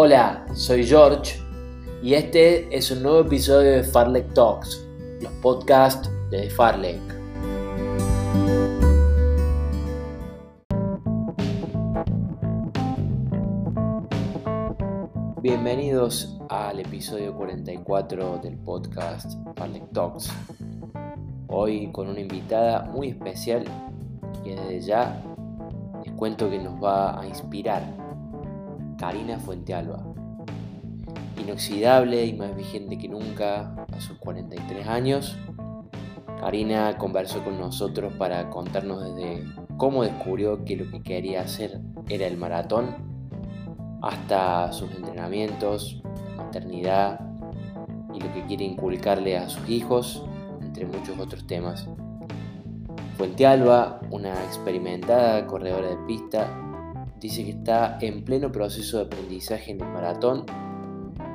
Hola, 0.00 0.46
soy 0.54 0.84
George 0.86 1.40
y 2.04 2.14
este 2.14 2.72
es 2.72 2.88
un 2.92 3.02
nuevo 3.02 3.22
episodio 3.22 3.72
de 3.72 3.82
Farlek 3.82 4.32
Talks, 4.32 4.86
los 5.20 5.32
podcasts 5.42 6.08
de 6.30 6.48
Farlek. 6.50 7.00
Bienvenidos 15.42 16.38
al 16.48 16.78
episodio 16.78 17.34
44 17.34 18.38
del 18.38 18.56
podcast 18.58 19.32
Farlek 19.56 19.90
Talks. 19.90 20.32
Hoy 21.48 21.90
con 21.90 22.06
una 22.06 22.20
invitada 22.20 22.84
muy 22.84 23.08
especial 23.08 23.64
que 24.44 24.54
desde 24.54 24.80
ya 24.80 25.20
les 26.04 26.14
cuento 26.14 26.48
que 26.48 26.60
nos 26.60 26.80
va 26.80 27.20
a 27.20 27.26
inspirar, 27.26 27.82
Karina 28.98 29.38
Fuentealba. 29.38 30.04
Inoxidable 31.40 32.26
y 32.26 32.34
más 32.34 32.54
vigente 32.56 32.98
que 32.98 33.08
nunca 33.08 33.86
a 33.92 34.00
sus 34.00 34.18
43 34.18 34.86
años, 34.88 35.36
Karina 36.40 36.98
conversó 36.98 37.42
con 37.44 37.58
nosotros 37.58 38.12
para 38.14 38.50
contarnos 38.50 39.02
desde 39.02 39.44
cómo 39.76 40.02
descubrió 40.02 40.64
que 40.64 40.76
lo 40.76 40.90
que 40.90 41.02
quería 41.02 41.42
hacer 41.42 41.80
era 42.08 42.26
el 42.26 42.36
maratón, 42.36 42.96
hasta 44.02 44.72
sus 44.72 44.90
entrenamientos, 44.92 46.02
maternidad 46.36 47.20
y 48.14 48.20
lo 48.20 48.32
que 48.32 48.44
quiere 48.46 48.64
inculcarle 48.64 49.36
a 49.36 49.48
sus 49.48 49.68
hijos, 49.68 50.24
entre 50.60 50.86
muchos 50.86 51.18
otros 51.18 51.46
temas. 51.46 51.88
Fuente 53.16 53.46
Alba, 53.46 54.00
una 54.10 54.32
experimentada 54.44 55.44
corredora 55.46 55.88
de 55.88 55.96
pista, 56.06 56.67
dice 57.20 57.44
que 57.44 57.50
está 57.50 57.98
en 58.00 58.24
pleno 58.24 58.52
proceso 58.52 58.98
de 58.98 59.04
aprendizaje 59.04 59.72
en 59.72 59.80
el 59.80 59.88
maratón, 59.88 60.44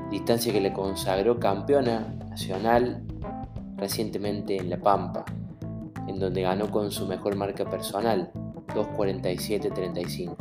distancia 0.09 0.53
que 0.53 0.61
le 0.61 0.73
consagró 0.73 1.39
campeona 1.39 2.15
nacional 2.29 3.03
recientemente 3.77 4.57
en 4.57 4.69
La 4.69 4.77
Pampa, 4.77 5.25
en 6.07 6.19
donde 6.19 6.41
ganó 6.41 6.69
con 6.71 6.91
su 6.91 7.07
mejor 7.07 7.35
marca 7.35 7.69
personal, 7.69 8.31
2.47.35. 8.67 10.35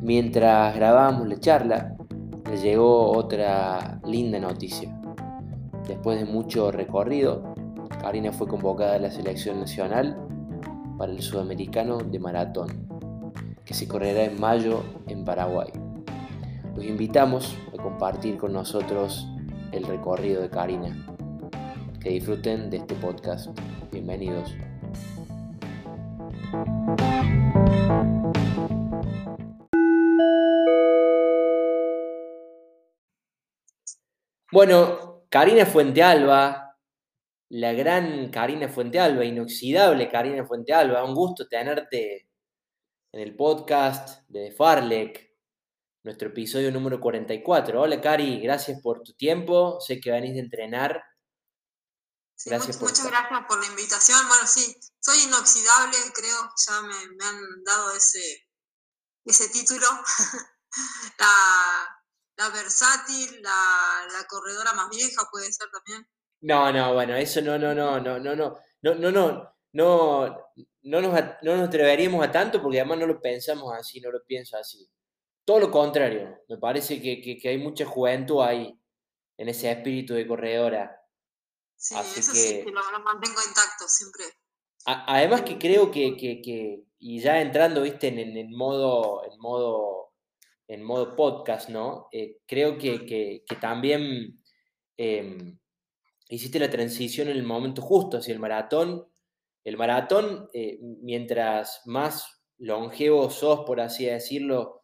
Mientras 0.00 0.74
grabábamos 0.76 1.26
la 1.28 1.40
charla, 1.40 1.96
le 2.50 2.56
llegó 2.58 3.10
otra 3.10 4.00
linda 4.04 4.38
noticia. 4.38 4.94
Después 5.88 6.18
de 6.18 6.24
mucho 6.24 6.70
recorrido, 6.70 7.54
Karina 8.00 8.32
fue 8.32 8.46
convocada 8.46 8.96
a 8.96 8.98
la 8.98 9.10
selección 9.10 9.60
nacional 9.60 10.18
para 10.98 11.10
el 11.10 11.22
sudamericano 11.22 11.98
de 11.98 12.18
maratón, 12.18 12.86
que 13.64 13.74
se 13.74 13.88
correrá 13.88 14.24
en 14.24 14.38
mayo 14.38 14.82
en 15.08 15.24
Paraguay. 15.24 15.70
Los 16.74 16.84
invitamos 16.84 17.56
a 17.72 17.82
compartir 17.82 18.36
con 18.36 18.52
nosotros 18.52 19.26
el 19.72 19.84
recorrido 19.84 20.42
de 20.42 20.50
Karina. 20.50 21.06
Que 22.00 22.10
disfruten 22.10 22.68
de 22.68 22.78
este 22.78 22.94
podcast. 22.96 23.48
Bienvenidos. 23.90 24.54
Bueno, 34.52 35.24
Karina 35.30 35.64
Fuentealba, 35.64 36.76
la 37.48 37.72
gran 37.72 38.28
Karina 38.30 38.68
Fuentealba, 38.68 39.24
inoxidable 39.24 40.08
Karina 40.10 40.44
Fuentealba. 40.44 41.02
Un 41.02 41.14
gusto 41.14 41.48
tenerte 41.48 42.28
en 43.14 43.20
el 43.20 43.36
podcast 43.36 44.22
de 44.26 44.50
Farlek, 44.50 45.30
nuestro 46.02 46.30
episodio 46.30 46.72
número 46.72 46.98
44. 46.98 47.80
Hola 47.80 48.00
Cari, 48.00 48.40
gracias 48.40 48.80
por 48.82 49.04
tu 49.04 49.12
tiempo. 49.14 49.80
Sé 49.80 50.00
que 50.00 50.10
venís 50.10 50.34
de 50.34 50.40
entrenar. 50.40 51.00
gracias 52.44 52.80
muchas 52.80 53.06
gracias 53.06 53.44
por 53.46 53.60
la 53.60 53.66
invitación. 53.66 54.18
Bueno, 54.26 54.44
sí, 54.48 54.76
soy 54.98 55.16
inoxidable, 55.28 55.96
creo, 56.12 56.50
ya 56.66 56.82
me, 56.82 57.24
han 57.24 57.62
dado 57.64 57.94
ese, 57.94 58.48
ese 59.24 59.48
título. 59.48 59.86
la, 62.36 62.48
versátil, 62.48 63.40
la, 63.42 64.08
la 64.12 64.26
corredora 64.26 64.72
más 64.72 64.90
vieja 64.90 65.22
puede 65.30 65.52
ser 65.52 65.68
también. 65.70 66.04
No, 66.40 66.72
no, 66.72 66.94
bueno, 66.94 67.14
eso 67.14 67.40
no, 67.42 67.56
no, 67.58 67.72
no, 67.76 68.00
no, 68.00 68.18
no, 68.18 68.34
no, 68.34 68.58
no, 68.82 68.94
no, 68.96 69.10
no, 69.12 69.54
no, 69.72 70.52
no 70.84 71.00
nos, 71.00 71.14
no 71.42 71.56
nos 71.56 71.68
atreveríamos 71.68 72.24
a 72.24 72.30
tanto 72.30 72.60
porque 72.62 72.80
además 72.80 72.98
no 72.98 73.06
lo 73.06 73.20
pensamos 73.20 73.72
así, 73.74 74.00
no 74.00 74.10
lo 74.10 74.22
pienso 74.24 74.56
así. 74.56 74.88
Todo 75.44 75.60
lo 75.60 75.70
contrario, 75.70 76.38
me 76.48 76.58
parece 76.58 77.00
que, 77.00 77.38
hay 77.44 77.58
mucha 77.58 77.84
juventud 77.84 78.42
ahí, 78.42 78.78
en 79.36 79.48
ese 79.48 79.70
espíritu 79.70 80.14
de 80.14 80.26
corredora. 80.26 81.00
Sí, 81.76 81.94
eso 81.94 82.32
sí, 82.32 82.62
que 82.64 82.70
lo, 82.70 82.80
mantengo 83.00 83.40
intacto 83.46 83.86
siempre. 83.88 84.24
además 84.84 85.42
que 85.42 85.58
creo 85.58 85.90
que, 85.90 86.16
que, 86.16 86.84
y 86.98 87.20
ya 87.20 87.40
entrando, 87.40 87.82
viste, 87.82 88.08
en, 88.08 88.18
en, 88.18 88.50
modo, 88.56 89.22
en 89.30 89.38
modo, 89.38 90.12
en 90.68 90.82
modo 90.82 91.16
podcast, 91.16 91.68
¿no? 91.68 92.08
Eh, 92.12 92.38
creo 92.46 92.78
que, 92.78 93.44
también 93.60 94.42
em, 94.96 95.58
hiciste 96.28 96.58
la 96.58 96.70
transición 96.70 97.28
en 97.28 97.36
el 97.36 97.42
momento 97.42 97.82
justo 97.82 98.18
hacia 98.18 98.32
el 98.32 98.40
maratón. 98.40 99.06
El 99.64 99.76
maratón, 99.76 100.48
eh, 100.52 100.78
mientras 100.80 101.82
más 101.86 102.42
longevo 102.58 103.30
sos, 103.30 103.60
por 103.60 103.80
así 103.80 104.04
decirlo, 104.06 104.82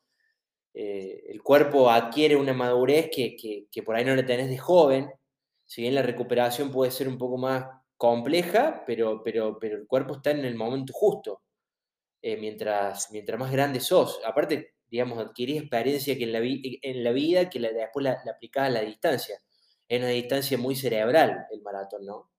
eh, 0.74 1.22
el 1.28 1.42
cuerpo 1.42 1.90
adquiere 1.90 2.36
una 2.36 2.54
madurez 2.54 3.10
que, 3.10 3.66
por 3.84 3.96
ahí 3.96 4.04
no 4.04 4.16
la 4.16 4.24
tenés 4.24 4.48
de 4.48 4.58
joven. 4.58 5.10
Si 5.66 5.82
bien 5.82 5.94
la 5.94 6.02
recuperación 6.02 6.72
puede 6.72 6.90
ser 6.90 7.08
un 7.08 7.18
poco 7.18 7.36
más 7.36 7.66
compleja, 7.96 8.82
pero, 8.86 9.22
pero, 9.22 9.58
pero 9.58 9.76
el 9.76 9.86
cuerpo 9.86 10.16
está 10.16 10.30
en 10.30 10.44
el 10.44 10.54
momento 10.54 10.92
justo. 10.92 11.42
Eh, 12.22 12.36
mientras, 12.36 13.10
mientras 13.12 13.38
más 13.38 13.50
grande 13.50 13.80
sos. 13.80 14.20
Aparte, 14.24 14.74
digamos, 14.88 15.18
adquirís 15.18 15.62
experiencia 15.62 16.16
que 16.18 16.24
en 16.24 16.32
la, 16.32 16.40
en 16.40 17.04
la 17.04 17.12
vida 17.12 17.48
que 17.48 17.60
después 17.60 18.04
la, 18.04 18.18
la 18.24 18.32
aplicás 18.32 18.66
a 18.66 18.70
la 18.70 18.82
distancia 18.82 19.40
es 19.88 19.98
una 19.98 20.08
distancia 20.10 20.56
muy 20.56 20.76
cerebral 20.76 21.46
el 21.50 21.62
maratón, 21.62 22.06
¿no? 22.06 22.30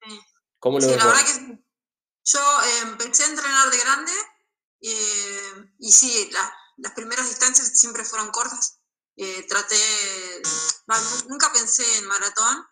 Sí. 0.00 0.18
¿Cómo 0.58 0.78
lo 0.78 0.86
sí, 0.86 0.96
la 0.96 0.96
que 0.96 1.67
yo 2.30 2.40
eh, 2.62 2.78
empecé 2.82 3.24
a 3.24 3.28
entrenar 3.28 3.70
de 3.70 3.78
grande 3.78 4.12
eh, 4.82 5.74
y 5.78 5.92
sí, 5.92 6.30
las 6.76 6.92
primeras 6.92 7.26
distancias 7.26 7.78
siempre 7.78 8.04
fueron 8.04 8.30
cortas. 8.30 8.80
Eh, 9.16 9.46
traté, 9.48 9.76
nunca 11.26 11.50
pensé 11.52 11.98
en 11.98 12.06
maratón, 12.06 12.64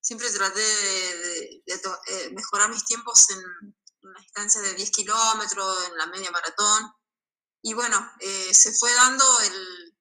siempre 0.00 0.30
traté 0.30 0.60
de, 0.60 2.30
mejorar 2.32 2.70
mis 2.70 2.84
tiempos 2.84 3.30
en, 3.30 3.74
una 4.02 4.20
distancia 4.20 4.60
de 4.60 4.74
10 4.74 4.90
kilómetros, 4.90 5.88
en 5.88 5.96
la 5.96 6.06
media 6.06 6.30
maratón. 6.30 6.92
Y 7.62 7.74
bueno, 7.74 7.98
se 8.20 8.72
fue 8.74 8.92
dando 8.94 9.24
el, 9.40 9.98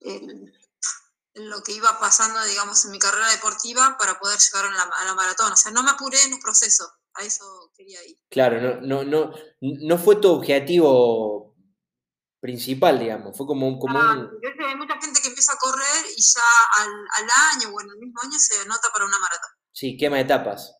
el 0.00 0.59
lo 1.34 1.62
que 1.62 1.72
iba 1.72 1.98
pasando, 1.98 2.42
digamos, 2.44 2.84
en 2.84 2.90
mi 2.90 2.98
carrera 2.98 3.30
deportiva 3.30 3.96
para 3.98 4.18
poder 4.18 4.38
llegar 4.38 4.66
a 4.66 4.72
la, 4.72 4.82
a 4.82 5.04
la 5.04 5.14
maratón. 5.14 5.52
O 5.52 5.56
sea, 5.56 5.72
no 5.72 5.82
me 5.82 5.90
apuré 5.90 6.22
en 6.24 6.34
el 6.34 6.40
proceso, 6.40 6.90
a 7.14 7.22
eso 7.22 7.70
quería 7.74 8.04
ir. 8.04 8.18
Claro, 8.28 8.80
no, 8.80 9.04
no, 9.04 9.04
no, 9.04 9.32
no 9.60 9.98
fue 9.98 10.16
tu 10.16 10.30
objetivo 10.30 11.40
principal, 12.40 12.98
digamos, 12.98 13.36
fue 13.36 13.46
como 13.46 13.68
un... 13.68 13.78
Como 13.78 14.00
Hay 14.00 14.76
mucha 14.76 14.98
gente 15.00 15.20
que 15.20 15.28
empieza 15.28 15.52
a 15.52 15.58
correr 15.58 16.06
y 16.16 16.22
ya 16.22 16.82
al, 16.82 16.88
al, 16.88 17.28
año 17.54 17.74
o 17.74 17.80
en 17.80 17.90
el 17.90 17.98
mismo 17.98 18.20
año 18.22 18.38
se 18.38 18.60
anota 18.62 18.88
para 18.92 19.04
una 19.04 19.18
maratón. 19.18 19.50
Sí, 19.72 19.96
quema 19.96 20.18
etapas. 20.18 20.74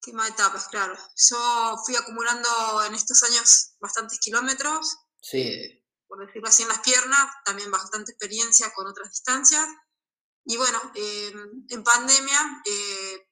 Quema 0.00 0.26
etapas, 0.26 0.68
claro. 0.68 0.96
Yo 0.96 1.76
fui 1.84 1.94
acumulando 1.94 2.48
en 2.86 2.94
estos 2.94 3.22
años 3.24 3.74
bastantes 3.80 4.18
kilómetros. 4.20 4.96
Sí. 5.20 5.42
Eh, 5.42 5.77
por 6.08 6.26
decirlo 6.26 6.48
así, 6.48 6.62
en 6.62 6.70
las 6.70 6.80
piernas, 6.80 7.28
también 7.44 7.70
bastante 7.70 8.12
experiencia 8.12 8.72
con 8.74 8.86
otras 8.86 9.10
distancias. 9.10 9.66
Y 10.44 10.56
bueno, 10.56 10.78
eh, 10.94 11.32
en 11.68 11.84
pandemia, 11.84 12.62
eh, 12.64 13.28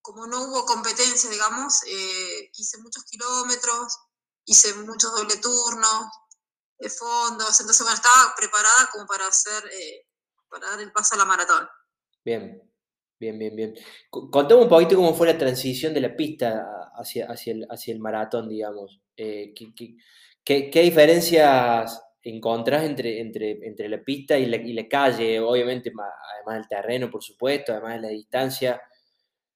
como 0.00 0.26
no 0.26 0.44
hubo 0.44 0.64
competencia, 0.64 1.28
digamos, 1.28 1.82
eh, 1.86 2.50
hice 2.54 2.78
muchos 2.78 3.04
kilómetros, 3.04 3.98
hice 4.44 4.74
muchos 4.74 5.12
doble 5.12 5.36
turnos, 5.36 6.06
fondos, 6.98 7.60
entonces 7.60 7.82
bueno, 7.82 7.94
estaba 7.94 8.34
preparada 8.36 8.88
como 8.90 9.06
para 9.06 9.26
hacer, 9.28 9.62
para 10.48 10.70
dar 10.70 10.80
el 10.80 10.92
paso 10.92 11.14
a 11.14 11.18
la 11.18 11.24
maratón. 11.24 11.68
Bien, 12.24 12.60
bien, 13.20 13.38
bien, 13.38 13.54
bien. 13.54 13.74
Contame 14.10 14.62
un 14.62 14.68
poquito 14.68 14.96
cómo 14.96 15.14
fue 15.14 15.28
la 15.28 15.38
transición 15.38 15.94
de 15.94 16.00
la 16.00 16.16
pista 16.16 16.90
hacia, 16.94 17.26
hacia, 17.26 17.52
el, 17.52 17.66
hacia 17.70 17.94
el 17.94 18.00
maratón, 18.00 18.48
digamos. 18.48 19.00
¿qué, 19.14 19.54
qué, 19.76 19.96
¿Qué, 20.44 20.70
diferencias 20.72 22.02
encontrás 22.22 22.84
entre, 22.84 23.20
entre, 23.20 23.58
entre 23.66 23.88
la 23.88 24.02
pista 24.02 24.36
y 24.36 24.46
la, 24.46 24.56
y 24.56 24.72
la, 24.72 24.88
calle? 24.88 25.40
Obviamente, 25.40 25.92
además 26.34 26.54
del 26.56 26.68
terreno, 26.68 27.10
por 27.10 27.22
supuesto, 27.22 27.72
además 27.72 27.94
de 27.94 28.00
la 28.00 28.08
distancia. 28.08 28.82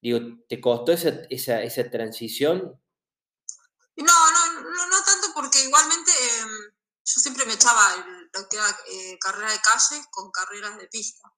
Digo, 0.01 0.19
¿te 0.47 0.61
costó 0.61 0.93
esa, 0.93 1.09
esa, 1.29 1.61
esa 1.61 1.89
transición? 1.89 2.79
No, 3.97 4.31
no, 4.31 4.61
no, 4.61 4.87
no, 4.87 5.03
tanto 5.03 5.27
porque 5.33 5.63
igualmente 5.63 6.11
em, 6.39 6.49
yo 7.03 7.19
siempre 7.19 7.45
me 7.45 7.53
echaba 7.53 7.83
lo 8.33 8.47
que 8.47 8.57
era 8.57 8.69
eh, 8.91 9.17
carrera 9.19 9.51
de 9.51 9.59
calle 9.59 10.03
con 10.11 10.31
carreras 10.31 10.77
de 10.77 10.87
pista. 10.87 11.33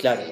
Claro. 0.00 0.22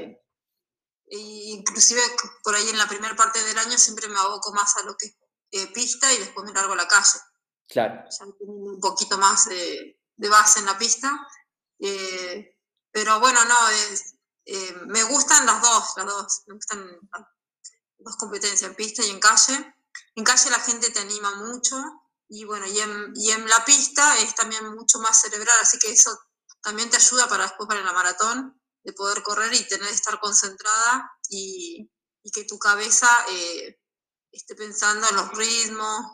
inclusive 1.10 2.00
por 2.42 2.56
ahí 2.56 2.68
en 2.70 2.78
la 2.78 2.88
primera 2.88 3.14
parte 3.14 3.40
del 3.44 3.56
año 3.56 3.78
siempre 3.78 4.08
me 4.08 4.18
aboco 4.18 4.52
más 4.52 4.76
a 4.78 4.82
lo 4.82 4.96
que 4.96 5.14
es 5.52 5.66
pista 5.68 6.12
y 6.12 6.18
después 6.18 6.44
me 6.44 6.52
largo 6.52 6.72
a 6.72 6.76
la 6.76 6.88
calle. 6.88 7.20
Claro. 7.68 8.04
Ya 8.10 8.24
tengo 8.38 8.52
un 8.52 8.80
poquito 8.80 9.18
más 9.18 9.48
de, 9.48 9.98
base 10.16 10.60
en 10.60 10.66
la 10.66 10.78
pista. 10.78 11.10
pero 12.90 13.20
bueno, 13.20 13.40
no, 13.44 13.56
me 14.86 15.02
gustan 15.04 15.46
las 15.46 15.60
dos, 15.62 15.92
las 15.96 16.06
dos. 16.06 16.42
Me 16.46 16.54
gustan 16.54 16.86
las 17.12 17.26
dos 17.98 18.16
competencias, 18.16 18.70
en 18.70 18.76
pista 18.76 19.02
y 19.04 19.10
en 19.10 19.20
calle. 19.20 19.74
En 20.16 20.24
calle 20.24 20.50
la 20.50 20.60
gente 20.60 20.90
te 20.90 21.00
anima 21.00 21.34
mucho 21.36 21.76
y 22.28 22.44
bueno, 22.44 22.66
y 22.66 22.78
en, 22.80 23.12
y 23.14 23.30
en 23.30 23.48
la 23.48 23.64
pista 23.64 24.18
es 24.18 24.34
también 24.34 24.74
mucho 24.74 24.98
más 24.98 25.20
cerebral, 25.20 25.56
así 25.60 25.78
que 25.78 25.92
eso 25.92 26.10
también 26.62 26.90
te 26.90 26.96
ayuda 26.96 27.28
para 27.28 27.44
después 27.44 27.68
para 27.68 27.82
la 27.82 27.92
maratón, 27.92 28.60
de 28.82 28.92
poder 28.92 29.22
correr 29.22 29.52
y 29.54 29.68
tener 29.68 29.88
estar 29.88 30.18
concentrada 30.20 31.12
y, 31.28 31.90
y 32.22 32.30
que 32.30 32.44
tu 32.44 32.58
cabeza 32.58 33.08
eh, 33.30 33.80
esté 34.32 34.54
pensando 34.54 35.08
en 35.08 35.16
los 35.16 35.30
ritmos, 35.32 36.06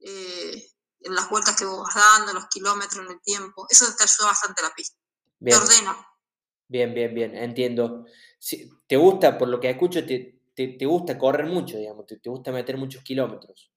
eh, 0.00 0.70
en 1.00 1.14
las 1.14 1.28
vueltas 1.30 1.56
que 1.56 1.64
vos 1.64 1.82
vas 1.82 1.94
dando, 1.94 2.34
los 2.34 2.46
kilómetros, 2.48 3.04
en 3.04 3.12
el 3.12 3.20
tiempo. 3.20 3.66
Eso 3.68 3.86
te 3.96 4.04
ayuda 4.04 4.28
bastante 4.28 4.62
la 4.62 4.74
pista. 4.74 4.96
Te 5.44 5.54
ordena. 5.54 5.96
Bien, 6.66 6.92
bien, 6.92 7.14
bien, 7.14 7.36
entiendo. 7.36 8.04
Si, 8.38 8.68
¿Te 8.86 8.96
gusta, 8.96 9.38
por 9.38 9.48
lo 9.48 9.60
que 9.60 9.70
escucho, 9.70 10.04
te, 10.04 10.40
te, 10.54 10.86
gusta 10.86 11.18
correr 11.18 11.46
mucho, 11.46 11.76
digamos, 11.76 12.06
te, 12.06 12.18
te 12.18 12.28
gusta 12.28 12.52
meter 12.52 12.76
muchos 12.76 13.02
kilómetros? 13.02 13.72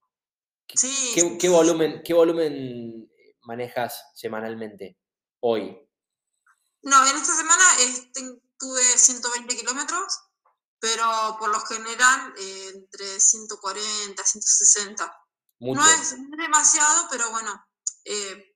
¿Qué, 1.40 1.50
volumen, 1.50 2.02
¿Qué 2.04 2.14
volumen 2.14 3.12
manejas 3.42 4.06
semanalmente 4.16 4.98
hoy? 5.42 5.78
No, 6.84 7.06
en 7.06 7.16
esta 7.16 7.36
semana 7.36 7.64
tuve 8.58 8.82
120 8.82 9.56
kilómetros, 9.56 10.20
pero 10.80 11.38
por 11.40 11.50
lo 11.50 11.60
general 11.62 12.34
eh, 12.38 12.72
entre 12.74 13.20
140, 13.20 14.24
160. 14.24 15.21
No 15.62 15.86
es 15.90 16.16
demasiado, 16.38 17.08
pero 17.10 17.32
bueno, 17.32 17.66
eh, 18.04 18.56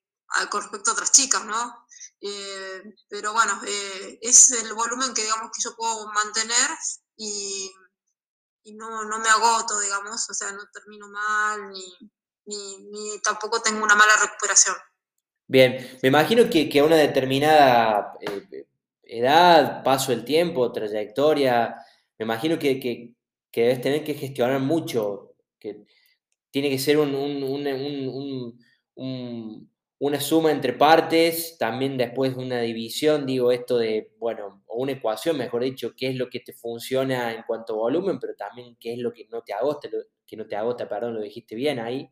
con 0.50 0.62
respecto 0.62 0.92
a 0.92 0.94
otras 0.94 1.12
chicas, 1.12 1.46
¿no? 1.46 1.88
Eh, 2.20 2.84
pero 3.08 3.34
bueno, 3.34 3.62
es 4.22 4.52
el 4.52 4.74
volumen 4.74 5.14
que 5.14 5.22
digamos 5.22 5.52
que 5.56 5.62
yo 5.64 5.76
puedo 5.76 6.08
mantener 6.12 6.70
y 7.16 7.72
y 8.66 8.74
no, 8.74 9.06
no 9.06 9.20
me 9.20 9.30
agoto, 9.30 9.80
digamos, 9.80 10.28
o 10.30 10.34
sea, 10.34 10.52
no 10.52 10.64
termino 10.74 11.08
mal 11.08 11.70
ni, 11.70 11.84
ni, 12.46 13.20
tampoco 13.24 13.62
tengo 13.62 13.84
una 13.84 13.96
mala 13.96 14.14
recuperación. 14.22 14.76
Bien, 15.48 16.00
me 16.02 16.10
imagino 16.10 16.50
que, 16.50 16.68
que 16.68 16.80
a 16.80 16.84
una 16.84 16.96
determinada 16.96 18.18
eh, 18.20 18.66
edad, 19.04 19.84
paso 19.84 20.12
del 20.12 20.26
tiempo, 20.26 20.72
trayectoria, 20.72 21.76
me 22.18 22.26
imagino 22.26 22.58
que, 22.58 22.80
que, 22.80 23.14
que, 23.52 23.62
debes 23.62 23.82
tener 23.82 24.04
que 24.04 24.16
gestionar 24.16 24.60
mucho, 24.60 25.36
que 25.60 25.86
tiene 26.56 26.70
que 26.70 26.80
ser 26.80 26.98
un, 26.98 27.14
un, 27.14 27.44
un, 27.44 28.58
un 28.96 29.70
una 30.00 30.22
suma 30.22 30.52
entre 30.52 30.72
partes, 30.72 31.58
también 31.58 31.98
después 31.98 32.38
una 32.38 32.62
división, 32.62 33.26
digo, 33.26 33.52
esto 33.52 33.78
de, 33.78 34.14
bueno, 34.20 34.64
o 34.68 34.82
una 34.82 34.94
ecuación, 34.94 35.38
mejor 35.38 35.64
dicho, 35.64 35.94
qué 35.98 36.08
es 36.12 36.16
lo 36.16 36.30
que 36.30 36.40
te 36.40 36.54
funciona 36.54 37.34
en 37.34 37.44
cuanto 37.44 37.74
a 37.74 37.78
volumen, 37.78 38.18
pero 38.20 38.36
también 38.38 38.78
qué 38.80 38.94
es 38.94 39.00
lo 39.00 39.12
que 39.12 39.28
no 39.30 39.42
te 39.42 39.52
agota, 39.52 39.90
que 40.26 40.38
no 40.38 40.48
te 40.48 40.56
agota, 40.56 40.88
perdón, 40.88 41.16
lo 41.16 41.22
dijiste 41.22 41.56
bien 41.56 41.80
ahí. 41.80 42.10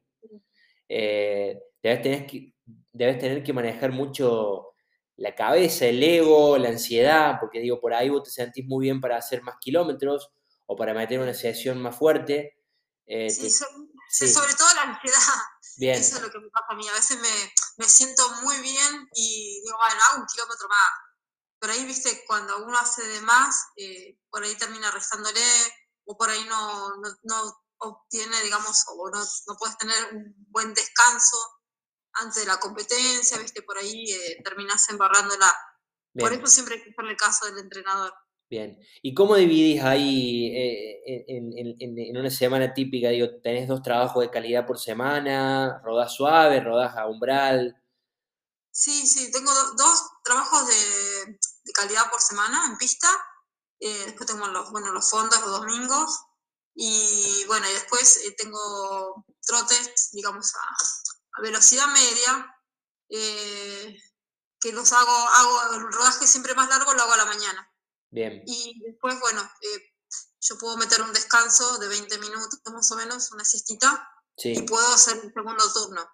Eh, 0.89 1.57
debes, 1.81 2.01
tener 2.01 2.28
que, 2.28 2.54
debes 2.92 3.18
tener 3.18 3.44
que 3.44 3.54
manejar 3.54 3.94
mucho 3.94 4.74
la 5.16 5.34
cabeza, 5.34 5.86
el 5.86 6.04
ego, 6.04 6.57
la 6.57 6.68
ansiedad, 6.68 7.38
porque 7.39 7.62
digo, 7.62 7.80
por 7.80 7.94
ahí 7.94 8.10
vos 8.10 8.24
te 8.24 8.30
sentís 8.30 8.66
muy 8.66 8.84
bien 8.88 9.00
para 9.00 9.16
hacer 9.16 9.42
más 9.42 9.56
kilómetros 9.62 10.34
o 10.66 10.75
para 10.75 10.94
meter 10.94 11.22
una 11.22 11.34
sesión 11.34 11.80
más 11.80 11.96
fuerte. 11.96 12.57
Eh, 13.06 13.30
sí, 13.30 13.50
sobre 14.13 14.54
todo 14.54 14.74
la 14.75 14.83
ansiedad. 14.83 15.18
Eso 15.77 16.18
es 16.18 16.21
lo 16.21 16.31
que 16.31 16.39
me 16.39 16.50
pasa 16.50 16.68
a 16.69 16.75
mí. 16.75 16.88
A 16.88 16.94
veces 16.94 17.19
me, 17.19 17.54
me 17.77 17.89
siento 17.89 18.30
muy 18.44 18.60
bien 18.60 19.10
y 19.15 19.62
digo, 19.63 19.77
bueno, 19.77 20.01
hago 20.10 20.21
un 20.21 20.27
kilómetro 20.27 20.68
más. 20.69 20.92
Pero 21.60 21.74
ahí, 21.74 21.86
viste, 21.86 22.24
cuando 22.27 22.63
uno 22.63 22.77
hace 22.77 23.04
de 23.07 23.21
más, 23.21 23.69
eh, 23.77 24.19
por 24.30 24.44
ahí 24.44 24.56
termina 24.56 24.92
restándole 24.92 25.42
o 26.06 26.18
por 26.18 26.30
ahí 26.30 26.44
no, 26.45 26.98
no, 26.98 27.10
no 27.24 27.63
obtiene, 27.77 28.42
digamos, 28.42 28.83
o 28.89 29.10
no, 29.10 29.24
no, 29.48 29.57
puedes 29.57 29.77
tener 29.77 30.13
un 30.13 30.36
buen 30.50 30.74
descanso 30.74 31.38
antes 32.13 32.42
de 32.42 32.45
la 32.45 32.60
competencia, 32.60 33.38
viste, 33.38 33.62
por 33.63 33.77
ahí 33.77 34.12
eh, 34.12 34.42
terminas 34.44 34.88
embarrándola. 34.89 35.54
Por 36.13 36.31
eso 36.31 36.45
siempre 36.45 36.75
hay 36.75 36.83
que 36.83 36.92
hacerle 36.92 37.15
caso 37.15 37.45
del 37.48 37.57
entrenador. 37.57 38.13
Bien. 38.54 38.78
¿Y 39.02 39.16
cómo 39.16 39.36
dividís 39.36 39.82
ahí 39.82 40.56
eh, 40.56 41.26
en, 41.28 42.16
una 42.16 42.30
semana 42.30 42.72
típica? 42.72 43.10
Digo, 43.10 43.42
¿tenés 43.42 43.68
dos 43.68 43.82
trabajos 43.82 44.22
de 44.22 44.30
calidad 44.30 44.68
por 44.68 44.78
semana? 44.78 45.82
¿Rodás 45.84 46.14
suave? 46.14 46.60
¿Rodás 46.60 46.96
a 46.96 47.08
umbral? 47.08 47.76
Sí, 48.70 49.08
sí, 49.08 49.32
tengo 49.32 49.52
dos 49.76 50.04
trabajos 50.24 50.68
de, 50.68 51.40
calidad 51.74 52.12
por 52.12 52.22
semana 52.22 52.68
en 52.68 52.78
pista. 52.78 53.08
Eh, 53.80 54.04
después 54.06 54.30
tengo 54.30 54.46
los, 54.46 54.70
bueno, 54.70 54.92
los 54.92 55.10
fondos 55.10 55.42
los 55.42 55.60
domingos. 55.60 56.24
Y 56.76 57.46
bueno, 57.48 57.68
y 57.68 57.74
después 57.74 58.24
eh, 58.28 58.36
tengo 58.38 59.26
trotes, 59.42 60.12
digamos, 60.12 60.54
a, 60.54 61.42
velocidad 61.42 61.88
media. 61.88 62.56
que 64.60 64.72
los 64.72 64.94
hago, 64.94 65.12
hago 65.12 65.74
el 65.74 65.92
rodaje 65.92 66.28
siempre 66.28 66.54
más 66.54 66.70
largo, 66.70 66.94
lo 66.94 67.02
hago 67.02 67.14
a 67.14 67.18
la 67.18 67.26
mañana. 67.26 67.73
Y 68.45 68.80
después, 68.86 69.19
bueno, 69.19 69.42
eh, 69.42 69.94
yo 70.42 70.57
puedo 70.57 70.77
meter 70.77 71.01
un 71.01 71.13
descanso 71.13 71.77
de 71.80 71.88
20 71.88 72.18
minutos 72.19 72.60
más 72.71 72.92
o 72.92 72.95
menos, 72.95 73.31
una 73.31 73.44
siestita, 73.44 74.07
y 74.38 74.62
puedo 74.63 74.86
hacer 74.94 75.19
un 75.24 75.33
segundo 75.33 75.74
turno. 75.74 76.06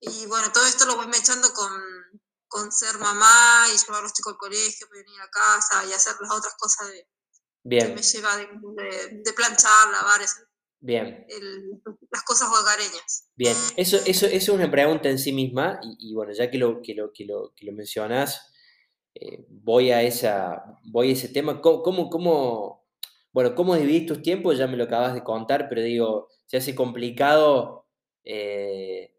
Y 0.00 0.26
bueno, 0.26 0.52
todo 0.52 0.66
esto 0.66 0.84
lo 0.86 0.96
voy 0.96 1.06
echando 1.08 1.52
con, 1.52 1.70
con 2.46 2.70
ser 2.70 2.98
mamá 2.98 3.66
y 3.72 3.78
llevar 3.78 4.00
a 4.00 4.02
los 4.02 4.12
chicos 4.12 4.34
al 4.34 4.38
colegio, 4.38 4.86
venir 4.92 5.20
a 5.20 5.30
casa 5.30 5.84
y 5.86 5.92
hacer 5.92 6.14
las 6.20 6.30
otras 6.30 6.54
cosas 6.58 6.88
de, 6.88 7.08
Bien. 7.62 7.88
que 7.88 7.94
me 7.94 8.02
lleva 8.02 8.36
de, 8.36 8.46
de, 9.24 9.32
planchar, 9.32 9.90
lavar, 9.90 10.20
Bien. 10.80 11.26
las 12.10 12.22
cosas 12.24 12.50
hogareñas. 12.50 13.28
Bien, 13.34 13.56
eso, 13.76 13.96
eso, 14.04 14.26
eso, 14.26 14.26
es 14.26 14.48
una 14.50 14.70
pregunta 14.70 15.08
en 15.08 15.18
sí 15.18 15.32
misma 15.32 15.80
y, 15.82 16.10
y 16.10 16.14
bueno, 16.14 16.32
ya 16.32 16.50
que 16.50 16.58
lo, 16.58 16.82
que 16.82 16.94
lo, 16.94 17.10
que 17.12 17.24
lo, 17.24 17.54
que 17.56 17.64
lo 17.64 17.72
mencionas, 17.72 18.52
eh, 19.14 19.46
voy, 19.48 19.90
a 19.92 20.02
esa, 20.02 20.78
voy 20.84 21.10
a 21.10 21.12
ese 21.12 21.28
tema. 21.28 21.60
¿Cómo, 21.60 22.10
cómo, 22.10 22.84
bueno, 23.32 23.54
¿cómo 23.54 23.76
dividís 23.76 24.06
tus 24.06 24.22
tiempos? 24.22 24.58
Ya 24.58 24.66
me 24.66 24.76
lo 24.76 24.84
acabas 24.84 25.14
de 25.14 25.22
contar, 25.22 25.68
pero 25.68 25.82
digo, 25.82 26.28
se 26.46 26.56
hace 26.56 26.74
complicado 26.74 27.86
eh, 28.24 29.14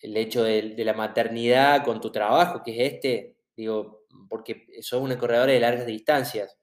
el 0.00 0.16
hecho 0.16 0.44
de, 0.44 0.74
la 0.78 0.92
maternidad 0.92 1.84
con 1.84 2.00
tu 2.00 2.12
trabajo, 2.12 2.62
que 2.62 2.72
es 2.72 2.94
este, 2.94 3.38
digo, 3.56 4.04
porque 4.28 4.66
sos 4.82 5.00
una 5.00 5.18
corredora 5.18 5.52
de 5.52 5.60
largas 5.60 5.86
distancias. 5.86 6.56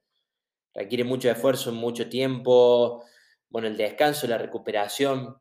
Requiere 0.72 1.04
mucho 1.04 1.30
esfuerzo, 1.30 1.72
mucho 1.72 2.08
tiempo, 2.08 3.04
bueno, 3.48 3.68
el 3.68 3.76
descanso, 3.76 4.26
la 4.26 4.38
recuperación. 4.38 5.40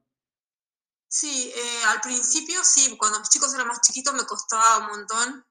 Sí, 1.08 1.52
eh, 1.56 1.86
al 1.88 2.02
principio 2.02 2.60
sí, 2.64 2.96
cuando 2.98 3.20
mis 3.20 3.30
chicos 3.30 3.54
eran 3.54 3.68
más 3.68 3.82
chiquitos 3.82 4.14
me 4.14 4.26
costaba 4.26 4.80
un 4.80 4.98
montón 4.98 5.46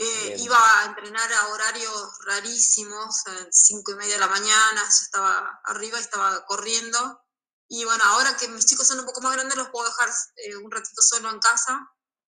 eh, 0.00 0.36
iba 0.38 0.56
a 0.56 0.84
entrenar 0.84 1.32
a 1.32 1.48
horarios 1.48 2.18
rarísimos, 2.24 3.26
a 3.26 3.48
cinco 3.50 3.90
y 3.90 3.94
media 3.96 4.14
de 4.14 4.20
la 4.20 4.28
mañana, 4.28 4.76
ya 4.76 4.88
estaba 4.88 5.60
arriba 5.64 5.98
y 5.98 6.02
estaba 6.02 6.46
corriendo. 6.46 7.20
Y 7.68 7.84
bueno, 7.84 8.04
ahora 8.04 8.36
que 8.36 8.46
mis 8.46 8.64
chicos 8.64 8.86
son 8.86 9.00
un 9.00 9.06
poco 9.06 9.20
más 9.22 9.34
grandes, 9.34 9.58
los 9.58 9.70
puedo 9.70 9.88
dejar 9.88 10.08
eh, 10.36 10.56
un 10.56 10.70
ratito 10.70 11.02
solo 11.02 11.30
en 11.30 11.40
casa 11.40 11.84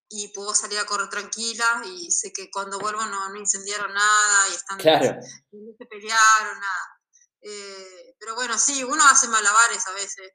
y 0.09 0.33
puedo 0.35 0.53
salir 0.53 0.81
a 0.81 0.85
correr 0.85 1.09
tranquila 1.09 1.83
y 1.85 2.11
sé 2.11 2.33
que 2.33 2.51
cuando 2.51 2.81
vuelvo 2.81 3.07
no, 3.07 3.29
no 3.29 3.37
incendiaron 3.37 3.95
nada 3.95 4.49
y 4.49 4.55
están 4.55 4.79
claro. 4.79 5.21
no 5.53 5.73
se 5.79 5.87
pelearon, 5.87 6.59
nada. 6.59 7.01
Eh, 7.41 8.17
pero 8.19 8.35
bueno, 8.35 8.59
sí, 8.59 8.83
uno 8.83 9.05
hace 9.07 9.29
malabares 9.29 9.87
a 9.87 9.93
veces. 9.93 10.33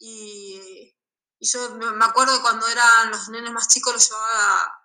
Y, 0.00 0.96
y 1.38 1.48
yo 1.48 1.76
me 1.76 2.04
acuerdo 2.04 2.42
cuando 2.42 2.66
eran 2.66 3.12
los 3.12 3.28
nenes 3.28 3.52
más 3.52 3.68
chicos, 3.68 3.92
los 3.94 4.08
llevaba 4.08 4.81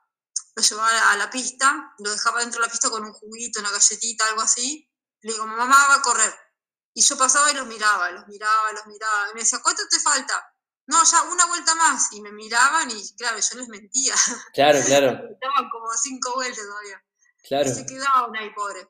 lo 0.57 0.63
llevaba 0.63 1.11
a 1.11 1.17
la 1.17 1.29
pista, 1.29 1.93
lo 1.99 2.09
dejaba 2.09 2.39
dentro 2.39 2.59
de 2.59 2.65
la 2.65 2.71
pista 2.71 2.89
con 2.89 3.05
un 3.05 3.13
juguito, 3.13 3.59
una 3.59 3.69
galletita, 3.69 4.27
algo 4.27 4.41
así. 4.41 4.89
Le 5.21 5.33
digo, 5.33 5.45
mamá 5.45 5.87
va 5.89 5.95
a 5.95 6.01
correr. 6.01 6.33
Y 6.95 7.01
yo 7.03 7.15
pasaba 7.15 7.51
y 7.51 7.53
los 7.53 7.67
miraba, 7.67 8.09
los 8.09 8.27
miraba, 8.27 8.71
los 8.73 8.87
miraba. 8.87 9.29
Y 9.29 9.35
me 9.35 9.41
decía, 9.41 9.59
¿cuánto 9.61 9.83
te 9.87 9.99
falta? 9.99 10.51
No, 10.87 11.03
ya 11.03 11.21
una 11.31 11.45
vuelta 11.45 11.75
más. 11.75 12.11
Y 12.11 12.21
me 12.21 12.31
miraban 12.31 12.89
y, 12.89 13.15
claro, 13.15 13.37
yo 13.37 13.59
les 13.59 13.67
mentía. 13.67 14.15
Claro, 14.55 14.79
claro. 14.83 15.09
Estaban 15.31 15.69
como 15.69 15.91
cinco 15.93 16.33
vueltas 16.33 16.65
todavía. 16.65 17.03
Claro. 17.47 17.69
Y 17.69 17.73
se 17.75 17.85
quedaban 17.85 18.35
ahí, 18.35 18.51
pobre. 18.55 18.89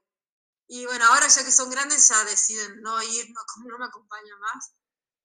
Y 0.67 0.85
bueno, 0.85 1.03
ahora 1.03 1.27
ya 1.27 1.43
que 1.43 1.51
son 1.51 1.69
grandes 1.69 2.07
ya 2.07 2.23
deciden 2.23 2.81
no 2.81 3.03
ir, 3.03 3.25
no, 3.31 3.41
no 3.65 3.77
me 3.77 3.85
acompañan 3.85 4.39
más. 4.39 4.73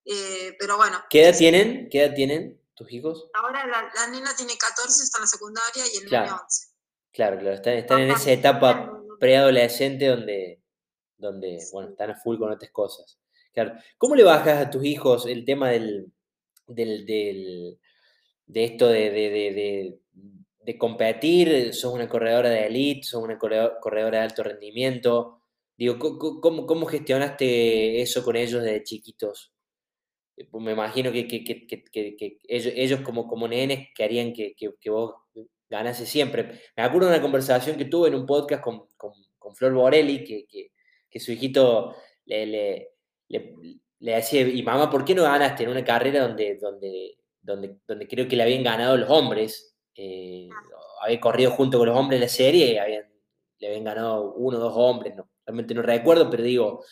Eh, 0.04 0.56
pero 0.58 0.76
bueno. 0.76 1.04
¿Qué 1.08 1.22
edad 1.22 1.38
tienen? 1.38 1.88
¿Qué 1.88 2.04
edad 2.04 2.14
tienen? 2.16 2.60
Tus 2.82 2.92
hijos? 2.92 3.30
Ahora 3.34 3.66
la, 3.66 3.90
la, 3.94 4.06
nena 4.08 4.34
tiene 4.36 4.56
14, 4.58 5.02
está 5.02 5.18
en 5.18 5.22
la 5.22 5.26
secundaria 5.26 5.84
y 5.92 5.98
el 5.98 6.04
niño 6.04 6.40
11. 6.42 6.68
Claro, 7.12 7.38
claro, 7.38 7.54
están, 7.54 8.00
en 8.00 8.10
esa 8.10 8.32
etapa 8.32 9.02
preadolescente 9.20 10.06
donde, 10.06 10.62
donde 11.16 11.58
bueno, 11.72 11.90
están 11.90 12.10
a 12.10 12.16
full 12.16 12.38
con 12.38 12.50
otras 12.50 12.70
cosas. 12.70 13.18
Claro. 13.52 13.74
¿Cómo 13.98 14.16
le 14.16 14.24
bajas 14.24 14.66
a 14.66 14.70
tus 14.70 14.84
hijos 14.84 15.26
el 15.26 15.44
tema 15.44 15.70
del, 15.70 16.10
del, 16.66 17.04
de 18.46 18.64
esto 18.64 18.88
de, 18.88 20.00
de, 20.64 20.78
competir? 20.78 21.74
¿Sos 21.74 21.92
una 21.92 22.08
corredora 22.08 22.48
de 22.48 22.66
elite? 22.66 23.06
¿Sos 23.06 23.22
una 23.22 23.38
corredora 23.38 24.18
de 24.18 24.24
alto 24.24 24.42
rendimiento? 24.42 25.42
Digo, 25.76 25.98
¿cómo, 26.40 26.66
cómo 26.66 26.86
gestionaste 26.86 28.00
eso 28.00 28.24
con 28.24 28.36
ellos 28.36 28.62
desde 28.62 28.84
chiquitos? 28.84 29.51
Eh, 30.36 30.46
pues 30.50 30.64
me 30.64 30.72
imagino 30.72 31.12
que, 31.12 31.26
ellos, 32.48 33.00
como, 33.00 33.26
como 33.26 33.48
nenes 33.48 33.88
querían 33.94 34.32
que, 34.32 34.54
vos 34.86 35.14
ganase 35.68 36.06
siempre. 36.06 36.60
Me 36.76 36.82
acuerdo 36.82 37.08
de 37.08 37.14
una 37.14 37.22
conversación 37.22 37.76
que 37.76 37.86
tuve 37.86 38.08
en 38.08 38.14
un 38.14 38.26
podcast 38.26 38.62
con, 38.62 38.86
Flor 39.54 39.74
Borelli, 39.74 40.24
que, 40.24 41.20
su 41.20 41.32
hijito 41.32 41.94
le, 42.24 42.46
le, 43.28 43.48
decía, 43.98 44.42
y 44.42 44.62
mamá, 44.62 44.90
¿por 44.90 45.04
qué 45.04 45.14
no 45.14 45.22
ganaste 45.24 45.64
en 45.64 45.70
una 45.70 45.84
carrera 45.84 46.26
donde, 46.26 46.56
donde, 46.56 47.18
donde, 47.40 47.76
donde 47.86 48.08
creo 48.08 48.26
que 48.28 48.36
le 48.36 48.44
habían 48.44 48.62
ganado 48.62 48.96
los 48.96 49.10
hombres? 49.10 49.76
Eh, 49.94 50.48
había 51.02 51.20
corrido 51.20 51.50
junto 51.50 51.78
con 51.78 51.88
los 51.88 51.98
hombres 51.98 52.20
la 52.20 52.28
serie 52.28 52.72
y 52.72 52.78
habían, 52.78 53.04
le 53.58 53.66
habían 53.66 53.84
ganado 53.84 54.32
uno 54.34 54.56
o 54.56 54.60
dos 54.60 54.72
hombres, 54.76 55.14
no, 55.16 55.28
realmente 55.44 55.74
no 55.74 55.82
recuerdo, 55.82 56.30
pero 56.30 56.42
digo, 56.42 56.84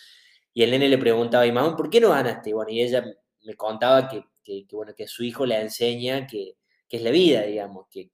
y 0.53 0.63
el 0.63 0.71
nene 0.73 0.89
le 0.89 0.99
preguntaba, 0.99 1.47
y 1.47 1.53
mamá, 1.53 1.77
¿por 1.77 1.89
qué 1.89 2.01
no 2.01 2.11
ganaste? 2.11 2.53
Bueno, 2.53 2.71
y 2.71 2.83
ella 2.83 3.05
me 3.43 3.55
contaba 3.55 4.09
que, 4.09 4.25
bueno, 4.73 4.95
que 4.95 5.07
su 5.07 5.25
hijo 5.25 5.47
le 5.47 5.61
enseña 5.61 6.27
que, 6.27 6.57
es 6.89 7.03
la 7.03 7.11
vida, 7.11 7.43
digamos, 7.43 7.87
que, 7.89 8.11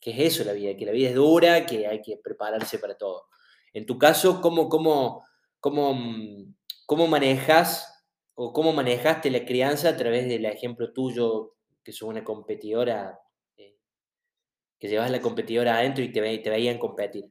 es 0.00 0.18
eso 0.18 0.44
la 0.44 0.52
vida, 0.52 0.76
que 0.76 0.86
la 0.86 0.92
vida 0.92 1.10
es 1.10 1.14
dura, 1.14 1.66
que 1.66 1.86
hay 1.86 2.02
que 2.02 2.16
prepararse 2.16 2.78
para 2.78 2.96
todo. 2.96 3.26
En 3.72 3.86
tu 3.86 3.98
caso, 3.98 4.40
¿cómo, 4.40 4.68
cómo, 4.68 5.24
cómo, 5.60 5.96
cómo 6.86 7.06
manejas 7.06 8.04
o 8.34 8.52
cómo 8.52 8.72
manejaste 8.72 9.30
la 9.30 9.44
crianza 9.44 9.90
a 9.90 9.96
través 9.96 10.28
del 10.28 10.46
ejemplo 10.46 10.92
tuyo, 10.92 11.54
que 11.84 11.92
sos 11.92 12.08
una 12.08 12.24
competidora, 12.24 13.20
eh, 13.56 13.76
que 14.78 14.88
llevas 14.88 15.10
la 15.10 15.20
competidora 15.20 15.76
adentro 15.76 16.02
y 16.02 16.12
te, 16.12 16.38
te 16.38 16.50
veían 16.50 16.78
competir? 16.78 17.30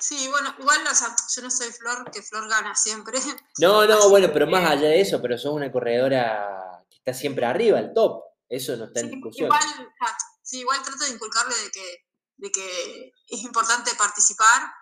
Sí, 0.00 0.28
bueno, 0.28 0.54
igual, 0.58 0.80
yo 0.82 1.42
no 1.42 1.50
soy 1.50 1.70
Flor, 1.72 2.10
que 2.10 2.22
Flor 2.22 2.48
gana 2.48 2.74
siempre. 2.74 3.18
No, 3.58 3.86
no, 3.86 4.08
bueno, 4.08 4.30
pero 4.32 4.46
más 4.46 4.68
allá 4.70 4.88
de 4.88 5.00
eso, 5.00 5.20
pero 5.20 5.36
sos 5.36 5.52
una 5.52 5.70
corredora 5.70 6.82
que 6.88 6.96
está 6.96 7.12
siempre 7.12 7.44
arriba, 7.44 7.78
el 7.78 7.92
top. 7.92 8.22
Eso 8.48 8.76
no 8.76 8.86
está 8.86 9.00
en 9.00 9.10
discusión. 9.10 9.46
Igual, 9.46 9.94
sí, 10.42 10.60
igual 10.60 10.82
trato 10.82 11.04
de 11.04 11.10
inculcarle 11.10 11.54
de 11.54 11.70
que, 11.70 12.06
de 12.38 12.50
que 12.50 13.12
es 13.28 13.42
importante 13.42 13.94
participar, 13.96 14.72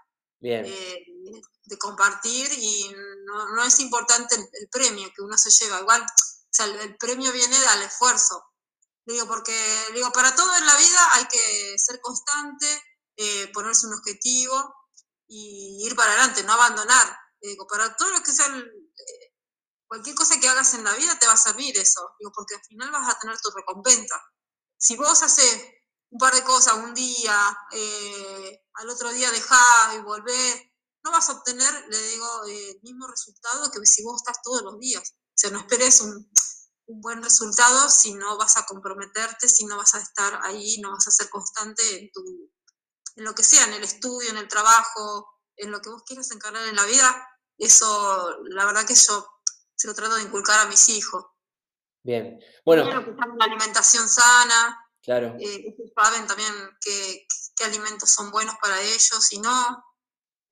eh, 0.40 1.04
de 1.64 1.78
compartir 1.78 2.48
y 2.56 2.94
no, 3.26 3.64
es 3.64 3.80
importante 3.80 4.36
el, 4.36 4.68
premio 4.70 5.10
que 5.14 5.22
uno 5.22 5.36
se 5.36 5.50
lleva. 5.50 5.80
Igual, 5.80 6.02
o 6.02 6.48
sea, 6.50 6.66
el, 6.66 6.96
premio 6.96 7.32
viene 7.32 7.58
del 7.58 7.82
esfuerzo. 7.82 8.44
Digo, 9.04 9.26
porque 9.26 9.54
digo, 9.94 10.12
para 10.12 10.34
todo 10.34 10.54
en 10.54 10.66
la 10.66 10.76
vida 10.76 11.14
hay 11.14 11.26
que 11.26 11.78
ser 11.78 12.00
constante, 12.00 12.66
eh, 13.16 13.50
ponerse 13.52 13.86
un 13.86 13.94
objetivo 13.94 14.77
y 15.28 15.86
ir 15.86 15.94
para 15.94 16.12
adelante, 16.12 16.42
no 16.42 16.54
abandonar. 16.54 17.16
Digo, 17.40 17.66
para 17.66 17.94
todo 17.96 18.10
lo 18.10 18.22
que 18.22 18.32
sea, 18.32 18.46
eh, 18.48 19.34
cualquier 19.86 20.16
cosa 20.16 20.40
que 20.40 20.48
hagas 20.48 20.74
en 20.74 20.84
la 20.84 20.94
vida 20.94 21.18
te 21.18 21.26
va 21.26 21.34
a 21.34 21.36
servir 21.36 21.76
eso, 21.78 22.14
digo, 22.18 22.32
porque 22.34 22.56
al 22.56 22.64
final 22.64 22.90
vas 22.90 23.14
a 23.14 23.18
tener 23.18 23.38
tu 23.38 23.50
recompensa. 23.50 24.20
Si 24.76 24.96
vos 24.96 25.22
haces 25.22 25.62
un 26.10 26.18
par 26.18 26.34
de 26.34 26.42
cosas 26.42 26.74
un 26.74 26.94
día, 26.94 27.58
eh, 27.72 28.64
al 28.74 28.88
otro 28.88 29.10
día 29.12 29.30
dejás 29.30 29.94
y 29.94 29.98
volvés, 30.00 30.62
no 31.04 31.12
vas 31.12 31.28
a 31.28 31.32
obtener, 31.32 31.86
le 31.88 32.02
digo, 32.08 32.44
el 32.46 32.80
mismo 32.82 33.06
resultado 33.06 33.70
que 33.70 33.84
si 33.86 34.02
vos 34.02 34.20
estás 34.20 34.42
todos 34.42 34.62
los 34.62 34.78
días. 34.78 35.12
O 35.12 35.40
sea, 35.40 35.50
no 35.50 35.60
esperes 35.60 36.00
un, 36.00 36.28
un 36.86 37.00
buen 37.00 37.22
resultado 37.22 37.88
si 37.88 38.14
no 38.14 38.36
vas 38.36 38.56
a 38.56 38.66
comprometerte, 38.66 39.48
si 39.48 39.66
no 39.66 39.76
vas 39.76 39.94
a 39.94 40.00
estar 40.00 40.40
ahí, 40.44 40.80
no 40.80 40.90
vas 40.90 41.06
a 41.06 41.12
ser 41.12 41.28
constante 41.28 41.98
en 41.98 42.10
tu, 42.12 42.50
en 43.18 43.24
lo 43.24 43.34
que 43.34 43.42
sea, 43.42 43.64
en 43.64 43.74
el 43.74 43.82
estudio, 43.82 44.30
en 44.30 44.36
el 44.36 44.46
trabajo, 44.46 45.28
en 45.56 45.72
lo 45.72 45.80
que 45.80 45.90
vos 45.90 46.04
quieras 46.04 46.30
encarnar 46.30 46.66
en 46.68 46.76
la 46.76 46.84
vida, 46.84 47.28
eso 47.58 48.38
la 48.44 48.64
verdad 48.64 48.86
que 48.86 48.94
yo 48.94 49.26
se 49.74 49.88
lo 49.88 49.94
trato 49.94 50.14
de 50.14 50.22
inculcar 50.22 50.60
a 50.60 50.68
mis 50.68 50.88
hijos. 50.88 51.24
Bien, 52.04 52.38
bueno. 52.64 52.84
la 52.84 53.44
alimentación 53.44 54.08
sana. 54.08 54.78
Claro. 55.02 55.36
Eh, 55.40 55.74
saben 55.96 56.26
también 56.26 56.52
qué, 56.80 57.26
alimentos 57.64 58.10
son 58.10 58.30
buenos 58.30 58.54
para 58.62 58.80
ellos 58.80 59.32
y 59.32 59.40
no. 59.40 59.84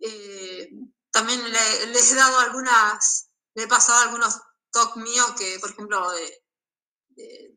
Eh, 0.00 0.68
también 1.12 1.40
les 1.50 2.12
he 2.12 2.16
dado 2.16 2.40
algunas, 2.40 3.30
le 3.54 3.62
he 3.62 3.68
pasado 3.68 4.00
algunos 4.02 4.40
talks 4.72 4.96
míos 4.96 5.34
que, 5.38 5.58
por 5.60 5.70
ejemplo, 5.70 6.04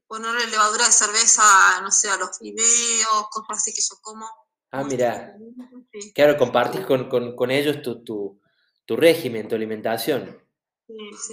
ponerle 0.07 0.45
levadura 0.47 0.85
de 0.85 0.91
cerveza, 0.91 1.81
no 1.81 1.91
sé, 1.91 2.09
a 2.11 2.17
los 2.17 2.37
fideos, 2.37 3.27
cosas 3.31 3.57
así 3.57 3.73
que 3.73 3.81
yo 3.81 3.99
como 4.01 4.29
Ah, 4.71 4.83
mira. 4.83 5.35
Claro, 6.13 6.37
compartes 6.37 6.85
con, 6.85 7.51
ellos 7.51 7.81
tu, 7.81 8.03
tu, 8.03 8.95
régimen, 8.95 9.47
tu 9.47 9.55
alimentación. 9.55 10.43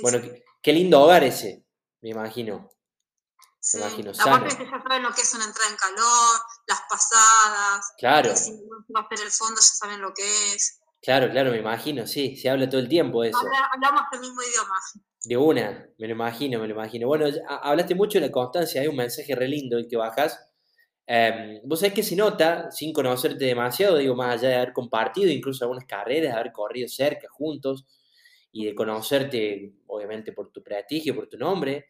bueno, 0.02 0.18
qué, 0.62 0.72
lindo 0.72 1.00
hogar 1.00 1.24
ese, 1.24 1.64
me 2.00 2.10
imagino. 2.10 2.70
Me 3.74 3.80
imagino 3.80 4.12
Aparte 4.12 4.56
que 4.56 4.64
ya 4.64 4.70
saben 4.80 5.02
lo 5.02 5.10
que 5.10 5.22
es 5.22 5.34
una 5.34 5.44
entrada 5.44 5.70
en 5.70 5.76
calor, 5.76 6.40
las 6.68 6.82
pasadas. 6.88 7.92
Claro. 7.98 8.36
Si 8.36 8.52
va 8.94 9.00
a 9.00 9.14
el 9.14 9.30
fondo, 9.30 9.56
ya 9.56 9.66
saben 9.66 10.00
lo 10.00 10.14
que 10.14 10.22
es. 10.54 10.80
Claro, 11.02 11.30
claro, 11.30 11.50
me 11.50 11.58
imagino, 11.58 12.06
sí, 12.06 12.36
se 12.36 12.48
habla 12.48 12.68
todo 12.68 12.80
el 12.80 12.88
tiempo 12.88 13.22
eso. 13.22 13.38
hablamos 13.72 14.02
el 14.12 14.20
mismo 14.20 14.42
idioma. 14.42 14.74
De 15.24 15.36
una, 15.36 15.88
me 15.98 16.06
lo 16.06 16.12
imagino, 16.14 16.58
me 16.58 16.66
lo 16.66 16.74
imagino. 16.74 17.06
Bueno, 17.06 17.26
hablaste 17.48 17.94
mucho 17.94 18.18
de 18.18 18.26
la 18.26 18.32
constancia, 18.32 18.80
hay 18.80 18.88
un 18.88 18.96
mensaje 18.96 19.34
re 19.34 19.46
lindo 19.46 19.78
el 19.78 19.88
que 19.88 19.96
bajas 19.96 20.48
Em, 21.06 21.60
vos 21.64 21.80
sabés 21.80 21.94
que 21.94 22.02
se 22.02 22.16
nota, 22.16 22.70
sin 22.72 22.92
conocerte 22.92 23.44
demasiado, 23.44 23.98
digo, 23.98 24.16
más 24.16 24.34
allá 24.38 24.48
de 24.48 24.54
haber 24.56 24.72
compartido 24.72 25.30
incluso 25.30 25.64
algunas 25.64 25.84
carreras, 25.84 26.32
de 26.34 26.40
haber 26.40 26.52
corrido 26.52 26.88
cerca 26.88 27.28
juntos 27.30 27.86
y 28.52 28.66
de 28.66 28.74
conocerte, 28.74 29.72
obviamente, 29.86 30.32
por 30.32 30.50
tu 30.50 30.62
prestigio, 30.62 31.14
por 31.14 31.28
tu 31.28 31.38
nombre, 31.38 31.86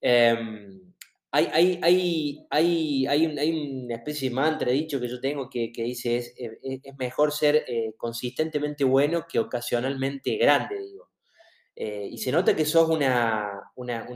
em, 0.00 0.94
hay, 1.32 1.48
hay, 1.52 1.80
hay, 1.82 3.06
hay, 3.08 3.36
hay, 3.36 3.50
una 3.50 3.96
especie 3.96 4.28
de 4.28 4.34
mantra 4.36 4.70
dicho 4.70 5.00
que 5.00 5.08
yo 5.08 5.20
tengo 5.20 5.50
que, 5.50 5.72
que 5.72 5.82
dice 5.82 6.18
es, 6.18 6.32
eh, 6.38 6.80
es, 6.84 6.96
mejor 6.96 7.32
ser 7.32 7.64
eh, 7.66 7.92
consistentemente 7.96 8.84
bueno 8.84 9.26
que 9.28 9.40
ocasionalmente 9.40 10.36
grande, 10.36 10.78
digo. 10.78 11.08
Eh, 11.76 12.08
y 12.10 12.18
se 12.18 12.30
nota 12.32 12.54
que 12.54 12.64
sos 12.64 12.88
una, 12.88 13.72
una, 13.76 14.06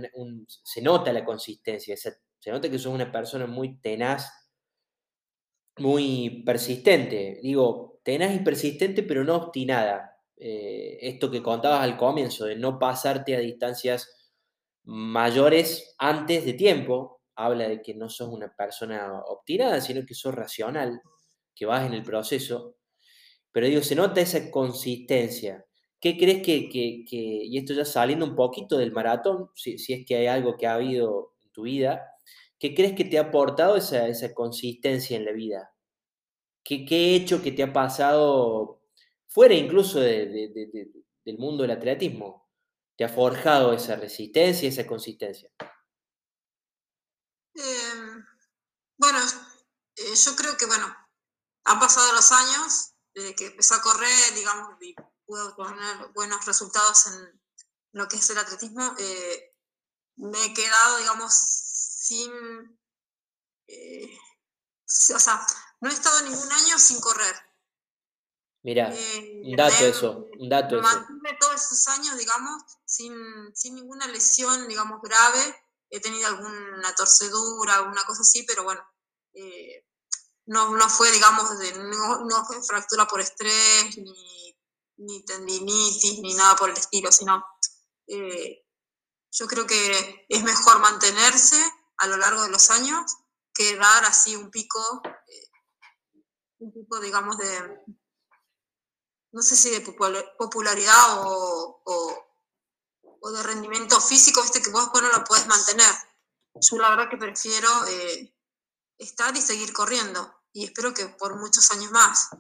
se 0.47 0.83
nota 0.83 1.13
la 1.13 1.25
consistencia, 1.25 1.97
se 1.97 2.51
nota 2.51 2.71
que 2.71 2.79
sos 2.79 2.95
una 2.95 3.11
persona 3.11 3.47
muy 3.47 3.79
tenaz, 3.81 4.31
muy 5.79 6.43
persistente. 6.45 7.39
Digo, 7.43 8.01
tenaz 8.03 8.35
y 8.35 8.41
persistente, 8.41 9.03
pero 9.03 9.25
no 9.25 9.37
obstinada. 9.37 10.17
Eh, 10.37 10.99
esto 11.03 11.31
que 11.31 11.43
contabas 11.43 11.83
al 11.83 11.97
comienzo, 11.97 12.45
de 12.45 12.57
no 12.57 12.79
pasarte 12.79 13.35
a 13.37 13.41
distancias 13.41 14.33
mayores 14.85 15.95
antes 15.99 16.45
de 16.45 16.55
tiempo, 16.55 17.23
habla 17.37 17.69
de 17.69 17.83
que 17.83 17.95
no 17.95 18.09
sos 18.09 18.29
una 18.29 18.55
persona 18.55 19.21
obstinada, 19.27 19.81
sino 19.81 20.05
que 20.07 20.15
sos 20.15 20.35
racional, 20.35 21.01
que 21.55 21.67
vas 21.67 21.87
en 21.87 21.95
el 21.95 22.03
proceso. 22.03 22.77
Pero 23.53 23.67
digo, 23.69 23.83
se 23.83 23.97
nota 23.97 24.21
esa 24.21 24.51
consistencia. 24.51 25.67
¿Qué 26.01 26.17
crees 26.17 26.43
que, 26.45 26.69
y 27.11 27.59
esto 27.59 27.75
ya 27.75 27.85
saliendo 27.85 28.25
un 28.25 28.37
poquito 28.37 28.79
del 28.79 28.93
maratón, 28.93 29.51
si, 29.55 29.79
si, 29.79 29.93
es 29.95 30.07
que 30.07 30.17
hay 30.17 30.27
algo 30.27 30.57
que 30.57 30.67
ha 30.67 30.75
habido 30.75 31.35
en 31.43 31.51
tu 31.51 31.63
vida, 31.63 32.19
¿Qué 32.59 32.75
crees 32.75 32.97
que 32.97 33.05
te 33.05 33.19
ha 33.19 33.23
aportado 33.23 33.77
esa, 33.77 34.09
esa 34.09 34.35
consistencia 34.35 35.17
en 35.17 35.25
la 35.25 35.33
vida? 35.33 35.73
¿Qué, 36.65 36.85
¿Qué, 36.85 37.15
hecho 37.15 37.41
que 37.41 37.53
te 37.53 37.63
ha 37.63 37.73
pasado 37.73 38.83
fuera 39.29 39.55
incluso 39.55 40.01
del 40.01 41.39
mundo 41.39 41.63
del 41.63 41.71
atletismo? 41.71 42.51
¿Te 42.97 43.05
ha 43.05 43.09
forjado 43.09 43.73
esa 43.73 43.95
resistencia, 43.95 44.69
esa 44.69 44.87
consistencia? 44.87 45.51
Em, 47.55 48.25
bueno, 48.97 49.19
eh, 49.97 50.15
yo 50.27 50.35
creo 50.35 50.57
que, 50.57 50.67
bueno, 50.67 50.93
han 51.65 51.79
pasado 51.79 52.13
los 52.13 52.33
años 52.33 52.95
desde 53.15 53.37
que 53.37 53.47
empecé 53.47 53.75
a 53.75 53.81
correr, 53.81 54.35
digamos, 54.35 54.77
y 55.29 55.31
pude 55.31 55.43
obtener 55.43 56.09
buenos 56.15 56.45
resultados 56.47 57.07
en 57.07 57.41
lo 57.93 58.09
que 58.09 58.17
es 58.17 58.31
el 58.31 58.39
atletismo. 58.39 58.95
Eh, 58.99 59.55
me 60.17 60.45
he 60.45 60.55
quedado, 60.55 60.99
digamos, 60.99 61.33
sin, 61.35 62.33
eh, 63.67 64.19
o 65.15 65.19
sea, 65.19 65.47
no 65.81 65.91
he 65.91 65.93
estado 65.93 66.23
ningún 66.23 66.51
año 66.51 66.79
sin 66.79 67.01
correr. 67.01 67.37
Mira, 68.63 68.91
eh, 68.93 69.43
un 69.45 69.57
dato 69.57 69.87
eso, 69.87 70.27
un 70.39 70.49
dato 70.49 70.77
me 70.77 70.83
Mantuve 70.83 71.37
todos 71.41 71.55
esos 71.55 71.87
años, 71.89 72.19
digamos, 72.19 72.63
sin, 72.85 73.15
sin, 73.55 73.77
ninguna 73.77 74.07
lesión, 74.09 74.67
digamos, 74.67 75.01
grave. 75.01 75.65
He 75.91 76.01
tenido 76.01 76.27
alguna 76.27 76.95
torcedura, 76.95 77.77
alguna 77.77 78.05
cosa 78.05 78.23
así, 78.23 78.43
pero 78.43 78.65
bueno, 78.65 78.83
eh, 79.33 79.87
no, 80.47 80.77
no 80.77 80.89
fue, 80.89 81.11
digamos, 81.13 81.59
de, 81.59 81.73
no, 81.79 82.45
fue 82.47 82.63
fractura 82.63 83.07
por 83.07 83.21
estrés, 83.21 83.97
ni, 83.97 84.48
ni, 84.99 85.25
tendinitis, 85.25 86.21
ni 86.21 86.35
nada 86.35 86.57
por 86.57 86.71
el 86.71 86.77
estilo, 86.77 87.11
sino 87.11 87.45
eh, 88.07 88.65
yo 89.31 89.47
creo 89.47 89.67
que 89.67 90.27
es 90.29 90.43
mejor 90.43 90.81
mantenerse 90.81 91.57
a 91.99 92.07
lo 92.07 92.17
largo 92.17 92.43
de 92.43 92.51
los 92.51 92.71
años 92.71 93.17
que 93.53 93.77
dar 93.77 94.05
así 94.05 94.37
un 94.37 94.51
pico, 94.51 95.03
eh, 95.05 95.51
un 96.59 96.73
pico, 96.73 97.01
digamos, 97.01 97.37
de, 97.39 97.85
no 99.33 99.43
sé 99.43 99.57
si 99.57 99.71
de 99.71 99.81
popularidad 99.81 101.27
o, 101.27 101.83
o, 101.85 103.31
de 103.31 103.43
rendimiento 103.43 104.01
físico, 104.01 104.43
este 104.43 104.63
que 104.63 104.71
vos 104.71 104.91
no 104.95 105.09
lo 105.09 105.25
puedes 105.25 105.47
mantener. 105.47 105.93
Yo 106.55 106.79
la 106.79 106.91
verdad 106.91 107.11
que 107.11 107.19
prefiero 107.19 107.69
eh, 107.89 108.35
estar 108.97 109.37
y 109.37 109.43
seguir 109.43 109.73
corriendo 109.73 110.35
y 110.53 110.65
espero 110.65 110.95
que 110.95 111.07
por 111.07 111.37
muchos 111.37 111.71
años 111.71 111.91
más. 111.91 112.31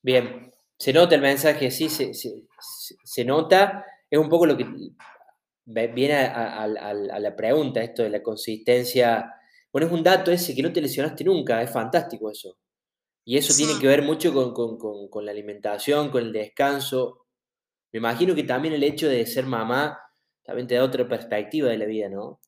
Bien, 0.00 0.55
se 0.78 0.92
nota 0.92 1.14
el 1.14 1.20
mensaje, 1.20 1.70
sí, 1.70 1.88
se, 1.88 2.12
se, 2.14 3.24
nota. 3.24 3.84
Es 4.10 4.18
un 4.18 4.28
poco 4.28 4.46
lo 4.46 4.56
que 4.56 4.66
viene 5.64 6.14
a, 6.14 6.66
la 6.66 7.36
pregunta, 7.36 7.82
esto 7.82 8.02
de 8.02 8.10
la 8.10 8.22
consistencia. 8.22 9.32
Bueno, 9.72 9.86
es 9.86 9.92
un 9.92 10.02
dato 10.02 10.30
ese 10.30 10.54
que 10.54 10.62
no 10.62 10.72
te 10.72 10.80
lesionaste 10.80 11.24
nunca, 11.24 11.62
es 11.62 11.70
fantástico 11.70 12.30
eso. 12.30 12.58
Y 13.24 13.36
eso 13.36 13.54
tiene 13.56 13.78
que 13.80 13.88
ver 13.88 14.02
mucho 14.02 14.32
con, 14.52 15.24
la 15.24 15.32
alimentación, 15.32 16.10
con 16.10 16.22
el 16.22 16.32
descanso. 16.32 17.26
Me 17.92 17.98
imagino 17.98 18.34
que 18.34 18.44
también 18.44 18.74
el 18.74 18.84
hecho 18.84 19.08
de 19.08 19.26
ser 19.26 19.46
mamá 19.46 19.98
también 20.44 20.68
te 20.68 20.76
da 20.76 20.84
otra 20.84 21.08
perspectiva 21.08 21.70
de 21.70 21.78
la 21.78 21.86
vida, 21.86 22.08
¿no? 22.08 22.40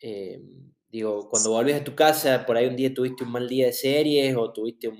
Eh, 0.00 0.42
Digo, 0.88 1.28
cuando 1.28 1.50
volvés 1.50 1.80
a 1.80 1.84
tu 1.84 1.94
casa, 1.94 2.46
por 2.46 2.56
ahí 2.56 2.66
un 2.66 2.76
día 2.76 2.94
tuviste 2.94 3.24
un 3.24 3.32
mal 3.32 3.48
día 3.48 3.66
de 3.66 3.72
series 3.72 4.36
o 4.36 4.52
tuviste 4.52 4.88
un, 4.88 4.96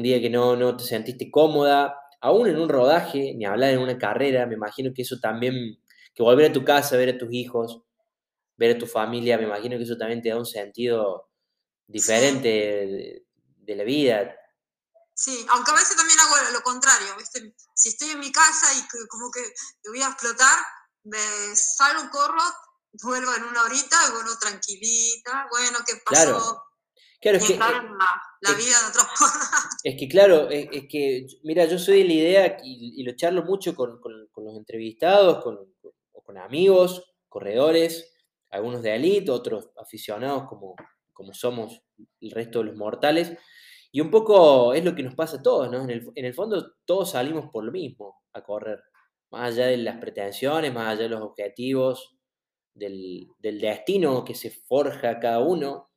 día 0.00 0.20
que 0.20 0.30
no, 0.30 0.56
no 0.56 0.76
te 0.76 0.84
sentiste 0.84 1.30
cómoda, 1.30 1.94
aún 2.22 2.46
en 2.46 2.58
un 2.58 2.68
rodaje, 2.68 3.34
ni 3.34 3.44
hablar 3.44 3.74
en 3.74 3.80
una 3.80 3.98
carrera, 3.98 4.46
me 4.46 4.54
imagino 4.54 4.92
que 4.94 5.02
eso 5.02 5.18
también, 5.20 5.78
que 6.14 6.22
volver 6.22 6.50
a 6.50 6.52
tu 6.52 6.64
casa, 6.64 6.96
ver 6.96 7.10
a 7.10 7.18
tus 7.18 7.32
hijos, 7.32 7.82
ver 8.56 8.76
a 8.76 8.78
tu 8.78 8.86
familia, 8.86 9.36
me 9.36 9.44
imagino 9.44 9.76
que 9.76 9.82
eso 9.82 9.98
también 9.98 10.22
te 10.22 10.30
da 10.30 10.38
un 10.38 10.46
sentido 10.46 11.28
diferente 11.86 12.48
de, 12.48 13.76
la 13.76 13.84
vida. 13.84 14.34
Sí, 15.14 15.46
aunque 15.50 15.72
a 15.72 15.74
veces 15.74 15.96
también 15.96 16.18
hago 16.20 16.34
lo 16.52 16.62
contrario, 16.62 17.16
¿viste? 17.18 17.54
Si 17.74 17.88
estoy 17.90 18.10
en 18.10 18.20
mi 18.20 18.30
casa 18.30 18.72
y 18.74 19.08
como 19.08 19.30
que 19.30 19.40
me 19.84 19.90
voy 19.90 20.02
a 20.02 20.08
explotar, 20.08 20.58
me 21.04 21.18
salgo, 21.54 22.08
corro, 22.10 22.42
vuelvo 23.02 23.34
en 23.34 23.44
una 23.44 23.64
horita 23.64 23.96
y 24.08 24.12
bueno, 24.12 24.30
tranquilita, 24.38 25.48
bueno, 25.50 25.78
¿qué 25.86 25.94
pasó? 26.04 26.24
Claro. 26.24 26.71
Es 27.30 27.46
que, 27.46 27.56
la, 27.56 27.68
vida 28.54 28.76
de 28.82 28.88
otra 28.90 29.04
forma. 29.14 29.44
Es 29.84 29.96
que 29.98 30.08
claro, 30.08 30.48
es, 30.50 30.88
que, 30.88 31.26
mira, 31.42 31.64
yo 31.66 31.78
soy 31.78 31.98
de 31.98 32.04
la 32.04 32.12
idea 32.12 32.56
y, 32.62 33.02
lo 33.02 33.12
charlo 33.16 33.44
mucho 33.44 33.74
con, 33.74 34.00
los 34.00 34.56
entrevistados, 34.56 35.42
con, 35.42 35.58
con, 36.24 36.38
amigos, 36.38 37.14
corredores, 37.28 38.12
algunos 38.50 38.82
de 38.82 38.94
elite, 38.94 39.30
otros 39.30 39.70
aficionados 39.76 40.48
como, 40.48 40.74
como 41.12 41.32
somos 41.34 41.82
el 42.20 42.30
resto 42.30 42.60
de 42.60 42.66
los 42.66 42.76
mortales. 42.76 43.36
Y 43.90 44.00
un 44.00 44.10
poco 44.10 44.72
es 44.72 44.84
lo 44.84 44.94
que 44.94 45.02
nos 45.02 45.14
pasa 45.14 45.36
a 45.36 45.42
todos, 45.42 45.70
¿no? 45.70 45.82
En 45.82 45.90
el, 45.90 46.10
en 46.14 46.24
el 46.24 46.34
fondo 46.34 46.74
todos 46.84 47.10
salimos 47.10 47.50
por 47.50 47.64
lo 47.64 47.72
mismo 47.72 48.22
a 48.32 48.42
correr, 48.42 48.82
más 49.30 49.52
allá 49.52 49.66
de 49.66 49.76
las 49.76 49.98
pretensiones, 49.98 50.72
más 50.72 50.88
allá 50.88 51.02
de 51.02 51.08
los 51.10 51.20
objetivos, 51.20 52.16
del, 52.74 53.28
destino 53.40 54.24
que 54.24 54.34
se 54.34 54.50
forja 54.50 55.20
cada 55.20 55.40
uno. 55.40 55.90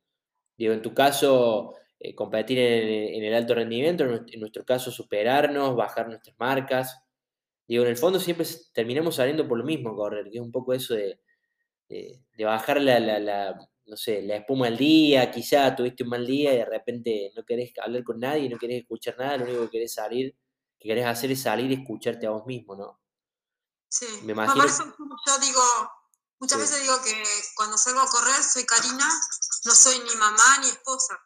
Digo, 0.56 0.72
en 0.72 0.82
tu 0.82 0.94
caso, 0.94 1.74
eh, 1.98 2.14
competir 2.14 2.58
en, 2.58 3.24
el 3.24 3.34
alto 3.34 3.54
rendimiento, 3.54 4.04
en 4.04 4.40
nuestro, 4.40 4.64
caso, 4.64 4.90
superarnos, 4.90 5.76
bajar 5.76 6.08
nuestras 6.08 6.36
marcas. 6.38 7.00
Digo, 7.66 7.84
en 7.84 7.90
el 7.90 7.96
fondo 7.96 8.20
siempre 8.20 8.46
terminamos 8.72 9.16
saliendo 9.16 9.48
por 9.48 9.58
lo 9.58 9.64
mismo, 9.64 9.94
correr, 9.94 10.30
que 10.30 10.38
es 10.38 10.44
un 10.44 10.52
poco 10.52 10.72
eso 10.72 10.94
de, 10.94 11.20
bajar 12.38 12.80
la, 12.80 13.56
no 13.86 13.96
sé, 13.96 14.22
la 14.22 14.36
espuma 14.36 14.66
al 14.66 14.76
día, 14.76 15.30
quizá 15.30 15.74
tuviste 15.74 16.04
un 16.04 16.10
mal 16.10 16.26
día 16.26 16.52
y 16.52 16.58
de 16.58 16.64
repente 16.64 17.32
no 17.34 17.44
querés 17.44 17.72
hablar 17.82 18.04
con 18.04 18.20
nadie, 18.20 18.48
no 18.48 18.58
querés 18.58 18.82
escuchar 18.82 19.16
nada, 19.18 19.38
lo 19.38 19.44
único 19.44 19.62
que 19.64 19.70
querés 19.70 19.94
salir, 19.94 20.36
que 20.78 20.88
querés 20.88 21.06
hacer 21.06 21.30
es 21.32 21.42
salir 21.42 21.70
y 21.70 21.74
escucharte 21.74 22.26
a 22.26 22.30
vos 22.30 22.46
mismo, 22.46 22.76
¿no? 22.76 23.00
Sí, 23.88 24.06
me 24.24 24.32
imagino... 24.32 24.64
yo 24.66 25.38
digo, 25.40 25.60
Muchas 26.38 26.58
veces 26.58 26.82
digo 26.82 27.00
que 27.02 27.24
cuando 27.54 27.78
salgo 27.78 28.00
a 28.00 28.08
correr 28.08 28.42
soy 28.42 28.66
Karina, 28.66 29.08
no 29.64 29.74
soy 29.74 29.98
ni 30.00 30.14
mamá 30.16 30.58
ni 30.58 30.68
esposa. 30.68 31.18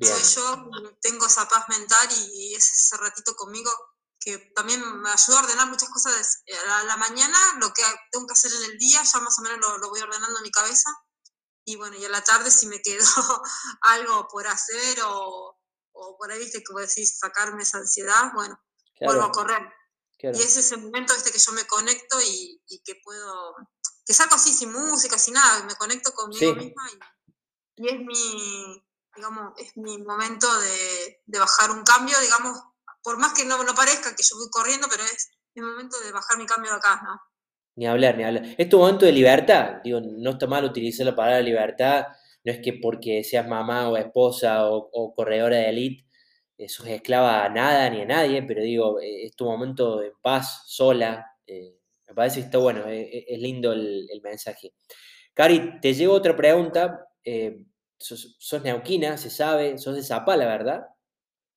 Soy 0.00 0.22
yo, 0.22 0.70
tengo 1.00 1.26
esa 1.26 1.48
paz 1.48 1.68
mental 1.68 2.08
y, 2.32 2.54
es 2.54 2.68
ese 2.68 2.96
ratito 2.96 3.36
conmigo 3.36 3.70
que 4.18 4.38
también 4.56 4.80
me 5.02 5.10
ayuda 5.10 5.38
a 5.38 5.42
ordenar 5.42 5.68
muchas 5.68 5.88
cosas. 5.88 6.42
A 6.72 6.84
la, 6.84 6.96
mañana 6.96 7.38
lo 7.60 7.72
que 7.72 7.82
tengo 8.10 8.26
que 8.26 8.32
hacer 8.32 8.52
en 8.52 8.72
el 8.72 8.78
día 8.78 9.02
ya 9.04 9.20
más 9.20 9.38
o 9.38 9.42
menos 9.42 9.58
lo, 9.80 9.88
voy 9.88 10.00
ordenando 10.00 10.38
en 10.38 10.42
mi 10.42 10.50
cabeza. 10.50 10.90
Y 11.64 11.76
bueno, 11.76 11.96
y 11.96 12.04
a 12.04 12.08
la 12.08 12.24
tarde 12.24 12.50
si 12.50 12.66
me 12.66 12.82
quedo 12.82 13.04
algo 13.82 14.26
por 14.28 14.46
hacer 14.48 14.98
o, 15.06 15.60
por 15.92 16.32
ahí, 16.32 16.40
viste, 16.40 16.64
como 16.64 16.80
decís, 16.80 17.18
sacarme 17.18 17.62
esa 17.62 17.78
ansiedad, 17.78 18.32
bueno, 18.34 18.60
vuelvo 19.00 19.22
a 19.22 19.32
correr. 19.32 19.62
Y 20.18 20.42
es 20.42 20.56
ese 20.56 20.76
momento 20.76 21.14
este 21.14 21.30
que 21.30 21.38
yo 21.38 21.52
me 21.52 21.66
conecto 21.66 22.20
y, 22.20 22.62
y 22.66 22.82
que 22.82 22.96
puedo 23.04 23.54
que 24.04 24.12
salgo 24.12 24.34
así 24.34 24.52
sin 24.52 24.72
música, 24.72 25.18
sin 25.18 25.34
nada, 25.34 25.64
me 25.64 25.74
conecto 25.74 26.12
conmigo 26.12 26.54
misma 26.54 26.82
y, 27.76 27.88
es 27.88 27.98
mi, 28.00 28.82
digamos, 29.16 29.52
es 29.58 29.76
mi 29.76 29.98
momento 29.98 30.46
de, 30.60 31.38
bajar 31.38 31.70
un 31.70 31.82
cambio, 31.82 32.14
digamos, 32.20 32.58
por 33.02 33.18
más 33.18 33.32
que 33.32 33.44
no, 33.44 33.62
no 33.64 33.74
parezca 33.74 34.14
que 34.14 34.22
yo 34.22 34.36
voy 34.36 34.48
corriendo, 34.50 34.86
pero 34.90 35.02
es 35.02 35.30
mi 35.54 35.62
momento 35.62 35.98
de 36.00 36.12
bajar 36.12 36.38
mi 36.38 36.46
cambio 36.46 36.70
de 36.70 36.76
acá, 36.76 37.00
¿no? 37.02 37.20
Ni 37.76 37.86
hablar, 37.86 38.16
ni 38.16 38.24
hablar. 38.24 38.54
Es 38.56 38.68
tu 38.68 38.78
momento 38.78 39.04
de 39.04 39.12
libertad. 39.12 39.80
Digo, 39.82 40.00
no 40.00 40.30
está 40.30 40.46
mal 40.46 40.64
utilizar 40.64 41.06
la 41.06 41.16
palabra 41.16 41.40
libertad. 41.40 42.06
No 42.44 42.52
es 42.52 42.60
que 42.62 42.74
porque 42.74 43.24
seas 43.24 43.48
mamá 43.48 43.88
o 43.88 43.96
esposa 43.96 44.66
o, 44.70 45.12
corredora 45.14 45.56
de 45.56 45.70
elite 45.70 46.04
eh, 46.56 46.68
sos 46.68 46.86
esclava 46.86 47.44
a 47.44 47.48
nada 47.48 47.90
ni 47.90 48.02
a 48.02 48.04
nadie, 48.04 48.42
pero 48.42 48.62
digo, 48.62 49.00
eh, 49.00 49.24
es 49.26 49.34
tu 49.34 49.44
momento 49.44 50.02
en 50.02 50.12
paz, 50.22 50.62
sola, 50.66 51.26
eh, 51.46 51.80
me 52.14 52.16
parece 52.16 52.36
que 52.36 52.46
está 52.46 52.58
bueno, 52.58 52.86
eh, 52.86 53.00
eh, 53.02 53.24
es, 53.26 53.40
lindo 53.40 53.72
el, 53.72 54.20
mensaje. 54.22 54.72
Cari, 55.34 55.80
te 55.80 55.92
llevo 55.94 56.14
otra 56.14 56.36
pregunta. 56.36 57.08
Eh, 57.24 57.64
sos, 57.98 58.62
neuquina, 58.62 59.18
se 59.18 59.30
sabe, 59.30 59.78
sos 59.78 59.96
de 59.96 60.02
Zapala, 60.04 60.46
¿verdad? 60.46 60.86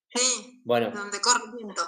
Sí, 0.09 0.61
bueno, 0.65 0.89
donde 0.89 1.21
corre 1.21 1.43
viento. 1.55 1.83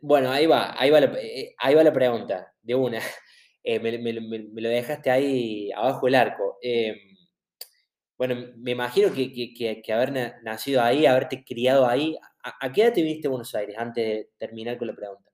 bueno, 0.00 0.30
ahí 0.30 0.46
va, 0.46 0.74
ahí 0.80 0.88
va, 0.88 1.00
la, 1.00 1.14
ahí 1.58 1.74
va 1.74 1.84
la 1.84 1.92
pregunta, 1.92 2.54
de 2.62 2.74
una. 2.74 2.98
Me, 3.64 3.92
lo 3.92 4.68
dejaste 4.70 5.10
ahí 5.10 5.70
abajo 5.72 6.08
el 6.08 6.14
arco. 6.14 6.58
Em, 6.62 6.96
bueno, 8.16 8.52
me 8.56 8.70
imagino 8.70 9.12
que, 9.12 9.82
haber 9.92 10.40
nacido 10.42 10.82
ahí, 10.82 11.04
haberte 11.04 11.44
criado 11.44 11.86
ahí, 11.86 12.16
¿a, 12.42 12.66
¿a, 12.66 12.72
qué 12.72 12.82
edad 12.84 12.94
te 12.94 13.02
viniste 13.02 13.28
a 13.28 13.30
Buenos 13.30 13.54
Aires 13.54 13.76
antes 13.78 14.04
de 14.04 14.30
terminar 14.38 14.78
con 14.78 14.88
la 14.88 14.94
pregunta? 14.94 15.31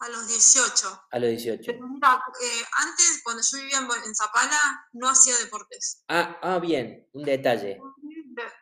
A 0.00 0.08
los 0.08 0.28
18. 0.28 1.08
A 1.10 1.18
los 1.18 1.30
18. 1.30 1.72
Eh, 1.72 2.64
antes, 2.76 3.20
cuando 3.24 3.42
yo 3.42 3.58
vivía 3.58 3.78
en, 3.78 4.14
Zapala, 4.14 4.88
no 4.92 5.08
hacía 5.08 5.36
deportes. 5.38 6.04
Ah, 6.08 6.38
ah, 6.42 6.58
bien, 6.58 7.08
un 7.12 7.24
detalle. 7.24 7.80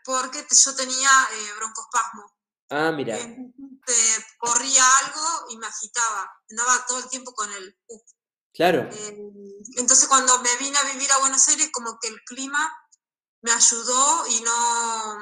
Porque 0.05 0.47
yo 0.51 0.75
tenía 0.75 1.11
eh, 1.33 1.53
broncospasmo. 1.59 2.35
Ah, 2.71 2.91
mira. 2.91 3.19
corría 4.39 4.99
algo 4.99 5.47
y 5.51 5.59
me 5.59 5.67
agitaba. 5.67 6.31
Andaba 6.51 6.87
todo 6.87 6.99
el 6.99 7.09
tiempo 7.09 7.35
con 7.35 7.53
el 7.53 7.79
Claro. 8.57 8.89
Eh, 8.91 9.33
entonces, 9.77 10.09
cuando 10.09 10.41
me 10.41 10.57
vine 10.57 10.79
a 10.79 10.93
vivir 10.93 11.13
a 11.13 11.19
Buenos 11.19 11.47
Aires, 11.49 11.69
como 11.71 11.99
que 12.01 12.09
el 12.09 12.19
clima 12.25 12.75
me 13.43 13.53
ayudó 13.53 14.27
y 14.29 14.41
no, 14.41 15.19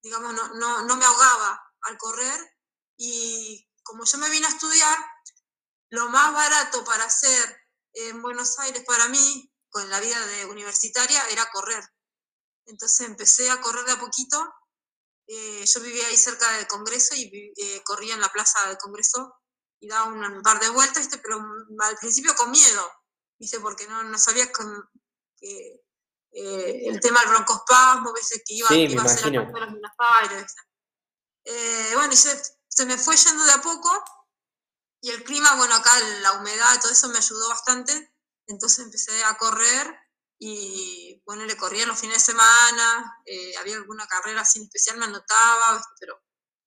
digamos, 0.00 0.32
no, 0.32 0.54
no, 0.54 0.82
no 0.82 0.96
me 0.96 1.04
ahogaba 1.04 1.60
al 1.80 1.98
correr. 1.98 2.56
Y 2.96 3.68
como 3.82 4.04
yo 4.04 4.18
me 4.18 4.30
vine 4.30 4.46
a 4.46 4.50
estudiar, 4.50 4.96
lo 5.92 6.08
más 6.08 6.32
barato 6.32 6.84
para 6.84 7.04
hacer 7.04 7.60
en 7.92 8.22
Buenos 8.22 8.58
Aires 8.60 8.82
para 8.86 9.08
mí, 9.08 9.52
con 9.68 9.88
la 9.90 10.00
vida 10.00 10.26
de 10.26 10.46
universitaria, 10.46 11.28
era 11.28 11.50
correr. 11.52 11.84
Entonces 12.66 13.06
empecé 13.06 13.50
a 13.50 13.60
correr 13.60 13.84
de 13.84 13.92
a 13.92 14.00
poquito. 14.00 14.54
Eh, 15.26 15.64
yo 15.66 15.80
vivía 15.80 16.06
ahí 16.06 16.16
cerca 16.16 16.50
del 16.52 16.66
Congreso 16.66 17.14
y 17.14 17.52
eh, 17.56 17.82
corría 17.84 18.14
en 18.14 18.22
la 18.22 18.32
plaza 18.32 18.66
del 18.68 18.78
Congreso 18.78 19.34
y 19.80 19.88
daba 19.88 20.04
un, 20.04 20.42
par 20.42 20.60
de 20.60 20.70
vueltas, 20.70 21.08
pero 21.22 21.44
al 21.80 21.96
principio 21.98 22.34
con 22.36 22.50
miedo, 22.50 22.90
¿viste? 23.38 23.60
porque 23.60 23.86
no, 23.86 24.02
no 24.02 24.18
sabía 24.18 24.50
que, 24.50 25.82
eh, 26.32 26.88
el 26.88 27.00
tema 27.00 27.20
del 27.20 27.30
broncospasmo, 27.30 28.14
¿viste? 28.14 28.42
que 28.46 28.54
iba, 28.54 28.68
sí, 28.68 28.80
iba 28.84 29.02
a 29.02 29.08
ser 29.08 29.30
la 29.30 29.94
bueno, 31.94 32.12
y 32.14 32.16
se, 32.16 32.42
se 32.68 32.86
me 32.86 32.96
fue 32.96 33.14
yendo 33.16 33.44
de 33.44 33.52
a 33.52 33.60
poco 33.60 34.21
y 35.02 35.10
el 35.10 35.24
clima, 35.24 35.56
bueno, 35.56 35.74
acá 35.74 35.90
la 36.22 36.34
humedad, 36.34 36.80
todo 36.80 36.92
eso 36.92 37.08
me 37.08 37.18
ayudó 37.18 37.48
bastante. 37.48 37.92
Entonces 38.46 38.84
empecé 38.84 39.12
a 39.24 39.36
correr 39.36 39.86
y 40.38 41.20
bueno, 41.26 41.44
le 41.44 41.56
corría 41.56 41.86
los 41.86 41.98
fines 41.98 42.16
de 42.16 42.32
semana, 42.32 43.20
eh, 43.26 43.52
había 43.60 43.76
alguna 43.76 44.06
carrera 44.06 44.40
así 44.40 44.62
especial, 44.62 44.98
me 44.98 45.04
anotaba, 45.04 45.82
pero 45.98 46.20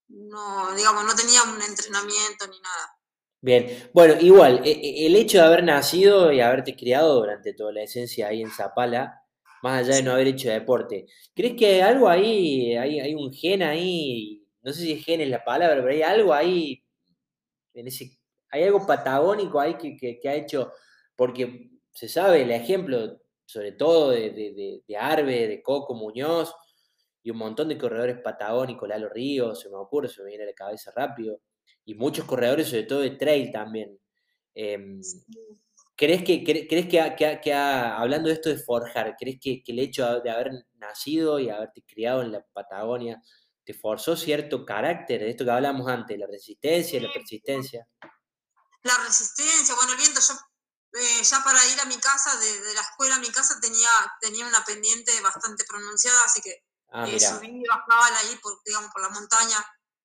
no, 0.09 0.73
digamos, 0.75 1.05
no 1.05 1.15
tenía 1.15 1.43
un 1.43 1.61
entrenamiento 1.61 2.47
ni 2.47 2.59
nada. 2.59 2.97
Bien, 3.41 3.89
bueno, 3.93 4.15
igual, 4.19 4.61
e, 4.65 4.71
e, 4.71 5.07
el 5.07 5.15
hecho 5.15 5.37
de 5.37 5.43
haber 5.45 5.63
nacido 5.63 6.31
y 6.31 6.41
haberte 6.41 6.75
criado 6.75 7.15
durante 7.15 7.53
toda 7.53 7.71
la 7.71 7.83
esencia 7.83 8.27
ahí 8.27 8.41
en 8.41 8.51
Zapala, 8.51 9.21
más 9.61 9.81
allá 9.81 9.95
de 9.95 10.03
no 10.03 10.11
haber 10.11 10.27
hecho 10.27 10.49
deporte, 10.49 11.05
¿crees 11.35 11.55
que 11.57 11.67
hay 11.67 11.79
algo 11.81 12.09
ahí, 12.09 12.75
hay, 12.75 12.99
hay 12.99 13.13
un 13.15 13.31
gen 13.33 13.61
ahí, 13.63 14.45
no 14.61 14.73
sé 14.73 14.81
si 14.81 15.03
gen 15.03 15.21
es 15.21 15.29
la 15.29 15.43
palabra, 15.43 15.77
pero 15.81 15.91
hay 15.91 16.01
algo 16.01 16.33
ahí, 16.33 16.83
en 17.73 17.87
ese, 17.87 18.17
hay 18.55 18.63
algo 18.63 18.85
patagónico 18.85 19.59
ahí 19.59 19.75
que, 19.75 20.19
que 20.19 20.29
ha 20.29 20.33
hecho, 20.33 20.71
porque 21.15 21.71
se 21.91 22.07
sabe 22.07 22.41
el 22.41 22.51
ejemplo, 22.51 23.21
sobre 23.45 23.71
todo 23.73 24.11
de, 24.11 24.81
de, 24.87 24.97
Arbe, 24.97 25.47
de 25.47 25.61
Coco 25.61 25.93
Muñoz 25.93 26.53
y 27.21 27.31
un 27.31 27.37
montón 27.37 27.69
de 27.69 27.77
corredores 27.77 28.17
patagónicos, 28.21 28.87
Lalo 28.87 29.09
Ríos, 29.09 29.59
se 29.59 29.69
me 29.69 29.75
ocurre, 29.75 30.09
se 30.09 30.21
me 30.21 30.29
viene 30.29 30.43
a 30.43 30.47
la 30.47 30.53
cabeza 30.53 30.91
rápido, 30.95 31.41
y 31.85 31.95
muchos 31.95 32.25
corredores, 32.25 32.67
sobre 32.67 32.83
todo 32.83 32.99
de 32.99 33.11
trail 33.11 33.51
también. 33.51 33.99
Em, 34.53 35.01
¿Crees 35.97 36.23
que, 36.23 36.43
crees 36.43 36.87
que, 36.87 37.53
hablando 37.53 38.27
de 38.27 38.35
esto 38.35 38.49
de 38.49 38.57
forjar, 38.57 39.15
crees 39.17 39.39
que, 39.39 39.63
el 39.65 39.79
hecho 39.79 40.19
de 40.19 40.29
haber 40.29 40.51
nacido 40.75 41.39
y 41.39 41.49
haberte 41.49 41.83
criado 41.83 42.21
en 42.21 42.31
la 42.33 42.45
Patagonia 42.53 43.21
te 43.63 43.73
forzó 43.73 44.15
cierto 44.15 44.65
carácter, 44.65 45.21
de 45.21 45.29
esto 45.29 45.45
que 45.45 45.51
hablamos 45.51 45.87
antes, 45.87 46.19
la 46.19 46.27
resistencia, 46.27 47.01
la 47.01 47.11
persistencia? 47.13 47.87
La 48.85 48.97
resistencia, 48.99 49.73
bueno, 49.73 49.93
el 49.93 49.97
viento, 49.97 50.21
yo 50.21 50.35
eh, 50.93 51.23
ya 51.23 51.43
para 51.43 51.65
ir 51.67 51.79
a 51.81 51.85
mi 51.85 51.97
casa, 51.97 52.37
de, 52.37 52.73
la 52.73 52.81
escuela 52.81 53.15
a 53.15 53.19
mi 53.19 53.29
casa, 53.29 53.59
tenía, 53.59 53.89
tenía 54.21 54.45
una 54.45 54.63
pendiente 54.63 55.11
bastante 55.21 55.65
pronunciada, 55.65 56.23
así 56.23 56.41
que 56.41 56.63
ah, 56.91 57.05
eh, 57.09 57.19
subí 57.19 57.47
y 57.47 57.67
bajaba 57.67 58.17
ahí, 58.17 58.37
por, 58.41 58.61
digamos, 58.63 58.91
por 58.91 59.01
la 59.01 59.09
montaña, 59.09 59.57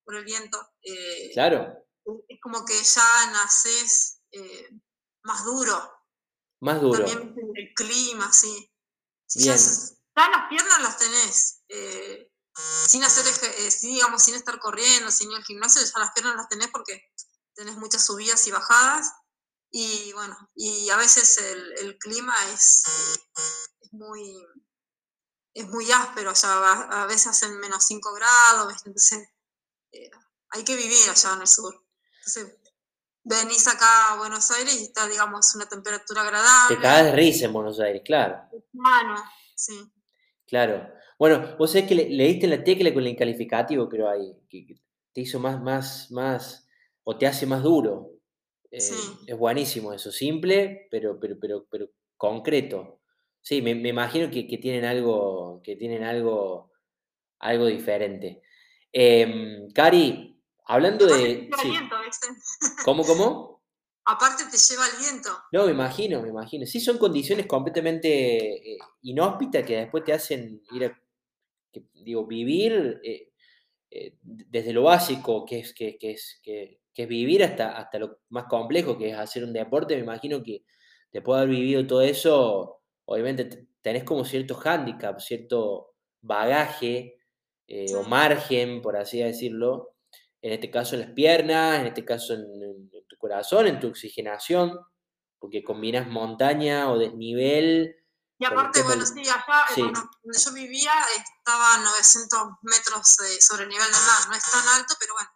por 0.03 0.17
el 0.17 0.25
viento. 0.25 0.59
Eh, 0.83 1.31
claro. 1.35 1.75
Es 2.27 2.41
como 2.41 2.65
que 2.65 2.83
ya 2.83 3.27
naces 3.31 4.23
más 5.23 5.45
duro. 5.45 5.93
Más 6.61 6.81
duro. 6.81 7.05
También 7.05 7.37
el 7.55 7.75
clima, 7.75 8.33
sí. 8.33 8.73
ya, 9.29 9.53
las 9.53 10.49
piernas 10.49 10.83
las 10.83 10.97
tenés. 10.97 11.63
sin 12.89 13.05
hacer, 13.05 13.27
digamos, 13.83 14.23
sin 14.23 14.35
estar 14.35 14.59
corriendo, 14.59 15.11
sin 15.11 15.31
ir 15.31 15.37
al 15.37 15.45
gimnasio, 15.45 15.83
ya 15.83 16.01
las 16.01 16.13
piernas 16.13 16.35
las 16.35 16.49
tenés 16.49 16.69
porque 16.69 17.13
tenés 17.55 17.77
muchas 17.77 18.05
subidas 18.05 18.47
y 18.47 18.51
bajadas 18.51 19.13
y 19.71 20.13
bueno, 20.15 20.37
y 20.55 20.91
a 20.91 20.97
veces 20.97 21.39
el, 21.81 21.97
clima 21.99 22.35
es, 22.53 22.83
muy 23.93 24.45
es 25.55 25.69
muy 25.69 25.91
áspero, 25.91 26.33
o 26.33 26.35
sea, 26.35 26.59
a, 26.83 27.07
veces 27.07 27.29
hacen 27.29 27.59
menos 27.59 27.85
5 27.85 28.13
grados, 28.15 28.75
entonces 28.85 29.29
eh, 29.93 30.11
hay 30.51 30.65
que 30.65 30.77
vivir 30.77 31.09
allá 31.09 31.35
en 31.35 31.41
el 31.43 31.47
sur. 31.47 31.75
Entonces, 32.19 32.57
venís 33.23 33.67
acá 33.69 34.13
a 34.13 34.17
Buenos 34.19 34.51
Aires 34.51 34.75
y 34.81 34.85
está, 34.85 35.07
digamos, 35.07 35.55
una 35.55 35.69
temperatura 35.69 36.23
agradable. 36.23 36.77
Te 36.77 36.83
cagas 36.83 37.05
de 37.05 37.13
risa 37.13 37.47
en 37.47 37.53
Buenos 37.53 37.79
Aires, 37.79 38.03
claro. 38.05 38.41
Bueno, 38.73 39.23
sí. 39.55 39.93
Claro. 40.47 40.93
Bueno, 41.19 41.57
vos 41.59 41.71
sabés 41.71 41.89
que 41.89 41.95
le, 41.95 42.25
diste 42.25 42.49
la 42.49 42.65
tecla 42.65 42.93
con 42.93 43.03
el 43.03 43.11
incalificativo, 43.11 43.89
creo 43.89 44.09
ahí, 44.09 44.35
que 44.49 44.81
te 45.13 45.21
hizo 45.21 45.39
más, 45.39 45.61
más, 45.61 46.11
más, 46.11 46.67
o 47.11 47.19
te 47.19 47.27
hace 47.27 47.45
más 47.45 47.63
duro. 47.63 48.13
Eh, 48.71 48.79
es 49.27 49.37
buenísimo 49.37 49.93
eso, 49.93 50.13
simple, 50.13 50.87
pero, 50.93 51.19
pero, 51.19 51.37
pero, 51.41 51.67
pero 51.69 51.91
concreto. 52.17 53.01
Sí, 53.41 53.63
me, 53.63 53.73
imagino 53.73 54.31
que, 54.31 54.45
tienen 54.45 54.85
algo, 54.85 55.61
que 55.65 55.75
tienen 55.75 56.05
algo, 56.05 56.71
algo 57.41 57.67
diferente. 57.67 58.43
Em, 58.93 59.69
Cari, 59.73 60.41
hablando 60.67 61.07
de. 61.07 61.51
¿Cómo, 62.85 63.05
cómo? 63.05 63.65
Aparte 64.05 64.45
te 64.49 64.57
lleva 64.57 64.87
el 64.87 64.99
viento. 65.01 65.31
No, 65.51 65.67
me 65.67 65.73
imagino, 65.73 66.23
me 66.23 66.29
imagino. 66.29 66.65
Sí, 66.65 66.79
son 66.79 66.97
condiciones 66.99 67.47
completamente 67.47 68.73
eh, 68.75 68.79
inhóspitas 69.03 69.67
que 69.67 69.79
después 69.79 70.05
te 70.05 70.13
hacen 70.13 70.63
ir 70.71 70.85
a, 70.85 71.03
digo, 71.95 72.25
vivir 72.25 73.01
eh, 73.03 73.33
desde 74.23 74.73
lo 74.73 74.85
básico, 74.85 75.45
que 75.45 75.59
es, 75.59 75.75
que, 75.75 75.99
que 75.99 76.13
es, 76.13 76.41
que, 76.45 76.80
que 76.95 77.05
es 77.05 77.09
vivir 77.09 77.45
hasta, 77.45 77.77
hasta 77.77 77.99
lo 77.99 78.21
más 78.29 78.45
complejo 78.45 78.99
que 78.99 79.11
es 79.11 79.17
hacer 79.17 79.45
un 79.45 79.53
deporte, 79.53 79.95
me 79.95 80.03
imagino 80.03 80.43
que 80.43 80.65
después 81.13 81.37
de 81.37 81.43
haber 81.43 81.57
vivido 81.57 81.87
todo 81.87 82.03
eso, 82.03 82.83
obviamente 83.05 83.69
tenés 83.83 84.05
como 84.05 84.25
cierto 84.25 84.55
hándicap, 84.55 85.19
cierto 85.21 85.95
bagaje 86.21 87.19
eh, 87.67 87.95
o 87.95 88.03
margen, 88.03 88.83
por 88.83 88.97
así 88.97 89.21
decirlo, 89.21 89.97
en 90.43 90.53
este 90.53 90.71
caso 90.71 90.95
en 90.95 91.03
las 91.03 91.11
piernas, 91.11 91.81
en 91.81 91.87
este 91.87 92.05
caso 92.05 92.35
en, 92.35 92.91
tu 93.09 93.17
corazón, 93.17 93.67
en 93.67 93.81
tu 93.81 93.89
oxigenación, 93.89 94.79
porque 95.39 95.63
combinas 95.63 96.07
montaña 96.09 96.91
o 96.91 96.99
desnivel. 96.99 97.97
Y 98.39 98.45
aparte, 98.45 98.83
bueno, 98.83 99.05
sí, 99.05 99.21
allá 99.21 99.45
donde 100.23 100.39
yo 100.39 100.53
vivía 100.53 100.93
estaba 101.17 101.75
a 101.75 101.79
900 101.79 102.41
metros 102.63 103.21
eh, 103.21 103.41
sobre 103.41 103.65
el 103.65 103.69
nivel 103.69 103.85
del 103.85 103.93
mar, 103.93 104.29
no 104.29 104.35
es 104.35 104.51
tan 104.51 104.67
alto, 104.69 104.95
pero 104.99 105.13
bueno, 105.15 105.31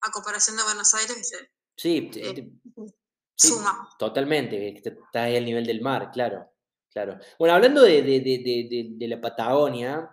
a 0.00 0.10
comparación 0.10 0.56
de 0.56 0.62
Buenos 0.62 0.94
Aires, 0.94 1.32
sí, 1.76 2.10
eh, 2.16 2.50
suma. 3.34 3.88
Totalmente, 3.98 4.76
está 4.76 5.24
ahí 5.24 5.36
al 5.36 5.44
nivel 5.44 5.66
del 5.66 5.80
mar, 5.80 6.10
claro. 6.12 6.50
claro. 6.92 7.18
Bueno, 7.38 7.54
hablando 7.54 7.82
de, 7.82 8.96
la 9.00 9.20
Patagonia, 9.20 10.10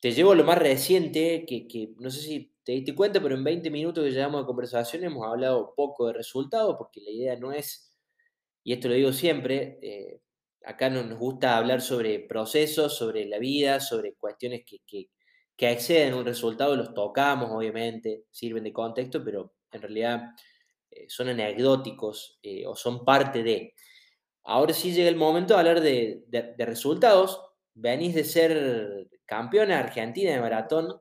te 0.00 0.12
llevo 0.12 0.34
lo 0.34 0.44
más 0.44 0.58
reciente, 0.58 1.44
que, 1.46 1.94
no 1.98 2.10
sé 2.10 2.20
si 2.20 2.54
te 2.64 2.72
diste 2.72 2.94
cuenta, 2.94 3.20
pero 3.20 3.34
en 3.34 3.44
20 3.44 3.70
minutos 3.70 4.04
que 4.04 4.10
llevamos 4.10 4.42
de 4.42 4.46
conversación 4.46 5.04
hemos 5.04 5.26
hablado 5.26 5.74
poco 5.74 6.06
de 6.06 6.14
resultados, 6.14 6.76
porque 6.76 7.00
la 7.00 7.10
idea 7.10 7.36
no 7.36 7.52
es, 7.52 7.96
y 8.64 8.72
esto 8.72 8.88
lo 8.88 8.94
digo 8.94 9.12
siempre, 9.12 9.78
eh, 9.82 10.20
acá 10.64 10.90
nos 10.90 11.18
gusta 11.18 11.56
hablar 11.56 11.80
sobre 11.80 12.20
procesos, 12.20 12.96
sobre 12.96 13.26
la 13.26 13.38
vida, 13.38 13.80
sobre 13.80 14.14
cuestiones 14.14 14.64
que, 14.64 14.78
que 14.86 15.10
exceden 15.56 16.14
un 16.14 16.24
resultado, 16.24 16.74
los 16.76 16.94
tocamos, 16.94 17.50
obviamente, 17.50 18.24
sirven 18.30 18.64
de 18.64 18.72
contexto, 18.72 19.22
pero 19.22 19.54
en 19.70 19.82
realidad 19.82 20.34
eh, 20.90 21.06
son 21.08 21.28
anecdóticos 21.28 22.38
eh, 22.42 22.66
o 22.66 22.74
son 22.76 23.04
parte 23.04 23.42
de. 23.42 23.74
Ahora 24.44 24.74
sí 24.74 24.92
llega 24.92 25.08
el 25.08 25.16
momento 25.16 25.54
de 25.54 25.60
hablar 25.60 25.80
de, 25.80 26.54
resultados. 26.58 27.40
Venís 27.74 28.14
de 28.14 28.24
ser 28.24 29.08
campeona 29.24 29.78
argentina 29.78 30.32
de 30.32 30.40
maratón, 30.40 31.00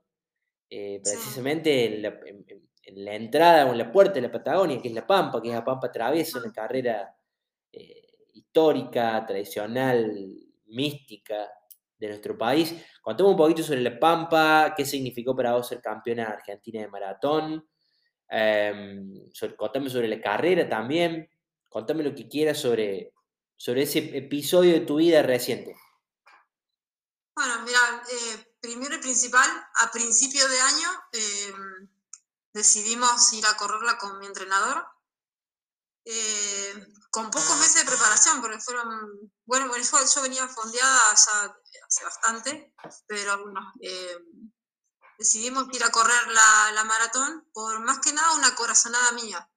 eh, 0.70 1.02
precisamente 1.04 1.86
en 1.86 3.06
la, 3.06 3.16
entrada 3.16 3.66
o 3.66 3.72
en 3.72 3.78
la 3.78 3.92
puerta 3.92 4.14
de 4.14 4.22
la 4.22 4.32
Patagonia, 4.32 4.80
que 4.82 4.88
es 4.88 4.94
la 4.94 5.08
Pampa, 5.08 5.42
que 5.42 5.50
es 5.50 5.56
la 5.56 5.66
Pampa 5.66 5.92
Traviesa, 5.92 6.40
una 6.40 6.54
carrera 6.54 7.16
histórica, 8.34 9.26
tradicional, 9.26 10.14
mística, 10.68 11.50
de 12.02 12.08
nuestro 12.08 12.36
país. 12.36 12.74
Contame 13.00 13.30
un 13.30 13.38
poquito 13.38 13.62
sobre 13.62 13.82
La 13.82 13.98
Pampa, 14.00 14.74
qué 14.76 14.86
significó 14.86 15.36
para 15.36 15.54
vos 15.54 15.68
ser 15.68 15.80
campeona 15.80 16.26
argentina 16.26 16.82
de 16.82 16.88
maratón. 16.88 17.70
Eh, 18.28 19.30
contame 19.56 19.90
sobre 19.90 20.08
la 20.08 20.20
carrera 20.20 20.68
también. 20.68 21.30
Contame 21.70 22.04
lo 22.04 22.16
que 22.16 22.28
quieras 22.28 22.58
sobre, 22.58 23.14
sobre 23.56 23.84
ese 23.84 24.18
episodio 24.18 24.74
de 24.74 24.82
tu 24.82 24.96
vida 24.96 25.22
reciente. 25.22 25.76
Bueno, 27.36 27.62
mira, 27.64 27.80
eh, 28.12 28.56
primero 28.60 28.96
y 28.96 29.00
principal, 29.00 29.48
a 29.82 29.92
principio 29.92 30.48
de 30.48 30.60
año 30.60 30.90
em, 31.14 31.90
decidimos 32.52 33.32
ir 33.34 33.46
a 33.46 33.56
correrla 33.56 33.98
con 34.00 34.18
mi 34.18 34.26
entrenador. 34.26 34.86
Eh, 36.04 36.88
con 37.12 37.30
pocos 37.30 37.58
meses 37.58 37.84
de 37.84 37.92
preparación, 37.92 38.42
porque 38.42 38.60
fueron, 38.60 38.88
bueno, 39.46 39.72
yo 39.76 40.22
venía 40.22 40.48
fondeada 40.48 41.00
ya 41.14 41.56
hace 41.86 42.04
bastante, 42.04 42.74
pero 43.06 43.44
bueno, 43.44 43.60
eh, 43.82 44.18
decidimos 45.20 45.68
ir 45.74 45.84
a 45.84 45.92
correr 45.92 46.28
la, 46.30 46.84
maratón 46.86 47.48
por 47.54 47.80
más 47.82 48.00
que 48.00 48.14
nada 48.14 48.36
una 48.36 48.56
corazonada 48.56 49.12
mía. 49.12 49.48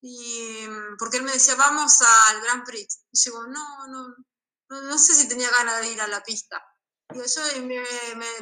Y 0.00 0.66
porque 0.98 1.18
él 1.18 1.24
me 1.24 1.32
decía, 1.32 1.56
vamos 1.56 2.00
al 2.00 2.40
Grand 2.40 2.64
Prix. 2.64 3.04
Y 3.10 3.18
yo 3.18 3.32
digo, 3.32 3.46
no, 3.48 3.86
no, 3.88 4.80
no, 4.82 4.98
sé 4.98 5.14
si 5.14 5.28
tenía 5.28 5.50
ganas 5.50 5.80
de 5.80 5.92
ir 5.92 6.00
a 6.00 6.06
la 6.06 6.22
pista. 6.22 6.64
Y 7.12 7.18
yo 7.18 7.62
me, 7.62 7.82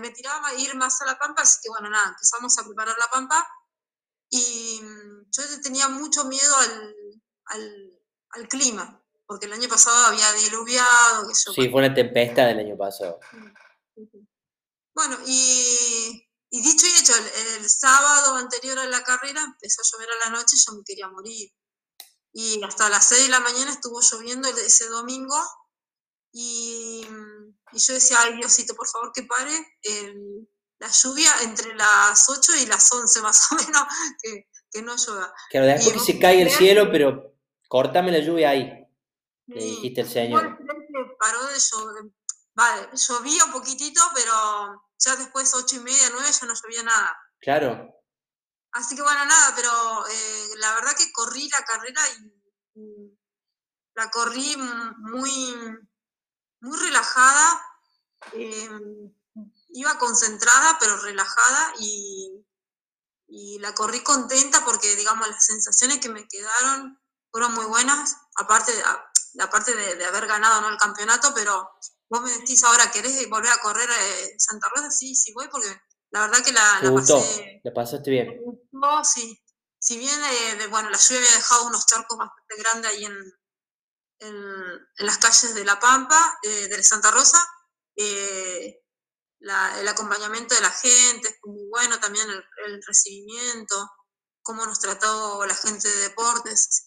me, 0.01 0.11
tiraba 0.11 0.49
a 0.49 0.55
ir 0.55 0.75
más 0.77 1.01
a 1.01 1.07
la 1.07 1.19
pampa, 1.19 1.43
así 1.43 1.59
que 1.63 1.71
bueno, 1.71 1.89
nada, 1.89 2.09
empezamos 2.09 2.57
a 2.59 2.65
preparar 2.65 2.97
la 2.99 3.09
pampa. 3.09 3.49
Y 4.29 4.83
yo 5.31 5.61
tenía 5.63 5.89
mucho 5.89 6.25
miedo 6.25 6.57
al 6.57 6.96
al 7.49 8.49
clima, 8.49 9.03
porque 9.27 9.47
el 9.47 9.53
año 9.53 9.69
pasado 9.69 10.07
había 10.07 10.33
diluviado. 10.33 11.33
sí, 11.35 11.69
fue 11.71 11.81
una 11.81 11.95
tempestad 11.95 12.47
del 12.47 12.61
año 12.61 12.77
pasado. 12.77 13.19
Bueno, 14.95 15.19
y, 15.27 16.27
dicho 16.51 16.87
y 16.87 17.01
hecho, 17.01 17.13
el, 17.59 17.69
sábado 17.69 18.37
anterior 18.37 18.79
a 18.79 18.87
la 18.87 19.03
carrera 19.03 19.43
empezó 19.43 19.83
a 19.83 19.85
llover 19.93 20.09
a 20.11 20.31
la 20.31 20.37
noche 20.37 20.57
y 20.57 20.65
yo 20.65 20.77
me 20.77 20.85
quería 20.85 21.09
morir. 21.09 21.51
Y 22.33 22.63
hasta 22.63 22.89
las 22.89 23.07
6 23.07 23.25
de 23.25 23.29
la 23.29 23.41
mañana 23.41 23.73
estuvo 23.73 24.01
lloviendo 24.01 24.49
ese 24.49 24.87
domingo 24.89 25.37
y, 26.33 27.07
y 27.73 27.79
yo 27.79 27.95
decía, 27.95 28.19
ay 28.21 28.37
Diosito, 28.37 28.75
por 28.75 28.87
favor 28.87 29.11
que 29.13 29.23
pare 29.23 29.53
la 30.79 30.91
lluvia 30.91 31.31
entre 31.43 31.75
las 31.75 32.29
8 32.29 32.53
y 32.63 32.67
las 32.67 32.93
11 32.93 33.21
más 33.23 33.53
o 33.53 33.55
menos, 33.57 33.83
que, 34.23 34.49
que 34.71 34.83
no 34.83 34.97
llueva. 34.97 35.35
Claro, 35.51 35.67
después 35.67 35.95
que 35.95 36.13
se 36.13 36.19
cae 36.19 36.43
el 36.43 36.51
cielo, 36.51 36.91
pero 36.93 37.36
córtame 37.69 38.13
la 38.13 38.21
lluvia 38.21 38.51
ahí, 38.51 38.87
le 39.47 39.63
dijiste 39.63 40.03
el 40.03 40.09
Señor. 40.09 40.59
Paró 41.19 41.47
de 41.47 41.59
llover, 41.59 42.05
vale, 42.55 42.89
llovía 42.95 43.45
un 43.45 43.53
poquitito, 43.53 44.01
pero 44.15 44.83
ya 44.99 45.17
después 45.17 45.55
8 45.55 45.77
y 45.77 45.81
media, 45.81 46.09
9 46.13 46.29
ya 46.41 46.47
no 46.47 46.55
llovía 46.55 46.83
nada. 46.83 47.17
Claro. 47.41 47.93
Así 48.73 48.95
que 48.95 49.03
bueno, 49.03 49.25
nada, 49.25 49.55
pero 49.57 49.71
eh, 50.07 50.49
la 50.59 50.75
verdad 50.75 50.93
que 50.97 51.11
corrí 51.13 51.49
la 51.49 51.65
carrera 51.65 52.01
y 52.75 53.17
la 53.95 54.11
corrí 54.11 54.55
muy, 54.99 55.55
muy 56.61 56.77
relajada, 56.79 57.63
em, 58.33 59.15
iba 59.71 59.99
concentrada 59.99 60.77
pero 60.79 60.97
relajada 60.99 61.73
y, 61.79 62.33
la 63.61 63.75
corrí 63.75 64.03
contenta 64.05 64.65
porque, 64.65 64.95
digamos, 64.95 65.27
las 65.29 65.45
sensaciones 65.45 65.99
que 65.99 66.09
me 66.09 66.29
quedaron 66.29 67.01
fueron 67.37 67.53
muy 67.53 67.67
buenas, 67.67 68.17
aparte, 68.37 68.73
de, 68.73 68.83
aparte 69.43 69.75
de, 69.75 70.05
haber 70.07 70.27
ganado 70.27 70.63
¿no? 70.63 70.71
el 70.71 70.79
campeonato, 70.79 71.35
pero 71.35 71.69
vos 72.09 72.23
me 72.23 72.33
decís 72.33 72.65
ahora, 72.65 72.91
¿querés 72.91 73.29
volver 73.29 73.53
a 73.53 73.59
correr 73.59 73.91
eh, 73.91 74.35
Santa 74.39 74.71
Rosa? 74.75 74.91
Sí, 74.91 75.15
sí 75.15 75.35
voy 75.35 75.47
porque 75.49 75.69
la 76.13 76.21
verdad 76.21 76.43
que 76.43 76.53
la, 76.53 76.81
la 76.81 76.95
pasé... 76.95 77.61
¿La 77.63 77.75
pasaste 77.75 78.11
bien? 78.11 78.41
sí. 79.05 79.39
Si 79.79 79.99
bien, 79.99 80.19
eh, 80.19 80.67
bueno, 80.69 80.89
la 80.89 80.97
lluvia 80.97 81.19
había 81.19 81.37
dejado 81.37 81.67
unos 81.67 81.85
charcos 81.85 82.17
bastante 82.17 82.57
grandes 82.57 82.91
ahí 82.91 83.05
en, 83.05 83.17
en, 84.21 84.89
las 84.97 85.19
calles 85.19 85.55
de 85.55 85.65
La 85.67 85.79
Pampa, 85.79 86.39
eh, 86.43 86.69
de 86.69 86.83
Santa 86.83 87.11
Rosa. 87.11 87.39
Eh, 87.97 88.81
el 89.41 89.89
acompañamiento 89.89 90.55
de 90.55 90.63
la 90.63 90.71
gente 90.71 91.29
es 91.29 91.37
muy 91.45 91.69
bueno, 91.69 92.01
también 92.01 92.27
el, 92.31 92.83
recibimiento, 92.87 93.91
cómo 94.43 94.65
nos 94.65 94.81
trató 94.81 95.45
la 95.45 95.55
gente 95.55 95.87
de 95.87 96.09
deportes. 96.09 96.85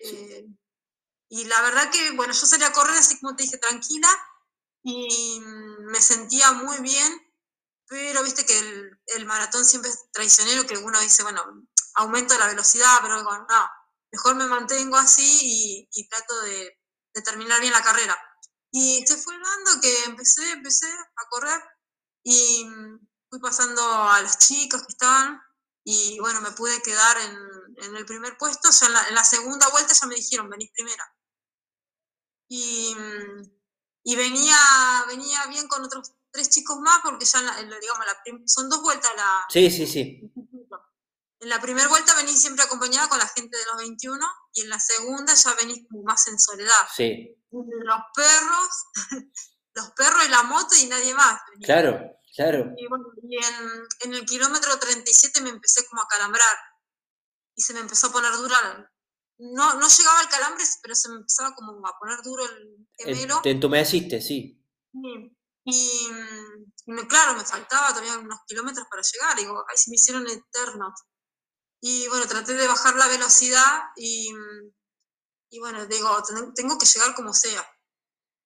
Eh, 0.00 0.46
y 1.28 1.44
la 1.44 1.60
verdad 1.62 1.90
que, 1.90 2.12
bueno, 2.12 2.32
yo 2.32 2.46
salí 2.46 2.64
a 2.64 2.72
correr 2.72 2.96
así 2.96 3.18
como 3.20 3.36
te 3.36 3.44
dije, 3.44 3.58
tranquila, 3.58 4.08
y 4.82 5.40
me 5.40 6.00
sentía 6.00 6.52
muy 6.52 6.78
bien, 6.78 7.34
pero 7.86 8.22
viste 8.22 8.44
que 8.44 8.58
el, 8.58 9.00
el 9.16 9.26
maratón 9.26 9.64
siempre 9.64 9.90
es 9.90 10.10
traicionero, 10.12 10.66
que 10.66 10.76
uno 10.76 11.00
dice, 11.00 11.22
bueno, 11.22 11.42
aumento 11.94 12.38
la 12.38 12.46
velocidad, 12.46 12.98
pero 13.02 13.22
bueno, 13.24 13.46
no, 13.48 13.68
mejor 14.14 14.36
me 14.36 14.46
mantengo 14.46 14.96
así 14.96 15.88
y, 15.92 16.08
trato 16.08 16.40
de, 16.42 16.78
terminar 17.24 17.60
bien 17.60 17.72
la 17.72 17.82
carrera. 17.82 18.16
Y 18.70 19.04
se 19.06 19.16
fue 19.16 19.34
dando 19.34 19.80
que 19.80 20.04
empecé, 20.04 20.50
empecé 20.52 20.86
a 20.86 21.28
correr 21.30 21.62
y 22.24 22.66
fui 23.30 23.40
pasando 23.40 23.82
a 23.82 24.20
las 24.20 24.38
chicas 24.38 24.82
que 24.82 24.92
estaban 24.92 25.40
y 25.84 26.18
bueno, 26.18 26.40
me 26.40 26.50
pude 26.52 26.82
quedar 26.82 27.18
en, 27.18 27.36
el 27.78 28.06
primer 28.06 28.36
puesto, 28.36 28.68
o 28.68 28.72
sea, 28.72 28.88
en 29.08 29.14
la, 29.14 29.24
segunda 29.24 29.68
vuelta 29.68 29.94
ya 29.94 30.06
me 30.06 30.14
dijeron, 30.14 30.48
venís 30.48 30.70
primera. 30.72 31.04
Y, 32.48 32.94
venía, 34.04 34.56
venía 35.08 35.46
bien 35.46 35.66
con 35.66 35.82
otros 35.82 36.12
tres 36.30 36.50
chicos 36.50 36.78
más 36.80 37.00
porque 37.02 37.24
ya, 37.24 37.40
digamos, 37.40 38.52
son 38.52 38.68
dos 38.68 38.82
vueltas 38.82 39.10
la... 39.16 39.46
Sí, 39.48 39.70
sí, 39.70 39.86
sí. 39.86 40.32
En 41.44 41.50
la 41.50 41.60
primera 41.60 41.88
vuelta 41.88 42.14
venís 42.16 42.40
siempre 42.40 42.64
acompañada 42.64 43.08
con 43.08 43.18
la 43.18 43.28
gente 43.28 43.56
de 43.58 43.64
los 43.66 43.76
21 43.76 44.26
y 44.54 44.62
en 44.62 44.70
la 44.70 44.80
segunda 44.80 45.34
ya 45.34 45.54
venís 45.54 45.84
más 46.02 46.26
en 46.28 46.38
soledad. 46.38 46.88
Sí. 46.96 47.36
Los 47.50 48.00
perros, 48.14 48.86
los 49.74 49.90
perros 49.90 50.24
y 50.26 50.30
la 50.30 50.42
moto 50.44 50.74
y 50.74 50.86
nadie 50.86 51.14
más. 51.14 51.40
Claro, 51.62 52.00
claro. 52.34 52.72
Y, 52.78 52.86
bueno, 52.88 53.04
y 53.22 53.36
en, 54.06 54.14
el 54.14 54.24
kilómetro 54.24 54.78
37 54.78 55.42
me 55.42 55.50
empecé 55.50 55.86
como 55.86 56.00
a 56.00 56.08
calambrar 56.08 56.56
y 57.56 57.62
se 57.62 57.74
me 57.74 57.80
empezó 57.80 58.08
a 58.08 58.12
poner 58.12 58.32
dura. 58.32 58.90
No, 59.38 59.74
no 59.74 59.88
llegaba 59.88 60.20
al 60.20 60.28
calambre, 60.28 60.64
pero 60.82 60.94
se 60.94 61.08
me 61.08 61.16
empezaba 61.16 61.54
como 61.54 61.86
a 61.86 61.98
poner 61.98 62.22
duro 62.22 62.44
el 62.44 62.86
gemelo. 62.96 63.40
Te 63.42 63.50
entumeciste, 63.50 64.20
sí. 64.20 64.64
sí. 64.92 65.36
Y, 65.66 66.08
y, 66.86 67.06
claro, 67.08 67.34
me 67.34 67.44
faltaba 67.44 67.88
todavía 67.88 68.18
unos 68.18 68.40
kilómetros 68.46 68.86
para 68.88 69.02
llegar. 69.02 69.36
Digo, 69.36 69.64
ay, 69.68 69.76
se 69.76 69.90
me 69.90 69.96
hicieron 69.96 70.26
eternos. 70.28 70.92
Y 71.80 72.08
bueno, 72.08 72.26
traté 72.26 72.54
de 72.54 72.66
bajar 72.66 72.96
la 72.96 73.08
velocidad 73.08 73.82
y, 73.96 74.32
y 75.50 75.58
bueno, 75.58 75.84
digo, 75.86 76.22
tengo 76.54 76.78
que 76.78 76.86
llegar 76.86 77.14
como 77.14 77.34
sea. 77.34 77.66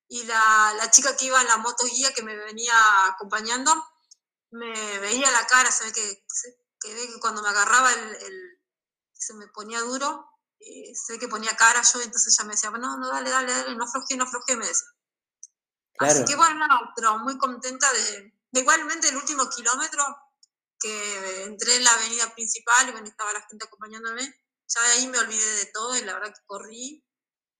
Y 0.09 0.25
la, 0.25 0.75
la, 0.77 0.91
chica 0.91 1.17
que 1.17 1.27
iba 1.27 1.41
en 1.41 1.47
la 1.47 1.59
moto 1.59 1.85
guía 1.87 2.13
que 2.15 2.23
me 2.23 2.35
venía 2.35 2.75
acompañando, 3.07 3.73
me 4.51 4.99
veía 4.99 5.31
la 5.31 5.47
cara, 5.47 5.71
se 5.71 5.85
ve 5.85 5.93
que, 5.93 6.25
que, 6.81 7.21
cuando 7.21 7.43
me 7.43 7.51
agarraba 7.51 7.93
el, 7.93 8.15
el, 8.17 8.48
se 9.19 9.35
me 9.35 9.49
ponía 9.49 9.81
duro, 9.81 10.27
eh, 10.61 10.93
ve 11.09 11.19
que 11.19 11.29
ponía 11.29 11.57
cara 11.57 11.83
yo, 11.83 12.01
entonces 12.01 12.35
ella 12.39 12.47
me 12.47 12.55
decía, 12.55 12.71
no, 12.71 12.97
no, 12.97 13.09
dale, 13.09 13.31
dale, 13.31 13.53
dale, 13.53 13.77
no 13.77 13.85
afloje, 13.85 14.17
no 14.17 14.25
afloje, 14.25 14.57
me 14.57 14.67
decía. 14.67 14.89
Así 16.01 16.25
que 16.25 16.37
bueno, 16.37 16.67
pero 16.95 17.19
muy 17.19 17.37
contenta 17.39 17.93
de, 17.93 18.33
de 18.53 18.61
igualmente 18.61 19.09
el 19.09 19.17
último 19.17 19.49
kilómetro, 19.51 20.05
que 20.79 21.43
entré 21.43 21.77
en 21.77 21.85
la 21.85 21.93
avenida 21.93 22.33
principal 22.35 22.89
y 22.89 22.93
bueno, 22.93 23.09
estaba 23.09 23.33
la 23.33 23.45
gente 23.49 23.65
acompañándome, 23.65 24.23
ya 24.69 24.83
de 24.83 24.89
ahí 24.93 25.07
me 25.09 25.19
olvidé 25.19 25.57
de 25.57 25.67
todo 25.67 25.97
y 25.97 26.03
la 26.03 26.15
verdad 26.15 26.35
que 26.35 26.47
corrí. 26.47 27.05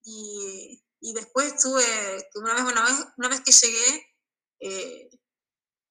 Y, 0.03 0.83
y 1.01 1.13
después 1.13 1.57
tuve, 1.57 2.29
una 2.35 2.53
vez, 2.53 2.63
una 2.63 2.83
vez, 2.83 3.07
una 3.17 3.27
vez 3.27 3.41
que 3.41 3.51
llegué, 3.51 4.15
eh, 4.59 5.09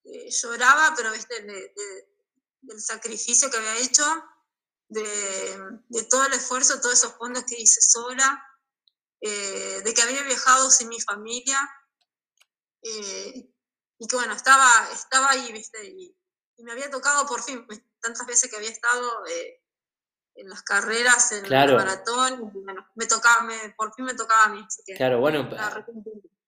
eh, 0.04 0.30
lloraba, 0.30 0.94
pero 0.96 1.12
viste, 1.12 1.42
del 2.60 2.80
sacrificio 2.80 3.50
que 3.50 3.56
había 3.58 3.78
hecho, 3.78 4.04
de, 4.88 5.02
de, 5.88 6.02
todo 6.04 6.26
el 6.26 6.32
esfuerzo, 6.32 6.80
todos 6.80 6.94
esos 6.94 7.14
fondos 7.14 7.44
que 7.44 7.60
hice 7.60 7.80
sola, 7.80 8.42
eh, 9.20 9.82
de 9.84 9.94
que 9.94 10.02
había 10.02 10.22
viajado 10.22 10.70
sin 10.70 10.88
mi 10.88 11.00
familia, 11.00 11.58
y 12.80 14.06
que 14.06 14.16
bueno, 14.16 14.32
estaba, 14.32 14.88
estaba 14.92 15.30
ahí, 15.30 15.52
viste, 15.52 15.84
y, 15.84 16.16
y 16.58 16.64
me 16.64 16.72
había 16.72 16.90
tocado 16.90 17.26
por 17.26 17.42
fin, 17.42 17.66
tantas 18.00 18.26
veces 18.26 18.50
que 18.50 18.56
había 18.56 18.70
estado 18.70 19.26
eh, 19.26 19.62
en 20.34 20.48
las 20.48 20.62
carreras, 20.62 21.32
en 21.32 21.44
el 21.44 21.50
maratón, 21.50 22.52
me 22.94 23.06
tocaba, 23.06 23.48
por 23.76 23.94
fin 23.94 24.04
me 24.04 24.14
tocaba 24.14 24.44
a 24.44 24.48
mí. 24.48 24.60
claro, 24.96 25.20
bueno, 25.20 25.48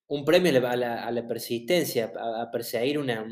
un 0.09 0.25
premio 0.25 0.69
a 0.69 0.77
la, 0.77 1.29
persistencia, 1.29 2.13
a, 2.17 2.51
perseguir 2.51 2.99
una, 2.99 3.25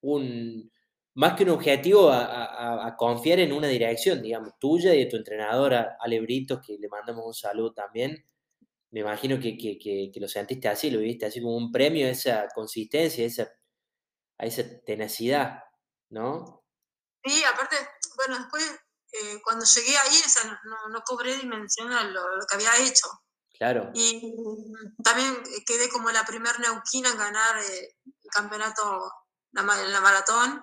un, 0.00 0.72
más 1.16 1.34
que 1.34 1.44
un 1.44 1.50
objetivo, 1.50 2.10
a, 2.12 2.94
confiar 2.98 3.40
en 3.40 3.52
una 3.52 3.68
dirección, 3.68 4.20
digamos, 4.22 4.52
tuya 4.58 4.94
y 4.94 5.04
de 5.04 5.06
tu 5.06 5.16
entrenadora, 5.16 5.96
Alebritos, 5.98 6.60
que 6.64 6.76
le 6.78 6.88
mandamos 6.88 7.24
un 7.26 7.34
saludo 7.34 7.72
también. 7.72 8.24
Me 8.90 9.00
imagino 9.00 9.40
que, 9.40 9.56
que, 9.56 10.12
lo 10.20 10.28
sentiste 10.28 10.68
así, 10.68 10.90
lo 10.90 11.00
viviste 11.00 11.26
así 11.26 11.40
como 11.40 11.56
un 11.56 11.72
premio 11.72 12.06
a 12.06 12.10
esa 12.10 12.48
consistencia, 12.54 13.24
esa, 13.24 13.48
a 14.38 14.44
esa 14.44 14.62
tenacidad. 14.84 15.60
¿no? 16.10 16.64
Sí, 17.24 17.42
aparte, 17.44 17.76
bueno, 18.16 18.38
después, 18.38 18.64
eh, 19.12 19.40
cuando 19.42 19.64
llegué 19.64 19.96
ahí, 19.96 20.20
o 20.24 20.28
sea, 20.28 20.44
no, 20.64 20.88
no 20.90 21.00
cobré 21.00 21.36
dimensión 21.38 21.92
a 21.92 22.04
lo, 22.04 22.22
que 22.48 22.56
había 22.56 22.76
hecho. 22.86 23.06
Claro. 23.58 23.90
Y 23.94 24.34
también 25.02 25.34
quedé 25.66 25.88
como 25.88 26.10
la 26.10 26.24
primera 26.24 26.58
neuquina 26.58 27.08
en 27.08 27.16
ganar 27.16 27.58
eh, 27.58 27.96
el 28.04 28.30
campeonato, 28.30 29.10
la, 29.52 29.62
la 29.62 30.00
maratón. 30.02 30.62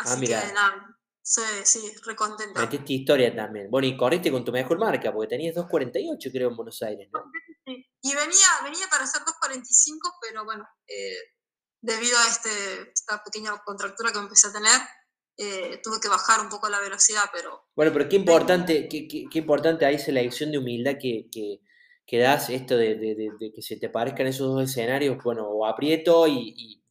Ah, 0.00 0.12
Así 0.12 0.26
que 0.26 0.32
nada, 0.32 0.96
sí, 1.22 1.42
sí, 1.64 1.92
recontenta. 2.04 2.60
Metiste 2.60 2.92
historia 2.92 3.34
también. 3.34 3.70
Bueno, 3.70 3.86
y 3.86 3.96
corriste 3.96 4.30
con 4.30 4.44
tu 4.44 4.52
mejor 4.52 4.78
marca, 4.78 5.12
porque 5.12 5.28
tenías 5.28 5.54
2.48 5.54 6.32
creo 6.32 6.50
en 6.50 6.56
Buenos 6.56 6.82
Aires, 6.82 7.08
¿no? 7.12 7.20
Sí. 7.66 7.86
Y 8.02 8.14
venía, 8.14 8.48
venía 8.64 8.86
para 8.90 9.04
hacer 9.04 9.22
2.45, 9.22 9.98
pero 10.22 10.44
bueno, 10.44 10.66
eh, 10.88 11.16
debido 11.82 12.18
a 12.18 12.26
este, 12.28 12.90
esta 12.92 13.22
pequeña 13.22 13.56
contractura 13.64 14.12
que 14.12 14.18
empecé 14.18 14.48
a 14.48 14.52
tener, 14.52 14.80
eh, 15.36 15.80
tuve 15.82 16.00
que 16.00 16.08
bajar 16.08 16.40
un 16.40 16.48
poco 16.48 16.68
la 16.68 16.80
velocidad, 16.80 17.24
pero... 17.32 17.68
Bueno, 17.74 17.92
pero 17.92 18.08
qué 18.08 18.16
importante, 18.16 18.88
qué, 18.88 19.08
qué, 19.08 19.38
importante 19.38 19.84
ahí 19.84 19.94
esa 19.94 20.12
lección 20.12 20.50
de 20.50 20.58
humildad 20.58 20.96
que, 21.00 21.28
que, 21.32 21.60
que 22.06 22.18
das, 22.18 22.50
esto 22.50 22.76
de, 22.76 22.96
de, 22.96 23.14
de, 23.38 23.52
que 23.54 23.62
se 23.62 23.76
te 23.76 23.88
parezcan 23.88 24.26
esos 24.26 24.48
dos 24.48 24.68
escenarios, 24.68 25.16
bueno, 25.22 25.48
o 25.48 25.66
aprieto 25.66 26.26
y, 26.26 26.84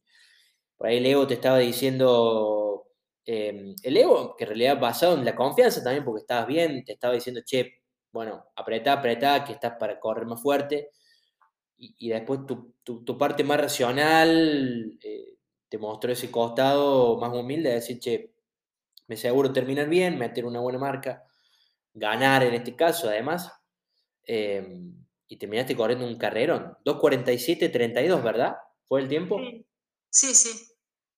por 0.76 0.88
ahí 0.88 0.96
el 0.96 1.06
ego 1.06 1.26
te 1.26 1.34
estaba 1.34 1.58
diciendo, 1.58 2.89
em, 3.24 3.74
el 3.82 3.96
ego 3.96 4.36
que 4.36 4.44
en 4.44 4.48
realidad 4.48 4.80
basado 4.80 5.16
en 5.16 5.24
la 5.24 5.34
confianza 5.36 5.82
también, 5.82 6.04
porque 6.04 6.22
estabas 6.22 6.46
bien, 6.46 6.84
te 6.84 6.92
estaba 6.92 7.14
diciendo, 7.14 7.42
che, 7.44 7.82
bueno, 8.12 8.46
apretá, 8.56 8.94
apretá, 8.94 9.44
que 9.44 9.52
estás 9.52 9.74
para 9.78 10.00
correr 10.00 10.26
más 10.26 10.42
fuerte, 10.42 10.90
y, 11.82 12.10
después 12.10 12.40
tu, 12.46 12.74
tu, 12.84 13.16
parte 13.16 13.42
más 13.42 13.58
racional 13.58 14.98
eh, 15.02 15.38
te 15.66 15.78
mostró 15.78 16.12
ese 16.12 16.30
costado 16.30 17.16
más 17.18 17.32
humilde 17.32 17.70
de 17.70 17.76
decir, 17.76 17.98
che, 17.98 18.34
me 19.06 19.14
aseguro 19.14 19.52
terminar 19.52 19.88
bien, 19.88 20.18
meter 20.18 20.44
una 20.44 20.60
buena 20.60 20.78
marca, 20.78 21.24
ganar 21.94 22.42
en 22.42 22.54
este 22.54 22.76
caso 22.76 23.08
además, 23.08 23.52
em, 24.24 24.94
y 25.26 25.36
terminaste 25.36 25.74
corriendo 25.74 26.06
un 26.06 26.16
carrerón, 26.16 26.76
2.47-32, 26.84 28.22
¿verdad? 28.22 28.56
¿Fue 28.84 29.00
el 29.00 29.08
tiempo? 29.08 29.38
Sí, 30.10 30.34
sí. 30.34 30.69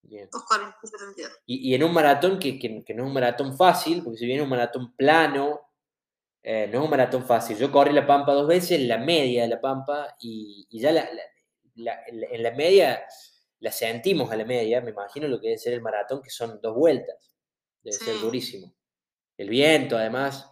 Bien. 0.02 0.28
2.40, 0.28 1.40
y, 1.46 1.70
y 1.70 1.74
en 1.74 1.84
un 1.84 1.92
maratón 1.92 2.38
que, 2.38 2.58
que, 2.58 2.68
no 2.94 3.02
es 3.02 3.06
un 3.06 3.14
maratón 3.14 3.56
fácil, 3.56 4.02
porque 4.02 4.18
si 4.18 4.26
viene 4.26 4.42
un 4.42 4.48
maratón 4.48 4.94
plano, 4.96 5.60
eh, 6.42 6.68
no 6.70 6.78
es 6.78 6.84
un 6.84 6.90
maratón 6.90 7.24
fácil. 7.24 7.56
Yo 7.56 7.70
corrí 7.70 7.92
la 7.92 8.06
Pampa 8.06 8.32
dos 8.32 8.46
veces, 8.46 8.72
en 8.72 8.88
la 8.88 8.98
media 8.98 9.42
de 9.42 9.48
la 9.48 9.60
Pampa, 9.60 10.16
y, 10.20 10.66
y 10.68 10.80
ya 10.80 10.90
la, 10.90 11.08
en 11.74 12.42
la 12.42 12.50
media 12.50 13.06
la 13.60 13.70
sentimos 13.70 14.30
a 14.32 14.36
la 14.36 14.44
media, 14.44 14.80
me 14.80 14.90
imagino 14.90 15.28
lo 15.28 15.40
que 15.40 15.46
debe 15.46 15.58
ser 15.58 15.74
el 15.74 15.82
maratón, 15.82 16.20
que 16.20 16.30
son 16.30 16.60
dos 16.60 16.74
vueltas. 16.74 17.16
Debe 17.82 17.96
ser 17.96 18.20
durísimo. 18.20 18.74
El 19.36 19.48
viento, 19.48 19.96
además. 19.96 20.48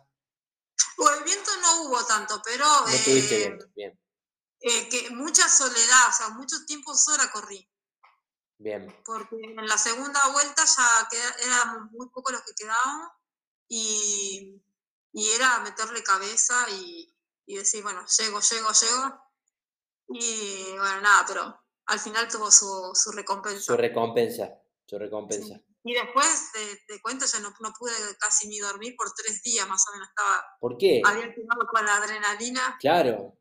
Bueno, 0.96 1.18
el 1.18 1.24
viento 1.24 1.50
no 1.60 1.82
hubo 1.84 2.04
tanto, 2.06 2.40
pero. 2.44 2.64
No 2.64 3.04
tuviste 3.04 3.34
eh, 3.34 3.48
viento, 3.48 3.66
bien. 3.74 4.00
Eh, 4.60 4.88
que 4.88 5.10
mucha 5.10 5.48
soledad, 5.48 6.08
o 6.08 6.12
sea, 6.12 6.28
mucho 6.30 6.56
tiempo 6.66 6.94
sola 6.94 7.30
corrí. 7.32 7.69
Bien. 8.60 8.94
Porque 9.06 9.36
en 9.40 9.66
la 9.66 9.78
segunda 9.78 10.20
vuelta 10.32 10.62
ya 10.66 11.08
éramos 11.42 11.90
muy 11.92 12.10
pocos 12.10 12.32
los 12.32 12.42
que 12.42 12.52
quedábamos 12.54 13.10
y, 13.66 14.62
y 15.12 15.30
era 15.30 15.60
meterle 15.60 16.02
cabeza 16.02 16.68
y, 16.70 17.10
y 17.46 17.56
decir, 17.56 17.82
bueno, 17.82 18.04
llego, 18.18 18.38
llego, 18.40 18.68
llego. 18.70 19.22
Y 20.08 20.72
bueno, 20.72 21.00
nada, 21.00 21.24
pero 21.26 21.64
al 21.86 21.98
final 22.00 22.28
tuvo 22.28 22.50
su, 22.50 22.90
su 22.92 23.12
recompensa. 23.12 23.62
Su 23.62 23.76
recompensa, 23.78 24.50
su 24.84 24.98
recompensa. 24.98 25.58
Y 25.82 25.94
después, 25.94 26.52
te, 26.86 27.00
cuento, 27.00 27.24
ya 27.24 27.40
no, 27.40 27.54
no, 27.60 27.72
pude 27.72 27.92
casi 28.18 28.46
ni 28.46 28.58
dormir 28.58 28.94
por 28.94 29.10
tres 29.14 29.42
días 29.42 29.66
más 29.66 29.82
o 29.88 29.92
menos. 29.92 30.08
Estaba, 30.10 30.44
¿Por 30.60 30.76
qué? 30.76 31.00
Había 31.02 31.34
quedado 31.34 31.66
con 31.66 31.86
la 31.86 31.96
adrenalina. 31.96 32.76
Claro. 32.78 33.38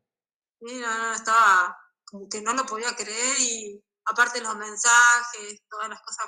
Y 0.60 0.76
no, 0.76 0.98
no, 0.98 1.12
estaba 1.12 1.78
como 2.06 2.26
que 2.26 2.40
no 2.40 2.54
lo 2.54 2.64
podía 2.64 2.96
creer 2.96 3.38
y 3.38 3.84
aparte 4.10 4.40
los 4.40 4.56
mensajes, 4.56 5.62
todas 5.68 5.88
las 5.88 6.00
cosas 6.02 6.26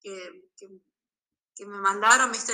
que, 0.00 0.50
que, 0.56 1.66
me 1.66 1.78
mandaron, 1.78 2.30
viste, 2.30 2.52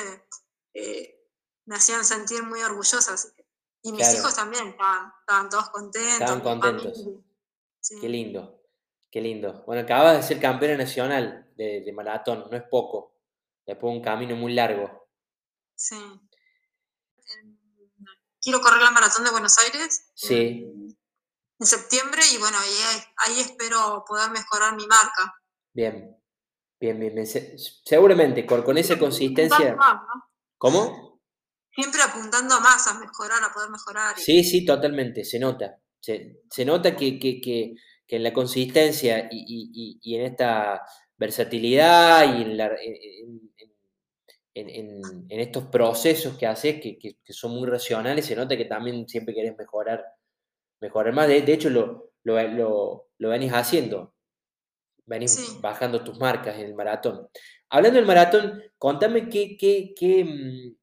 eh, 0.75 1.27
me 1.67 1.77
hacían 1.77 2.05
sentir 2.05 2.43
muy 2.43 2.63
orgullosa. 2.63 3.15
Y 3.83 3.93
mis 3.93 4.15
hijos 4.15 4.35
también 4.35 4.69
estaban, 4.69 5.13
estaban 5.21 5.49
todos 5.49 5.71
contentos. 5.71 6.21
Estaban 6.21 6.41
contentos. 6.41 7.07
Qué 8.01 8.09
lindo. 8.09 8.61
Qué 9.11 9.21
lindo. 9.21 9.65
Bueno, 9.67 9.83
acabas 9.83 10.17
de 10.17 10.23
ser 10.23 10.41
campeona 10.41 10.77
nacional 10.77 11.51
de, 11.57 11.93
maratón, 11.93 12.47
no 12.51 12.57
es 12.57 12.63
poco. 12.71 13.17
Después 13.67 13.93
un 13.93 14.03
camino 14.03 14.37
muy 14.37 14.55
largo. 14.55 15.09
Sí. 15.75 15.97
Quiero 18.41 18.61
correr 18.61 18.83
la 18.83 18.91
maratón 18.91 19.25
de 19.25 19.31
Buenos 19.31 19.59
Aires. 19.59 20.11
Sí. 20.15 20.80
En, 21.61 21.67
septiembre 21.67 22.23
y 22.35 22.39
bueno, 22.39 22.57
ahí, 22.59 23.41
espero 23.41 24.05
poder 24.07 24.31
mejorar 24.31 24.75
mi 24.77 24.87
marca. 24.87 25.35
Bien, 25.73 26.17
bien, 26.81 26.99
bien. 26.99 27.27
Seguramente 27.27 28.47
con, 28.47 28.63
con 28.63 28.79
esa 28.79 28.99
consistencia. 28.99 29.77
¿Cómo? 30.59 31.21
Siempre 31.73 32.03
apuntando 32.03 32.55
a 32.55 32.61
más, 32.61 32.87
a 32.89 32.99
mejorar, 32.99 33.45
a 33.45 33.53
poder 33.53 33.71
mejorar. 33.71 34.19
Sí, 34.19 34.43
sí, 34.43 34.65
totalmente, 34.65 35.25
se 35.25 35.39
nota. 35.39 35.77
Se, 36.01 36.65
nota 36.65 36.97
que, 36.97 37.19
que 37.19 37.75
que 38.11 38.17
en 38.17 38.25
la 38.25 38.33
consistencia 38.33 39.29
y, 39.31 40.17
en 40.17 40.23
esta 40.23 40.83
versatilidad 41.17 42.37
y 42.37 42.43
en, 44.55 45.01
estos 45.29 45.67
procesos 45.67 46.37
que 46.37 46.45
haces, 46.45 46.81
que, 46.81 47.17
son 47.29 47.53
muy 47.53 47.69
racionales, 47.69 48.27
se 48.27 48.35
nota 48.35 48.57
que 48.57 48.65
también 48.65 49.09
siempre 49.09 49.33
querés 49.33 49.57
mejorar, 49.57 50.05
mejorar 50.81 51.13
más. 51.15 51.29
De, 51.29 51.53
hecho, 51.53 51.71
lo, 51.71 52.13
lo, 52.25 53.07
venís 53.19 53.53
haciendo, 53.53 54.15
venís 55.07 55.61
bajando 55.61 56.05
tus 56.05 56.19
marcas 56.19 56.59
en 56.59 56.67
el 56.67 56.75
maratón. 56.75 57.29
Hablando 57.69 57.97
del 57.99 58.07
maratón, 58.07 58.63
contame 58.79 59.29
qué, 59.29 59.57
qué, 59.57 59.95
qué, 59.97 60.25
mm, 60.25 60.77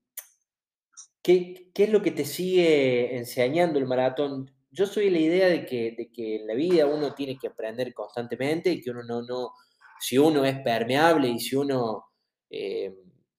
qué, 1.21 1.71
qué 1.73 1.83
es 1.83 1.89
lo 1.91 2.01
que 2.01 2.12
te 2.12 2.25
sigue 2.25 3.17
enseñando 3.17 3.79
el 3.79 3.88
maratón 3.88 4.51
yo 4.77 4.86
soy 4.86 5.10
la 5.10 5.19
idea 5.19 5.47
de 5.47 5.65
que, 5.65 5.95
de 5.97 6.12
que 6.12 6.36
en 6.36 6.47
la 6.47 6.53
vida 6.53 6.86
uno 6.86 7.15
tiene 7.15 7.38
que 7.38 7.47
aprender 7.47 7.93
constantemente 7.95 8.69
y 8.69 8.79
que 8.79 8.91
uno 8.91 9.03
no, 9.03 9.23
no 9.23 9.53
si 9.99 10.19
uno 10.19 10.45
es 10.45 10.60
permeable 10.60 11.29
y 11.29 11.39
si 11.39 11.55
uno 11.55 12.05
eh, 12.49 12.93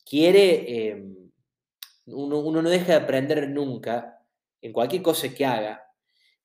quiere, 0.05 0.89
eh, 0.89 1.05
uno, 2.07 2.63
no 2.63 2.69
deja 2.69 2.87
de 2.87 2.95
aprender 3.05 3.49
nunca 3.51 4.19
en 4.61 4.73
cualquier 4.73 5.03
cosa 5.03 5.33
que 5.33 5.47
haga, 5.47 5.81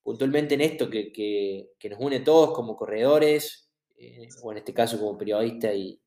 puntualmente 0.04 0.56
en 0.56 0.62
esto 0.62 0.90
que, 0.90 1.12
que, 1.12 1.90
nos 1.90 2.00
une 2.00 2.20
todos 2.20 2.54
como 2.54 2.76
corredores, 2.76 3.72
eh, 3.98 4.28
o 4.44 4.52
en 4.52 4.60
este 4.60 4.74
caso 4.74 5.00
como 5.00 5.18
periodista 5.18 5.74
y 5.74 6.00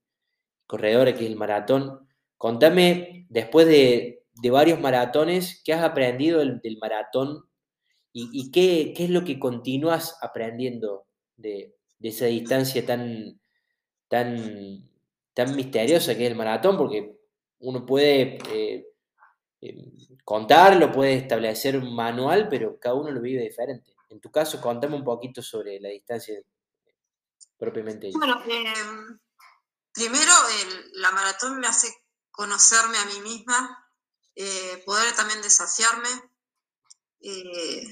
corredores, 0.67 1.15
que 1.15 1.25
es 1.25 1.31
el 1.31 1.37
maratón. 1.37 2.07
Contame, 2.37 3.27
después 3.31 3.67
de, 3.67 4.25
de 4.35 4.51
varios 4.51 4.81
maratones, 4.81 5.63
¿qué 5.65 5.73
has 5.73 5.83
aprendido 5.83 6.41
del, 6.41 6.79
maratón 6.81 7.45
¿Y, 8.19 8.51
qué, 8.51 8.95
es 8.97 9.11
lo 9.11 9.25
que 9.25 9.39
continúas 9.39 10.17
aprendiendo 10.23 11.07
de, 11.37 11.77
esa 12.01 12.25
distancia 12.25 12.87
tan, 12.87 13.39
tan, 14.09 14.89
tan 15.35 15.55
misteriosa 15.55 16.17
que 16.17 16.25
es 16.25 16.31
el 16.31 16.37
maratón? 16.37 16.79
Porque 16.79 17.15
uno 17.59 17.85
puede 17.85 18.39
eh, 18.55 18.87
eh, 19.61 19.93
contarlo, 20.27 20.91
puede 20.91 21.15
establecer 21.15 21.77
un 21.77 21.95
manual, 21.95 22.49
pero 22.49 22.81
cada 22.81 22.97
uno 22.97 23.13
lo 23.13 23.21
vive 23.21 23.45
diferente. 23.45 23.95
En 24.09 24.21
tu 24.21 24.29
caso, 24.29 24.61
contame 24.61 24.97
un 24.97 25.05
poquito 25.05 25.41
sobre 25.41 25.79
la 25.79 25.89
distancia 25.91 26.35
propiamente. 27.57 28.11
Bueno, 28.13 28.43
em, 28.45 29.21
primero 29.93 30.33
la 30.95 31.13
maratón 31.13 31.61
me 31.61 31.69
hace 31.69 31.95
conocerme 32.33 32.99
a 32.99 33.05
mí 33.05 33.21
misma, 33.21 33.89
eh, 34.35 34.83
poder 34.85 35.15
también 35.15 35.41
desafiarme, 35.43 36.09
eh, 37.21 37.87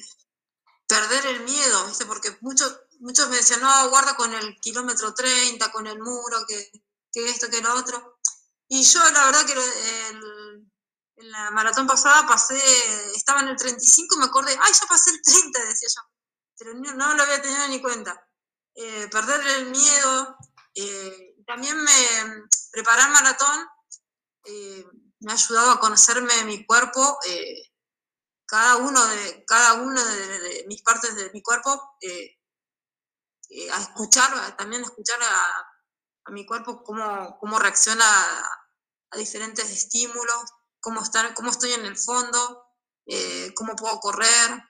perder 0.89 1.27
el 1.27 1.45
miedo, 1.45 1.87
¿viste? 1.87 2.05
Porque 2.05 2.37
muchos, 2.41 2.81
muchos 2.99 3.29
me 3.31 3.37
decían, 3.37 3.61
no, 3.61 3.91
guarda 3.91 4.17
con 4.17 4.35
el 4.35 4.59
kilómetro 4.59 5.15
30, 5.15 5.71
con 5.71 5.87
el 5.87 6.01
muro, 6.01 6.45
que, 6.49 6.69
esto, 7.13 7.49
que 7.49 7.63
lo 7.63 7.75
otro. 7.75 8.19
Y 8.67 8.83
yo 8.83 8.99
la 9.13 9.27
verdad 9.27 9.47
que 9.47 9.55
en 11.17 11.31
la 11.31 11.51
maratón 11.51 11.87
pasada 11.87 12.27
pasé, 12.27 12.61
estaba 13.15 13.41
en 13.41 13.49
el 13.49 13.57
35 13.57 14.15
y 14.15 14.19
me 14.19 14.25
acordé, 14.27 14.57
ay, 14.61 14.73
ya 14.73 14.87
pasé 14.87 15.11
el 15.11 15.23
30, 15.23 15.65
decía 15.65 15.89
yo. 15.95 16.03
Pero 16.57 16.75
no, 16.75 17.15
lo 17.15 17.23
había 17.23 17.43
tenido 17.43 17.69
ni 17.69 17.81
cuenta. 17.81 18.29
Eh, 18.75 19.09
perder 19.11 19.47
el 19.59 19.71
miedo. 19.71 20.37
Eh, 20.75 21.37
también 21.47 21.77
me 21.83 22.49
preparar 22.73 23.11
maratón 23.11 23.69
me 25.21 25.33
ha 25.33 25.35
ayudado 25.35 25.71
a 25.71 25.81
conocerme 25.81 26.45
mi 26.45 26.67
cuerpo 26.67 27.19
cada 28.47 28.77
uno 28.77 29.05
de, 29.07 29.45
cada 29.47 29.75
uno 29.75 30.05
de, 30.05 30.65
mis 30.69 30.83
partes 30.83 31.17
de 31.17 31.31
mi 31.33 31.43
cuerpo, 31.43 31.97
eh, 32.01 32.39
eh, 33.51 33.71
a 33.73 33.81
escuchar, 33.81 34.57
también 34.57 34.83
escuchar 34.83 35.19
a, 35.23 36.31
mi 36.31 36.47
cuerpo 36.47 36.83
cómo, 36.83 37.37
cómo 37.39 37.59
reacciona 37.59 38.05
a, 39.11 39.17
diferentes 39.17 39.71
estímulos, 39.71 40.45
cómo, 40.85 41.03
estar, 41.03 41.35
cómo 41.35 41.51
estoy 41.51 41.73
en 41.73 41.85
el 41.87 41.97
fondo, 41.99 42.65
eh, 43.07 43.53
cómo 43.55 43.75
puedo 43.75 43.99
correr, 43.99 44.63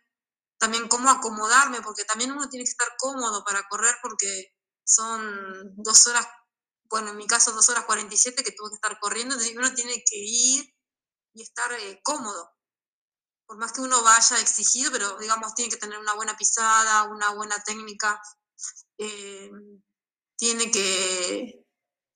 también 0.59 0.89
cómo 0.89 1.11
acomodarme, 1.11 1.83
porque 1.83 2.05
también 2.05 2.33
uno 2.33 2.49
tiene 2.49 2.65
que 2.65 2.71
estar 2.71 2.89
cómodo 2.97 3.45
para 3.45 3.69
correr 3.69 3.95
porque 4.01 4.55
son 4.87 5.75
dos 5.77 6.07
horas, 6.07 6.27
bueno, 6.85 7.11
en 7.11 7.17
mi 7.17 7.27
caso 7.27 7.53
dos 7.53 7.69
horas 7.69 7.85
47 7.85 8.43
que 8.43 8.53
tuve 8.53 8.71
que 8.71 8.77
estar 8.77 8.99
corriendo, 8.99 9.35
entonces 9.35 9.57
uno 9.57 9.75
tiene 9.75 9.95
que 10.09 10.17
ir 10.17 10.65
y 11.35 11.43
estar 11.43 11.71
cómodo 12.03 12.55
por 13.47 13.59
más 13.59 13.73
que 13.73 13.81
uno 13.81 14.03
vaya 14.03 14.39
exigido, 14.39 14.91
pero 14.91 15.19
digamos, 15.19 15.55
tiene 15.55 15.71
que 15.71 15.77
tener 15.77 15.99
una 15.99 16.15
buena 16.15 16.37
pisada, 16.37 17.05
una 17.05 17.31
buena 17.31 17.63
técnica, 17.63 18.21
eh, 18.99 19.51
tiene 20.37 20.71
que, 20.71 21.65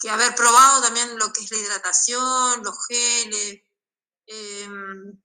haber 0.09 0.35
probado 0.35 0.83
también 0.83 1.19
lo 1.19 1.33
que 1.33 1.43
es 1.43 1.51
la 1.51 1.59
hidratación, 1.59 2.63
los 2.63 2.87
geles. 2.87 3.63
Em, 4.31 5.21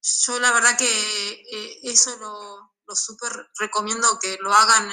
yo 0.00 0.38
la 0.38 0.52
verdad 0.52 0.76
que 0.78 0.86
eh, 0.86 1.80
eso 1.82 2.16
lo, 2.16 2.74
lo 2.86 2.94
súper 2.96 3.30
recomiendo 3.58 4.18
que 4.18 4.38
lo 4.40 4.52
hagan 4.52 4.88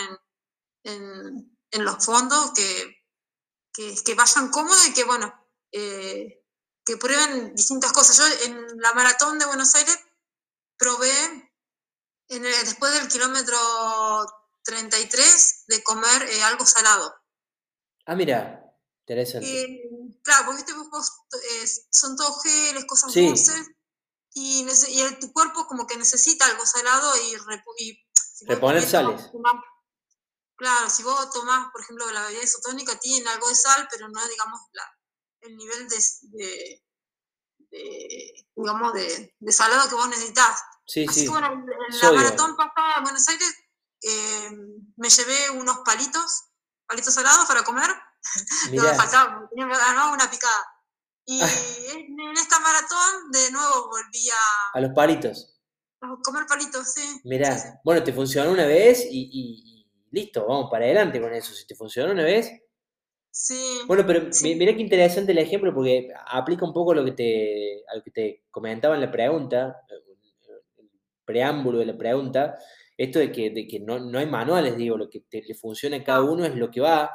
en, 0.83 1.51
los 1.83 2.05
fondos, 2.05 2.51
que, 2.53 3.03
que, 3.73 4.15
vayan 4.15 4.49
cómodos 4.49 4.87
y 4.87 4.93
que, 4.93 5.03
bueno, 5.03 5.33
eh, 5.71 6.43
que 6.85 6.97
prueben 6.97 7.55
distintas 7.55 7.91
cosas. 7.91 8.17
Yo 8.17 8.45
en 8.45 8.81
la 8.81 8.93
maratón 8.93 9.39
de 9.39 9.45
Buenos 9.45 9.73
Aires 9.75 9.97
probé 10.77 11.11
después 12.29 12.93
del 12.93 13.07
kilómetro 13.07 13.57
33 14.63 15.65
de 15.67 15.83
comer 15.83 16.23
eh, 16.23 16.43
algo 16.43 16.65
salado. 16.65 17.13
Ah, 18.05 18.15
mira, 18.15 18.73
interesante. 19.05 19.61
Eh, 19.61 19.84
claro, 20.23 20.45
porque 20.45 20.61
eh, 20.61 21.67
son 21.89 22.15
todos 22.15 22.43
geles, 22.43 22.85
cosas 22.85 23.13
dulces, 23.13 23.67
y, 24.33 24.67
y 24.89 25.19
tu 25.19 25.31
cuerpo 25.31 25.65
como 25.65 25.87
que 25.87 25.97
necesita 25.97 26.45
algo 26.45 26.65
salado 26.65 27.11
y, 27.17 27.35
reponer 28.45 28.87
sales. 28.87 29.31
Claro, 30.57 30.89
si 30.89 31.03
vos 31.03 31.29
tomás, 31.31 31.69
por 31.71 31.81
ejemplo, 31.81 32.09
la 32.11 32.27
bebida 32.27 32.43
isotónica, 32.43 32.97
tiene 32.99 33.29
algo 33.29 33.47
de 33.49 33.55
sal, 33.55 33.87
pero 33.91 34.07
no, 34.07 34.25
digamos, 34.27 34.61
el 35.41 35.57
nivel 35.57 35.87
de, 35.89 36.83
digamos, 38.55 38.93
de, 38.93 39.51
salado 39.51 39.89
que 39.89 39.95
vos 39.95 40.07
necesitas. 40.07 40.61
Sí, 40.87 41.05
Así 41.07 41.21
sí. 41.21 41.25
que 41.25 41.31
bueno, 41.31 41.47
en 41.47 41.99
la 41.99 42.11
maratón 42.11 42.55
pasada 42.55 42.97
en 42.97 43.03
Buenos 43.03 43.27
Aires 43.27 43.55
eh, 44.01 44.51
me 44.97 45.09
llevé 45.09 45.49
unos 45.51 45.79
palitos, 45.79 46.43
palitos 46.87 47.13
salados 47.13 47.47
para 47.47 47.63
comer. 47.63 47.89
No 48.71 48.83
me 48.83 48.93
faltaba, 48.93 49.47
tenía 49.49 49.65
una 49.65 50.29
picada. 50.29 50.75
Y 51.27 51.39
en 51.39 52.37
esta 52.37 52.59
maratón 52.59 53.31
de 53.31 53.51
nuevo 53.51 53.89
volví 53.89 54.29
a... 54.29 54.77
A 54.77 54.81
los 54.81 54.91
palitos. 54.91 55.59
A 56.01 56.15
comer 56.23 56.45
palitos, 56.47 56.93
sí. 56.93 57.21
Mirá, 57.23 57.81
bueno, 57.83 58.03
te 58.03 58.13
funcionó 58.13 58.51
una 58.51 58.65
vez 58.65 59.07
y, 59.09 59.87
listo, 60.11 60.45
vamos 60.47 60.69
para 60.69 60.85
adelante 60.85 61.19
con 61.19 61.33
eso. 61.33 61.53
Si 61.53 61.65
te 61.65 61.75
funcionó 61.75 62.11
una 62.11 62.23
vez... 62.23 62.51
Sí. 63.31 63.81
Bueno, 63.85 64.05
pero 64.07 64.29
mirá 64.43 64.73
qué 64.73 64.81
interesante 64.81 65.33
el 65.33 65.39
ejemplo 65.39 65.73
porque 65.73 66.07
aplica 66.27 66.63
un 66.63 66.71
poco 66.71 66.93
lo 66.93 67.03
que 67.03 67.11
te, 67.11 67.83
a 67.91 67.95
lo 67.97 68.01
que 68.01 68.11
te 68.11 68.45
comentaba 68.49 68.95
en 68.95 69.01
la 69.01 69.11
pregunta, 69.11 69.75
el 69.89 70.89
preámbulo 71.25 71.79
de 71.79 71.85
la 71.87 71.97
pregunta, 71.97 72.57
esto 72.97 73.19
de 73.19 73.31
que, 73.31 73.49
de 73.49 73.67
que 73.67 73.81
no, 73.81 73.99
no, 73.99 74.19
hay 74.19 74.25
manuales, 74.27 74.77
digo, 74.77 74.97
lo 74.97 75.09
que 75.09 75.21
te, 75.21 75.41
le 75.41 75.53
funciona 75.53 75.97
a 75.97 76.03
cada 76.03 76.21
uno 76.21 76.45
es 76.45 76.55
lo 76.55 76.71
que 76.71 76.79
va. 76.79 77.11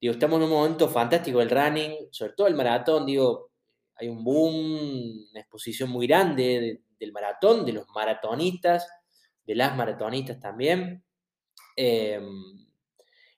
Digo, 0.00 0.12
estamos 0.12 0.38
en 0.38 0.44
un 0.44 0.50
momento 0.50 0.88
fantástico 0.88 1.38
del 1.38 1.50
running, 1.50 2.08
sobre 2.10 2.32
todo 2.34 2.46
el 2.46 2.54
maratón, 2.54 3.06
digo, 3.06 3.50
hay 3.96 4.08
un 4.08 4.22
boom, 4.22 5.28
una 5.30 5.40
exposición 5.40 5.90
muy 5.90 6.06
grande 6.06 6.82
del 6.98 7.12
maratón, 7.12 7.64
de 7.64 7.72
los 7.72 7.88
maratonistas, 7.94 8.86
de 9.44 9.54
las 9.54 9.74
maratonistas 9.76 10.38
también. 10.38 11.02
Em, 11.76 12.66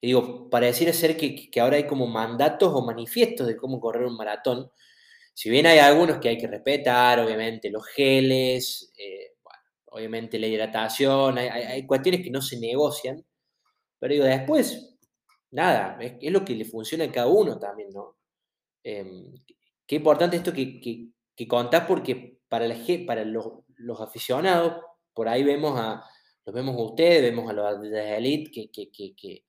y 0.01 0.07
digo, 0.09 0.49
decir 0.61 0.93
ser 0.95 1.17
que, 1.17 1.51
que, 1.51 1.61
ahora 1.61 1.77
hay 1.77 1.87
como 1.87 2.07
mandatos 2.07 2.73
o 2.75 2.85
manifiestos 2.85 3.47
de 3.47 3.57
cómo 3.57 3.81
correr 3.81 4.05
un 4.05 4.17
maratón, 4.17 4.71
si 5.35 5.51
bien 5.51 5.67
hay 5.67 5.79
algunos 5.79 6.19
que 6.19 6.31
hay 6.31 6.39
que 6.39 6.49
respetar, 6.49 7.21
obviamente, 7.21 7.71
los 7.71 7.87
geles, 7.87 8.93
eh, 8.99 9.35
obviamente 9.85 10.39
la 10.39 10.49
hidratación, 10.49 11.39
hay, 11.39 11.87
cuestiones 11.87 12.23
que 12.23 12.31
no 12.31 12.43
se 12.43 12.59
negocian, 12.59 13.25
pero 13.99 14.15
digo, 14.15 14.27
después, 14.27 14.88
nada, 15.51 15.99
es, 16.01 16.33
lo 16.33 16.45
que 16.45 16.55
le 16.55 16.65
funciona 16.65 17.05
a 17.05 17.13
cada 17.13 17.29
uno 17.29 17.59
también, 17.59 17.91
¿no? 17.91 18.17
Em, 18.83 19.35
qué 19.87 19.97
importante 19.97 20.37
esto 20.37 20.53
que, 20.53 20.81
que, 20.81 21.09
que, 21.35 21.49
contás 21.49 21.87
porque 21.87 22.41
para, 22.49 22.67
los, 23.25 23.47
los, 23.77 24.01
aficionados, 24.01 24.83
por 25.13 25.29
ahí 25.29 25.43
vemos 25.45 25.79
a, 25.79 26.03
los 26.47 26.55
vemos 26.55 26.77
a 26.77 26.83
ustedes, 26.83 27.23
vemos 27.23 27.51
a 27.51 27.53
los 27.53 27.81
de 27.83 28.17
Elite 28.17 28.71
que, 28.71 29.45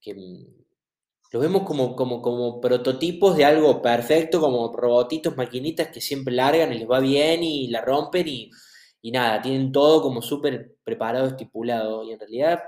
que 0.00 0.14
mm, 0.14 0.44
los 1.32 1.42
vemos 1.42 1.62
como, 1.64 1.96
como, 1.96 2.22
como 2.22 2.60
prototipos 2.60 3.36
de 3.36 3.44
algo 3.44 3.82
perfecto, 3.82 4.40
como 4.40 4.72
robotitos, 4.72 5.36
maquinitas 5.36 5.88
que 5.88 6.00
siempre 6.00 6.34
largan 6.34 6.72
y 6.72 6.78
les 6.78 6.90
va 6.90 7.00
bien 7.00 7.42
y 7.42 7.68
la 7.68 7.80
rompen 7.80 8.28
y 8.28 8.50
y 9.04 9.10
nada, 9.12 9.42
tienen 9.42 9.70
todo 9.70 10.00
como 10.00 10.22
súper 10.22 10.76
preparado, 10.82 11.26
estipulado, 11.26 12.04
y 12.04 12.12
en 12.12 12.18
realidad 12.18 12.60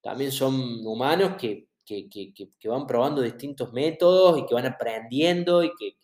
también 0.00 0.32
son 0.32 0.54
humanos 0.86 1.36
que, 1.38 1.68
van 2.64 2.86
probando 2.86 3.22
distintos 3.22 3.72
métodos 3.72 4.38
y 4.38 4.46
que 4.46 4.54
van 4.54 4.66
aprendiendo 4.66 5.62
y 5.62 5.70
que, 5.78 5.96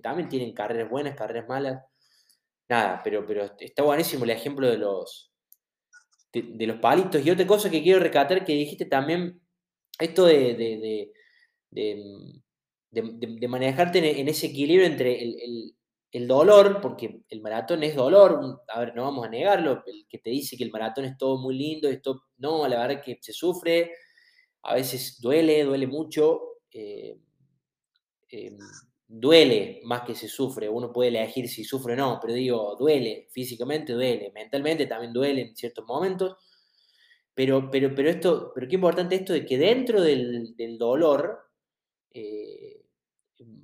también 0.00 0.28
tienen 0.28 0.52
carreras 0.52 0.90
buenas, 0.90 1.16
carreras 1.16 1.48
malas. 1.48 1.82
Nada, 2.68 3.00
pero, 3.02 3.24
pero 3.26 3.50
está 3.58 3.82
buenísimo 3.82 4.24
el 4.24 4.30
ejemplo 4.30 4.68
de 4.68 4.78
los, 4.78 5.32
de, 6.32 6.66
los 6.66 6.78
palitos. 6.78 7.24
Y 7.24 7.30
otra 7.30 7.46
cosa 7.46 7.70
que 7.70 7.82
quiero 7.82 8.00
recatar 8.00 8.44
que 8.44 8.54
dijiste 8.54 8.86
también, 8.86 9.40
esto 9.98 10.26
de, 10.26 11.10
de, 11.70 13.48
manejarte 13.48 14.20
en, 14.20 14.28
ese 14.28 14.46
equilibrio 14.46 14.86
entre 14.86 15.22
el, 15.22 15.74
el 16.12 16.28
dolor, 16.28 16.80
porque 16.82 17.22
el 17.30 17.40
maratón 17.40 17.82
es 17.82 17.96
dolor, 17.96 18.62
a 18.68 18.80
ver, 18.80 18.94
no 18.94 19.04
vamos 19.04 19.26
a 19.26 19.30
negarlo, 19.30 19.82
el 19.86 20.06
que 20.08 20.18
te 20.18 20.28
dice 20.28 20.58
que 20.58 20.64
el 20.64 20.70
maratón 20.70 21.06
es 21.06 21.16
todo 21.16 21.38
muy 21.38 21.56
lindo, 21.56 21.88
esto, 21.88 22.24
no, 22.36 22.68
la 22.68 22.86
verdad 22.86 23.02
que 23.02 23.18
se 23.20 23.32
sufre, 23.32 23.92
a 24.62 24.74
veces 24.74 25.20
duele, 25.20 25.64
duele 25.64 25.86
mucho, 25.86 26.58
eh, 26.70 27.18
em, 28.30 28.58
duele 29.06 29.80
más 29.84 30.02
que 30.02 30.14
se 30.14 30.28
sufre, 30.28 30.68
uno 30.68 30.92
puede 30.92 31.10
elegir 31.10 31.48
si 31.48 31.64
sufre 31.64 31.94
o 31.94 31.96
no, 31.96 32.18
pero 32.20 32.32
digo, 32.32 32.76
duele, 32.78 33.28
físicamente 33.30 33.92
duele, 33.92 34.30
mentalmente 34.34 34.86
también 34.86 35.12
duele 35.12 35.42
en 35.42 35.56
ciertos 35.56 35.84
momentos, 35.86 36.36
pero, 37.34 37.70
pero, 37.70 37.94
pero 37.94 38.08
esto, 38.08 38.52
pero 38.54 38.68
qué 38.68 38.74
importante 38.76 39.16
esto 39.16 39.32
de 39.32 39.44
que 39.44 39.58
dentro 39.58 40.00
del, 40.00 40.54
dolor, 40.78 41.50
eh, 42.10 42.84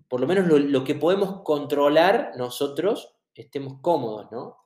por 0.09 0.21
lo 0.21 0.27
menos 0.27 0.47
lo, 0.49 0.85
que 0.85 0.95
podemos 0.95 1.43
controlar 1.43 2.33
nosotros 2.37 3.15
estemos 3.35 3.81
cómodos, 3.81 4.31
¿no? 4.33 4.57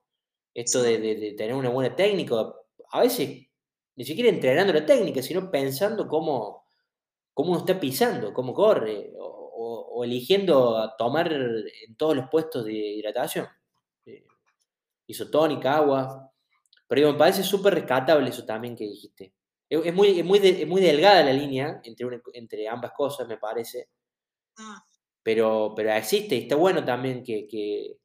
Esto 0.55 0.83
de, 0.83 1.35
tener 1.37 1.55
una 1.55 1.70
buena 1.70 1.95
técnica, 1.95 2.55
a 2.91 3.01
veces 3.01 3.47
ni 3.97 4.05
siquiera 4.05 4.30
entrenando 4.30 4.72
la 4.72 4.86
técnica, 4.86 5.22
sino 5.22 5.51
pensando 5.51 6.09
cómo, 6.09 6.66
cómo 7.34 7.51
uno 7.51 7.61
está 7.61 7.78
pisando, 7.78 8.32
cómo 8.32 8.55
corre, 8.55 9.12
o, 9.18 10.03
eligiendo 10.05 10.95
tomar 10.99 11.32
en 11.32 11.97
todos 11.97 12.16
los 12.16 12.28
puestos 12.28 12.64
de 12.64 12.72
hidratación. 12.72 13.47
Eh, 14.07 14.24
isotónica, 15.07 15.76
agua. 15.76 16.32
Pero 16.88 17.01
digo, 17.01 17.12
me 17.12 17.18
parece 17.18 17.45
súper 17.45 17.74
rescatable 17.74 18.30
eso 18.30 18.45
también 18.45 18.74
que 18.74 18.84
dijiste. 18.84 19.34
Es, 19.68 19.95
muy, 19.95 20.22
muy, 20.22 20.66
muy 20.66 20.80
delgada 20.80 21.22
la 21.22 21.32
línea 21.32 21.80
entre, 21.84 22.20
entre 22.34 22.68
ambas 22.68 22.93
cosas, 22.93 23.28
me 23.28 23.38
parece. 23.38 23.88
Ah. 24.59 24.84
Pero, 25.22 25.72
pero 25.76 25.93
existe 25.93 26.34
y 26.34 26.43
está 26.43 26.57
bueno 26.57 26.84
también 26.84 27.22
que, 27.22 27.97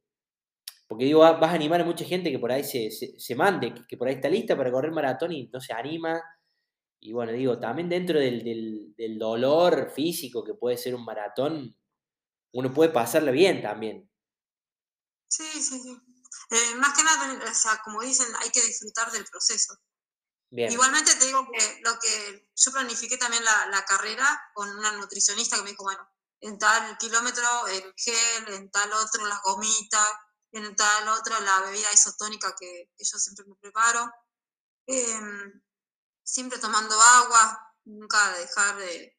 porque 0.88 1.06
digo, 1.06 1.20
vas 1.20 1.42
a 1.42 1.54
animar 1.54 1.82
a 1.82 1.86
mucha 1.86 2.06
gente 2.06 2.32
que 2.32 2.40
por 2.40 2.52
ahí 2.52 2.64
se, 2.64 2.90
se, 2.92 3.36
mande, 3.36 3.74
que, 3.88 3.98
por 3.98 4.08
ahí 4.08 4.16
está 4.16 4.30
lista 4.30 4.56
para 4.56 4.72
correr 4.72 4.92
maratón 4.92 5.34
y 5.34 5.50
no 5.50 5.60
se 5.60 5.74
anima. 5.74 6.22
Y 7.00 7.12
bueno, 7.12 7.34
digo, 7.34 7.60
también 7.60 7.90
dentro 7.90 8.20
del, 8.20 8.96
del, 8.96 9.20
dolor 9.20 9.92
físico 9.94 10.44
que 10.44 10.54
puede 10.54 10.78
ser 10.78 10.96
un 10.96 11.04
maratón, 11.04 11.78
uno 12.54 12.74
puede 12.74 12.90
pasarle 12.90 13.32
bien 13.32 13.62
también. 13.62 14.10
Sí, 15.30 15.44
sí, 15.62 15.80
sí. 15.80 15.98
Eh, 16.52 16.76
más 16.78 16.98
que 16.98 17.04
nada, 17.04 17.38
o 17.44 17.54
sea, 17.54 17.82
como 17.84 18.02
dicen, 18.02 18.28
hay 18.42 18.50
que 18.50 18.62
disfrutar 18.62 19.12
del 19.12 19.26
proceso. 19.26 19.78
Igualmente 20.50 21.14
te 21.16 21.26
digo 21.26 21.46
que 21.52 21.82
lo 21.84 22.00
que 22.00 22.50
yo 22.56 22.72
planifiqué 22.72 23.18
también 23.18 23.44
la, 23.44 23.68
la, 23.68 23.84
carrera 23.84 24.26
con 24.54 24.70
una 24.70 24.94
nutricionista 24.94 25.58
que 25.58 25.64
me 25.64 25.72
dijo, 25.72 25.84
bueno, 25.84 26.10
en 26.40 26.58
tal 26.58 26.98
kilómetro 26.98 27.68
el 27.68 27.94
gel, 27.98 28.54
en 28.54 28.72
tal 28.72 28.90
otro 28.94 29.26
las 29.26 29.42
gomitas, 29.42 30.08
en 30.52 30.76
tal 30.76 31.08
otro 31.10 31.40
la 31.42 31.62
bebida 31.62 31.92
isotónica 31.94 32.56
que, 32.60 32.92
yo 32.98 33.18
siempre 33.20 33.46
me 33.46 33.56
preparo. 33.56 34.12
Em, 34.86 35.62
siempre 36.24 36.60
tomando 36.60 37.00
agua, 37.00 37.76
nunca 37.86 38.38
dejar 38.38 38.78
de, 38.78 39.14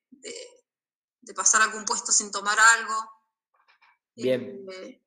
pasar 1.35 1.63
algún 1.63 1.85
puesto 1.85 2.11
sin 2.11 2.31
tomar 2.31 2.59
algo. 2.59 2.95
Bien. 4.15 4.67
Eh, 4.73 5.03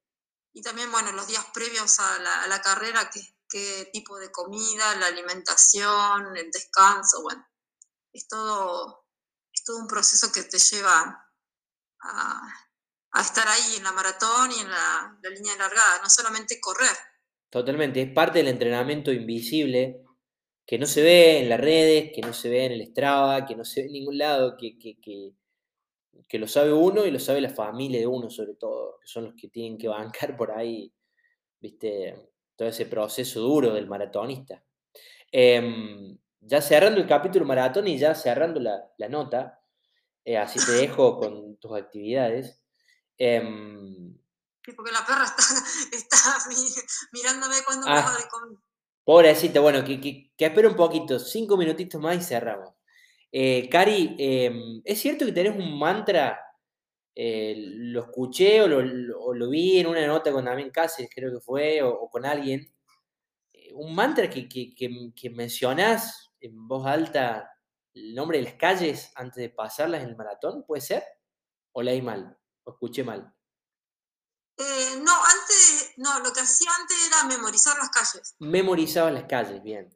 y 0.54 0.62
también, 0.62 0.92
bueno, 0.92 1.12
los 1.14 1.28
días 1.28 1.46
previos 1.54 2.00
a 2.00 2.20
la, 2.48 2.62
carrera, 2.62 3.10
qué, 3.50 3.90
tipo 3.92 4.18
de 4.18 4.32
comida, 4.32 4.96
la 4.96 5.08
alimentación, 5.08 6.38
el 6.38 6.52
descanso, 6.52 7.22
bueno, 7.22 7.46
es 8.14 8.28
todo, 8.28 9.06
es 9.52 9.64
todo 9.64 9.78
un 9.78 9.88
proceso 9.88 10.32
que 10.32 10.44
te 10.44 10.58
lleva 10.58 11.30
a, 12.02 12.71
estar 13.20 13.46
ahí 13.48 13.76
en 13.78 13.84
la 13.84 13.92
maratón 13.92 14.52
y 14.52 14.62
en 14.62 14.70
la, 14.70 15.20
línea 15.30 15.56
largada, 15.58 16.00
no 16.02 16.10
solamente 16.10 16.60
correr. 16.62 16.96
Totalmente, 17.50 18.02
es 18.02 18.12
parte 18.12 18.40
del 18.40 18.48
entrenamiento 18.48 19.12
invisible 19.12 20.02
que 20.66 20.80
no 20.80 20.86
se 20.86 21.02
ve 21.02 21.40
en 21.40 21.50
las 21.50 21.60
redes, 21.60 22.12
que 22.14 22.22
no 22.22 22.32
se 22.32 22.50
ve 22.50 22.66
en 22.66 22.72
el 22.72 22.88
Strava, 22.88 23.46
que 23.46 23.56
no 23.56 23.66
se 23.66 23.82
ve 23.82 23.88
en 23.88 23.94
ningún 23.94 24.18
lado, 24.18 24.56
que, 24.56 24.80
que, 24.80 24.98
que, 25.02 26.40
lo 26.40 26.48
sabe 26.48 26.72
uno 26.72 27.06
y 27.06 27.12
lo 27.12 27.20
sabe 27.20 27.42
la 27.42 27.50
familia 27.50 28.00
de 28.00 28.08
uno 28.08 28.30
sobre 28.30 28.54
todo, 28.54 28.98
que 29.02 29.08
son 29.08 29.26
los 29.26 29.34
que 29.36 29.50
tienen 29.50 29.78
que 29.78 29.90
bancar 29.90 30.38
por 30.38 30.52
ahí, 30.52 30.94
viste, 31.60 32.30
todo 32.56 32.70
ese 32.70 32.86
proceso 32.86 33.42
duro 33.42 33.74
del 33.74 33.88
maratonista. 33.88 34.64
Em, 35.30 36.18
ya 36.40 36.62
cerrando 36.62 37.02
el 37.02 37.08
capítulo 37.08 37.46
maratón 37.46 37.88
y 37.88 37.98
ya 37.98 38.16
cerrando 38.16 38.62
la, 38.62 38.82
la 38.98 39.10
nota, 39.10 39.62
eh, 40.24 40.38
así 40.38 40.60
te 40.66 40.74
dejo 40.74 41.18
con 41.18 41.58
tus 41.58 41.74
actividades. 41.76 42.61
Em, 43.24 44.18
sí, 44.66 44.72
porque 44.76 44.92
la 44.92 45.06
perra 45.06 45.26
está, 45.26 46.18
mirándome 47.14 47.56
cuando 47.64 47.86
me 47.86 47.94
ah, 47.94 48.18
de 48.18 48.28
comer. 48.28 48.58
Pobrecita, 49.04 49.60
bueno, 49.60 49.84
que, 49.84 50.02
que, 50.02 50.32
que 50.36 50.46
espera 50.46 50.68
un 50.68 50.76
poquito, 50.76 51.20
cinco 51.20 51.56
minutitos 51.56 52.02
más 52.02 52.18
y 52.18 52.22
cerramos. 52.24 52.74
Eh, 53.32 53.70
Cari, 53.70 54.16
em, 54.18 54.82
¿es 54.84 55.00
cierto 55.00 55.26
que 55.28 55.34
tenés 55.34 55.56
un 55.56 55.78
mantra? 55.78 56.40
Eh, 57.14 57.54
lo 57.58 58.02
escuché 58.06 58.62
o 58.64 58.68
lo, 58.68 59.50
vi 59.52 59.78
en 59.78 59.86
una 59.86 60.08
nota 60.08 60.32
con 60.32 60.46
Damien 60.46 60.72
Cáceres, 60.72 61.12
creo 61.14 61.32
que 61.32 61.42
fue, 61.42 61.84
o, 61.84 62.10
con 62.10 62.26
alguien. 62.26 62.74
un 63.76 63.94
mantra 63.94 64.32
que, 64.32 64.50
que, 64.50 64.74
que 65.16 65.30
mencionás 65.30 66.32
en 66.40 66.68
voz 66.68 66.88
alta 66.88 67.52
el 67.94 68.16
nombre 68.16 68.40
de 68.40 68.46
las 68.46 68.56
calles 68.56 69.12
antes 69.16 69.36
de 69.36 69.50
pasarlas 69.50 70.02
en 70.02 70.10
el 70.10 70.16
maratón, 70.16 70.64
¿puede 70.66 70.82
ser? 70.82 71.04
¿O 71.74 71.84
leí 71.84 72.02
mal? 72.02 72.41
¿O 72.64 72.72
escuché 72.72 73.04
mal? 73.04 73.34
Eh, 74.58 75.02
no, 75.02 75.26
antes, 75.26 75.94
no, 75.98 76.20
lo 76.20 76.32
que 76.32 76.42
hacía 76.42 76.70
antes 76.76 76.98
era 77.08 77.24
memorizar 77.24 77.78
las 77.78 77.90
calles. 77.90 78.36
Memorizaba 78.40 79.10
las 79.10 79.24
calles, 79.24 79.64
bien. 79.64 79.90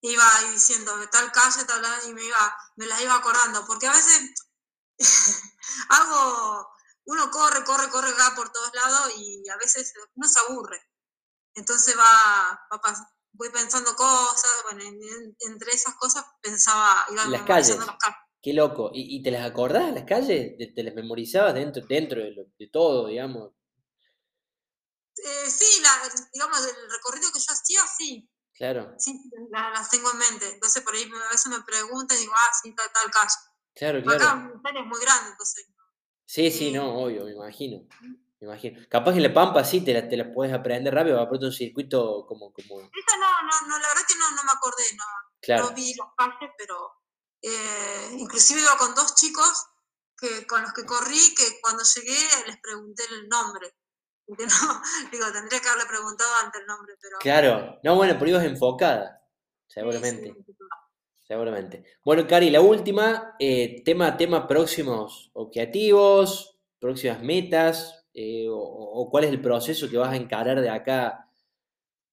Iba 0.00 0.24
diciendo 0.52 0.92
tal 1.10 1.32
calle, 1.32 1.64
tal, 1.64 1.82
y 2.08 2.12
me 2.12 2.22
iba, 2.22 2.56
me 2.76 2.86
las 2.86 3.00
iba 3.00 3.14
acordando, 3.14 3.64
porque 3.66 3.86
a 3.86 3.92
veces 3.92 4.34
hago, 5.88 6.68
uno 7.04 7.30
corre, 7.30 7.64
corre, 7.64 7.88
corre 7.88 8.10
acá 8.10 8.34
por 8.36 8.50
todos 8.52 8.72
lados 8.74 9.12
y 9.16 9.48
a 9.48 9.56
veces 9.56 9.94
uno 10.14 10.28
se 10.28 10.40
aburre. 10.40 10.80
Entonces 11.54 11.96
va, 11.98 12.60
va 12.70 12.80
voy 13.32 13.50
pensando 13.50 13.94
cosas, 13.96 14.50
bueno, 14.64 14.82
entre 15.40 15.72
esas 15.72 15.94
cosas 15.94 16.24
pensaba, 16.42 17.06
iba 17.10 17.24
las 17.26 17.42
calles. 17.42 17.76
las 17.78 17.86
calles. 17.86 18.27
Qué 18.48 18.54
loco. 18.54 18.90
¿Y, 18.94 19.22
te 19.22 19.30
las 19.30 19.44
acordás 19.44 19.92
las 19.92 20.04
calles? 20.04 20.56
¿Te, 20.74 20.82
las 20.82 20.94
memorizabas 20.94 21.52
dentro, 21.52 21.84
dentro 21.86 22.22
de, 22.22 22.70
todo, 22.72 23.08
digamos? 23.08 23.52
Eh, 25.18 25.50
sí, 25.50 25.82
digamos, 26.32 26.58
el 26.60 26.90
recorrido 26.90 27.30
que 27.30 27.40
yo 27.40 27.52
hacía, 27.52 27.80
sí. 27.98 28.26
Claro. 28.54 28.94
Sí, 28.96 29.20
las, 29.50 29.90
tengo 29.90 30.10
en 30.12 30.18
mente. 30.18 30.48
Entonces 30.48 30.82
por 30.82 30.94
ahí 30.94 31.02
a 31.02 31.30
veces 31.30 31.46
me 31.48 31.60
preguntan 31.60 32.16
y 32.16 32.20
digo, 32.20 32.32
ah, 32.34 32.50
sí, 32.62 32.74
tal, 32.74 32.86
tal 32.90 33.10
calle. 33.10 33.34
Claro, 33.74 34.02
claro. 34.02 34.24
Acá 34.24 34.80
es 34.80 34.86
muy 34.86 34.98
grande, 34.98 35.30
entonces. 35.32 35.66
Sí, 36.24 36.50
sí, 36.50 36.72
no, 36.72 37.02
obvio, 37.02 37.26
me 37.26 37.32
imagino. 37.32 37.86
Me 38.40 38.46
imagino. 38.46 38.80
Capaz 38.88 39.12
en 39.12 39.24
La 39.24 39.34
Pampa 39.34 39.62
sí 39.62 39.82
te 39.82 39.92
las 39.92 40.08
te 40.08 40.16
la 40.16 40.32
puedes 40.32 40.54
aprender 40.54 40.94
rápido, 40.94 41.18
va 41.18 41.28
por 41.28 41.36
un 41.36 41.52
circuito 41.52 42.24
como. 42.26 42.50
como... 42.54 42.80
Esa 42.80 43.16
no, 43.18 43.42
no, 43.42 43.68
no, 43.68 43.78
la 43.78 43.88
verdad 43.88 44.02
que 44.08 44.14
no, 44.18 44.30
no 44.30 44.42
me 44.42 44.52
acordé, 44.52 44.84
no. 44.96 45.04
Claro. 45.42 45.64
No 45.64 45.74
vi 45.74 45.92
los 45.94 46.08
calles, 46.16 46.50
pero 46.56 46.98
eh, 47.42 48.16
inclusive 48.18 48.60
iba 48.60 48.76
con 48.76 48.94
dos 48.94 49.14
chicos 49.14 49.66
que, 50.16 50.46
con 50.46 50.62
los 50.62 50.72
que 50.72 50.84
corrí, 50.84 51.34
que 51.36 51.60
cuando 51.60 51.82
llegué 51.84 52.18
les 52.46 52.60
pregunté 52.60 53.02
el 53.10 53.28
nombre. 53.28 53.74
No, 54.28 54.82
digo, 55.10 55.24
tendría 55.32 55.58
que 55.58 55.68
haberle 55.68 55.88
preguntado 55.88 56.30
antes 56.44 56.60
el 56.60 56.66
nombre, 56.66 56.94
pero... 57.00 57.16
Claro, 57.18 57.78
no, 57.82 57.96
bueno, 57.96 58.14
pero 58.18 58.32
ibas 58.32 58.44
enfocada, 58.44 59.26
seguramente. 59.66 60.34
seguramente. 61.26 61.84
Bueno, 62.04 62.26
Cari, 62.26 62.50
la 62.50 62.60
última, 62.60 63.36
eh, 63.38 63.82
tema, 63.86 64.18
tema 64.18 64.46
próximos 64.46 65.30
objetivos, 65.32 66.58
próximas 66.78 67.22
metas, 67.22 68.04
eh, 68.12 68.46
o, 68.50 69.08
cuál 69.10 69.24
es 69.24 69.30
el 69.30 69.40
proceso 69.40 69.88
que 69.88 69.96
vas 69.96 70.12
a 70.12 70.16
encarar 70.16 70.60
de 70.60 70.70
acá 70.70 71.30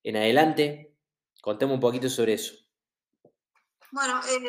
en 0.04 0.18
adelante. 0.18 0.96
Contemos 1.42 1.76
un 1.76 1.82
poquito 1.82 2.10
sobre 2.10 2.34
eso. 2.34 2.56
Bueno, 3.96 4.22
eh, 4.28 4.42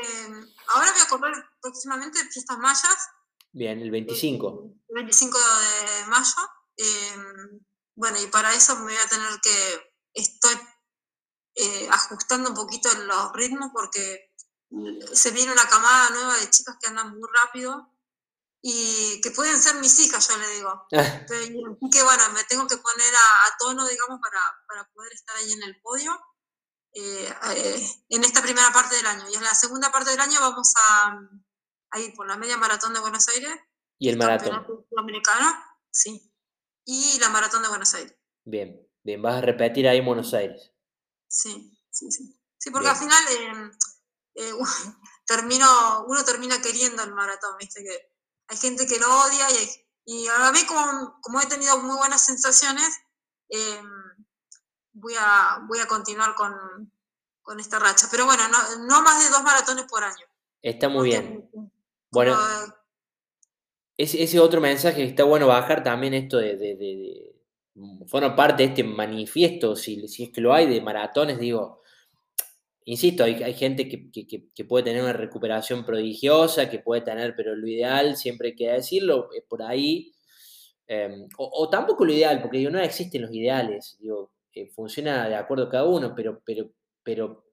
ahora 0.75 0.91
voy 0.91 1.01
a 1.03 1.09
correr 1.09 1.45
próximamente 1.63 2.19
Fiestas 2.33 2.59
Mayas. 2.59 3.11
Bien, 3.53 3.79
el 3.79 3.93
25. 3.93 4.73
El 4.89 4.95
25 4.97 5.39
de 5.39 6.07
mayo. 6.07 6.35
Em, 6.77 7.61
bueno, 7.95 8.21
y 8.21 8.27
para 8.27 8.53
eso 8.53 8.75
me 8.75 8.83
voy 8.83 8.97
a 8.97 9.09
tener 9.09 9.41
que, 9.41 9.93
estoy 10.15 10.57
eh, 11.55 11.89
ajustando 11.93 12.51
un 12.51 12.57
poquito 12.57 12.93
los 12.93 13.33
ritmos 13.35 13.71
porque 13.73 14.33
se 15.13 15.31
viene 15.31 15.53
una 15.53 15.69
camada 15.69 16.11
nueva 16.11 16.39
de 16.39 16.51
chicas 16.51 16.77
que 16.81 16.89
andan 16.89 17.17
muy 17.17 17.29
rápido 17.33 17.95
y 18.61 19.21
que 19.21 19.31
pueden 19.31 19.57
ser 19.57 19.77
mis 19.77 19.97
hijas, 20.01 20.27
yo 20.27 20.39
le 20.39 20.49
digo. 20.57 20.89
y 20.91 21.91
que 21.91 22.03
bueno, 22.03 22.31
me 22.31 22.43
tengo 22.45 22.67
que 22.67 22.79
poner 22.79 23.15
a, 23.15 23.57
tono, 23.61 23.87
digamos, 23.87 24.19
para, 24.21 24.41
para, 24.67 24.91
poder 24.93 25.13
estar 25.13 25.37
ahí 25.37 25.53
en 25.53 25.63
el 25.63 25.81
podio. 25.83 26.19
Eh, 26.99 27.29
eh, 27.55 27.87
en 28.09 28.25
esta 28.25 28.41
primera 28.41 28.73
parte 28.73 28.97
del 28.97 29.05
año. 29.05 29.29
Y 29.31 29.35
en 29.35 29.45
la 29.45 29.55
segunda 29.55 29.93
parte 29.93 30.11
del 30.11 30.21
año 30.21 30.41
vamos 30.41 30.73
a, 30.89 31.21
ir 31.99 32.15
por 32.15 32.27
la 32.27 32.39
media 32.39 32.57
maratón 32.57 32.95
de 32.95 33.01
Buenos 33.01 33.29
Aires. 33.29 33.55
¿Y 33.99 34.09
el 34.09 34.17
maratón? 34.17 34.87
Dominicano, 34.91 35.63
sí. 35.91 36.33
Y 36.87 37.19
la 37.21 37.29
maratón 37.29 37.63
de 37.63 37.69
Buenos 37.69 37.93
Aires. 37.93 38.17
Bien, 38.47 38.81
bien, 39.03 39.21
vas 39.21 39.35
a 39.35 39.41
repetir 39.43 39.87
ahí 39.87 39.99
en 39.99 40.07
Buenos 40.07 40.33
Aires. 40.33 40.73
Sí, 41.29 41.79
sí, 41.91 42.11
sí. 42.11 42.41
Sí, 42.57 42.71
porque 42.71 42.89
al 42.89 42.97
final 42.97 43.25
em, 43.41 43.71
eh, 44.35 44.53
termino, 45.27 46.07
uno 46.07 46.25
termina 46.25 46.63
queriendo 46.63 47.03
el 47.03 47.13
maratón, 47.13 47.59
viste 47.59 47.85
que 47.85 48.11
hay 48.49 48.57
gente 48.57 48.87
que 48.87 48.99
lo 48.99 49.07
odia 49.07 49.47
y, 49.51 50.23
y 50.23 50.29
a 50.29 50.51
mí 50.51 50.65
como, 50.65 51.19
como 51.21 51.43
he 51.43 51.47
tenido 51.47 51.77
muy 51.83 51.97
buenas 51.99 52.25
sensaciones, 52.25 52.89
eh, 53.51 53.83
voy 54.97 55.15
a, 55.19 55.61
voy 55.67 55.79
a 55.79 55.87
continuar 55.87 56.35
con, 56.35 56.91
esta 57.59 57.79
racha. 57.79 58.09
Pero 58.11 58.27
bueno, 58.27 58.43
no, 58.49 59.03
más 59.03 59.25
de 59.25 59.31
dos 59.31 59.43
maratones 59.43 59.85
por 59.85 60.03
año. 60.03 60.27
Está 60.63 60.89
muy 60.89 61.11
bien. 61.11 61.49
Bueno, 62.11 62.37
ese, 63.97 64.23
ese, 64.23 64.41
otro 64.41 64.61
mensaje 64.61 65.05
está 65.05 65.25
bueno 65.25 65.47
bajar 65.47 65.83
también 65.83 66.15
esto 66.15 66.39
de, 66.39 66.57
de, 66.57 67.35
forma 68.07 68.35
parte 68.35 68.63
de 68.63 68.69
este 68.71 68.85
manifiesto, 68.85 69.77
si, 69.77 70.09
si, 70.09 70.25
es 70.25 70.31
que 70.31 70.41
lo 70.41 70.53
hay, 70.53 70.67
de 70.67 70.81
maratones, 70.81 71.39
digo, 71.39 71.83
insisto, 72.85 73.25
hay, 73.25 73.43
hay 73.43 73.55
gente 73.55 73.89
que, 73.89 74.65
puede 74.65 74.85
tener 74.85 75.03
una 75.03 75.13
recuperación 75.13 75.85
prodigiosa, 75.85 76.71
que 76.71 76.79
puede 76.79 77.03
tener, 77.03 77.35
pero 77.37 77.55
lo 77.55 77.67
ideal, 77.67 78.17
siempre 78.17 78.49
hay 78.49 78.55
que 78.55 78.73
decirlo, 78.73 79.29
es 79.33 79.45
por 79.45 79.63
ahí, 79.63 80.13
em, 80.87 81.29
o, 81.37 81.51
o, 81.53 81.69
tampoco 81.69 82.05
lo 82.05 82.13
ideal, 82.13 82.41
porque 82.41 82.59
digo, 82.59 82.71
no 82.71 82.81
existen 82.81 83.23
los 83.23 83.33
ideales, 83.33 83.97
digo, 84.01 84.33
funciona 84.75 85.29
de 85.29 85.37
acuerdo 85.37 85.65
a 85.65 85.71
cada 85.71 85.85
uno, 85.85 86.15
pero, 86.15 86.43
pero, 86.45 86.73
pero 87.03 87.45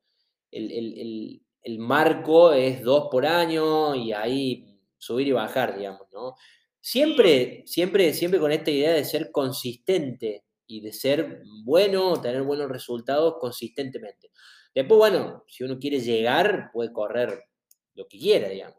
el, 0.52 1.42
marco 1.80 2.54
es 2.54 2.82
dos 2.82 3.08
por 3.12 3.26
año 3.26 3.96
y 3.96 4.14
ahí 4.14 4.80
subir 4.98 5.28
y 5.28 5.32
bajar, 5.32 5.78
digamos, 5.78 6.08
¿no? 6.12 6.36
Siempre, 6.80 7.64
siempre, 7.66 8.14
siempre 8.14 8.40
con 8.40 8.52
esta 8.52 8.72
idea 8.72 8.94
de 8.94 9.06
ser 9.06 9.32
consistente 9.32 10.46
y 10.68 10.82
de 10.82 10.94
ser 10.94 11.42
bueno, 11.64 12.22
tener 12.22 12.44
buenos 12.44 12.70
resultados 12.70 13.36
consistentemente. 13.40 14.32
Después, 14.74 14.98
bueno, 14.98 15.44
si 15.48 15.64
uno 15.64 15.78
quiere 15.80 16.00
llegar, 16.00 16.72
puede 16.74 16.92
correr 16.92 17.46
lo 17.96 18.08
que 18.08 18.18
quiera, 18.18 18.50
digamos. 18.50 18.78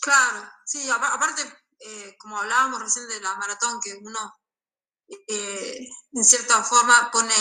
Claro, 0.00 0.48
sí, 0.64 0.88
aparte, 0.90 1.42
eh, 1.80 2.14
como 2.18 2.38
hablábamos 2.38 2.80
recién 2.80 3.08
de 3.08 3.20
la 3.20 3.34
maratón, 3.36 3.80
que 3.82 3.94
uno 4.02 4.18
eh, 5.08 5.88
en 6.12 6.24
cierta 6.24 6.62
forma 6.62 7.10
pone 7.12 7.34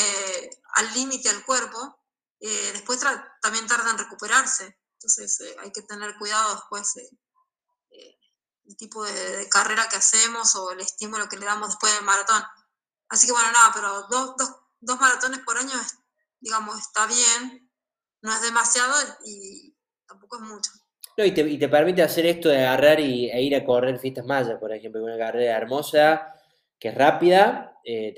al 0.76 0.94
límite 0.94 1.30
al 1.30 1.46
cuerpo, 1.46 2.04
eh, 2.40 2.72
después 2.74 3.00
también 3.42 3.68
tarda 3.68 3.92
en 3.92 3.98
recuperarse. 3.98 4.80
Entonces 4.94 5.40
eh, 5.42 5.56
hay 5.62 5.72
que 5.72 5.82
tener 5.84 6.18
cuidado 6.18 6.56
después 6.56 6.94
el 8.66 8.78
tipo 8.78 9.04
de, 9.04 9.48
carrera 9.50 9.88
que 9.90 9.98
hacemos 9.98 10.56
o 10.56 10.72
el 10.72 10.80
estímulo 10.80 11.28
que 11.28 11.38
le 11.38 11.46
damos 11.46 11.70
después 11.70 11.94
del 11.94 12.06
maratón. 12.06 12.42
Así 13.10 13.28
que 13.28 13.34
bueno, 13.34 13.52
nada, 13.52 13.72
pero 13.74 14.08
dos, 14.10 14.36
dos, 14.38 14.56
dos 14.80 15.00
maratones 15.00 15.40
por 15.40 15.58
año, 15.58 15.74
digamos, 16.40 16.80
está 16.80 17.06
bien, 17.06 17.70
no 18.22 18.34
es 18.34 18.42
demasiado 18.42 18.96
y 19.26 19.76
tampoco 20.08 20.38
es 20.38 20.42
mucho. 20.44 20.72
No, 21.18 21.26
y 21.26 21.34
te, 21.34 21.42
y 21.42 21.60
te 21.60 21.70
permite 21.70 22.02
hacer 22.02 22.26
esto 22.26 22.50
de 22.50 22.66
agarrar 22.66 23.00
y, 23.00 23.30
e 23.30 23.42
ir 23.42 23.56
a 23.56 23.66
correr 23.66 24.00
fiestas 24.00 24.26
mayas, 24.26 24.58
por 24.60 24.74
ejemplo, 24.74 25.04
una 25.04 25.18
carrera 25.18 25.58
hermosa 25.58 26.34
que 26.80 26.90
es 26.90 26.96
rápida, 26.96 27.78
eh, 27.84 28.14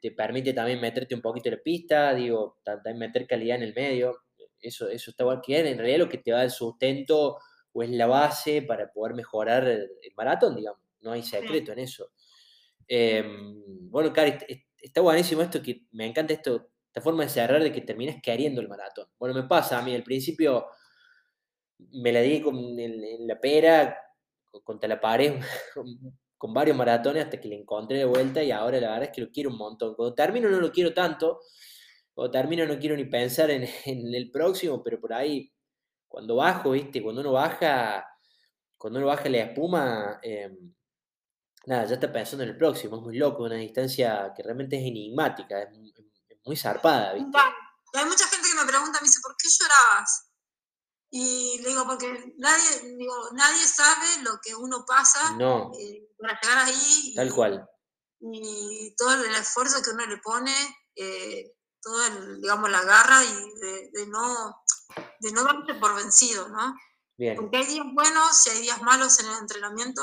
te, 0.00 0.10
permite 0.12 0.52
también 0.52 0.80
meterte 0.80 1.14
un 1.14 1.20
poquito 1.20 1.48
en 1.48 1.56
la 1.56 1.62
pista, 1.62 2.14
digo, 2.14 2.58
también 2.64 2.98
meter 2.98 3.26
calidad 3.26 3.56
en 3.56 3.62
el 3.62 3.74
medio, 3.74 4.24
eso, 4.60 4.88
eso 4.88 5.10
está 5.10 5.24
igual 5.24 5.40
que 5.44 5.58
en 5.58 5.78
realidad 5.78 5.98
lo 5.98 6.08
que 6.08 6.18
te 6.18 6.30
da 6.30 6.42
el 6.42 6.50
sustento 6.50 7.38
o 7.72 7.82
es 7.82 7.90
la 7.90 8.06
base 8.06 8.62
para 8.62 8.90
poder 8.92 9.14
mejorar 9.14 9.66
el, 9.66 9.90
maratón, 10.16 10.56
digamos, 10.56 10.80
no 11.00 11.12
hay 11.12 11.22
secreto 11.22 11.72
en 11.72 11.80
eso. 11.80 12.10
Em, 12.86 13.90
bueno, 13.90 14.12
Cari, 14.12 14.34
está 14.80 15.00
buenísimo 15.00 15.42
esto, 15.42 15.62
que 15.62 15.86
me 15.92 16.06
encanta 16.06 16.32
esto, 16.32 16.70
esta 16.86 17.00
forma 17.00 17.24
de 17.24 17.30
cerrar 17.30 17.62
de 17.62 17.72
que 17.72 17.80
terminas 17.80 18.22
queriendo 18.22 18.60
el 18.60 18.68
maratón. 18.68 19.08
Bueno, 19.18 19.34
me 19.34 19.44
pasa 19.44 19.78
a 19.78 19.82
mí, 19.82 19.94
al 19.94 20.02
principio 20.02 20.66
me 21.92 22.12
la 22.12 22.20
di 22.20 22.40
con, 22.40 22.56
en, 22.78 23.26
la 23.26 23.40
pera, 23.40 23.96
contra 24.62 24.88
la 24.88 25.00
pared, 25.00 25.40
con 26.44 26.52
varios 26.52 26.76
maratones 26.76 27.24
hasta 27.24 27.40
que 27.40 27.48
le 27.48 27.56
encontré 27.56 27.96
de 27.96 28.04
vuelta 28.04 28.42
y 28.42 28.50
ahora 28.50 28.78
la 28.78 28.90
verdad 28.90 29.04
es 29.04 29.10
que 29.14 29.22
lo 29.22 29.30
quiero 29.30 29.48
un 29.48 29.56
montón. 29.56 29.94
Cuando 29.94 30.14
termino 30.14 30.50
no 30.50 30.60
lo 30.60 30.70
quiero 30.70 30.92
tanto, 30.92 31.40
cuando 32.12 32.30
termino 32.30 32.66
no 32.66 32.78
quiero 32.78 32.94
ni 32.96 33.06
pensar 33.06 33.50
en, 33.50 33.64
el 34.14 34.30
próximo, 34.30 34.82
pero 34.84 35.00
por 35.00 35.14
ahí, 35.14 35.50
cuando 36.06 36.36
bajo, 36.36 36.72
¿viste? 36.72 37.02
Cuando 37.02 37.22
uno 37.22 37.32
baja, 37.32 38.06
cuando 38.76 38.98
uno 38.98 39.06
baja 39.06 39.26
la 39.30 39.38
espuma, 39.38 40.20
em, 40.20 40.74
nada, 41.64 41.86
ya 41.86 41.94
está 41.94 42.12
pensando 42.12 42.42
en 42.42 42.50
el 42.50 42.58
próximo, 42.58 42.96
es 42.96 43.02
muy 43.02 43.16
loco, 43.16 43.44
una 43.44 43.54
distancia 43.54 44.30
que 44.36 44.42
realmente 44.42 44.76
es 44.76 44.82
enigmática, 44.82 45.62
es, 45.62 45.70
muy 46.44 46.56
zarpada, 46.56 47.14
¿viste? 47.14 47.38
Hay 47.94 48.04
mucha 48.04 48.28
gente 48.28 48.48
que 48.50 48.60
me 48.62 48.70
pregunta, 48.70 48.98
me 49.00 49.06
dice, 49.06 49.20
¿por 49.22 49.34
qué 49.38 49.48
llorabas? 49.48 50.33
Y 51.16 51.60
le 51.62 51.68
digo, 51.68 51.86
porque 51.86 52.34
nadie, 52.38 52.96
digo, 52.98 53.14
nadie 53.34 53.64
sabe 53.64 54.24
lo 54.24 54.32
que 54.42 54.52
uno 54.52 54.84
pasa 54.84 55.20
eh, 55.78 56.08
para 56.18 56.40
llegar 56.40 56.58
ahí. 56.66 57.14
Tal 57.14 57.32
cual. 57.32 57.70
Y 58.18 58.92
todo 58.96 59.22
el 59.22 59.32
esfuerzo 59.36 59.80
que 59.80 59.90
uno 59.90 60.04
le 60.06 60.16
pone, 60.16 60.52
eh, 60.96 61.52
todo, 61.80 62.04
el, 62.04 62.40
digamos, 62.40 62.68
la 62.68 62.82
garra 62.82 63.22
y 63.22 63.92
de, 63.92 64.06
no, 64.08 64.60
de 65.20 65.30
no 65.30 65.44
darte 65.44 65.74
por 65.74 65.94
vencido, 65.94 66.48
¿no? 66.48 66.74
Bien. 67.16 67.36
Porque 67.36 67.58
hay 67.58 67.66
días 67.66 67.86
buenos 67.92 68.46
y 68.48 68.50
hay 68.50 68.62
días 68.62 68.82
malos 68.82 69.20
en 69.20 69.26
el 69.26 69.38
entrenamiento. 69.38 70.02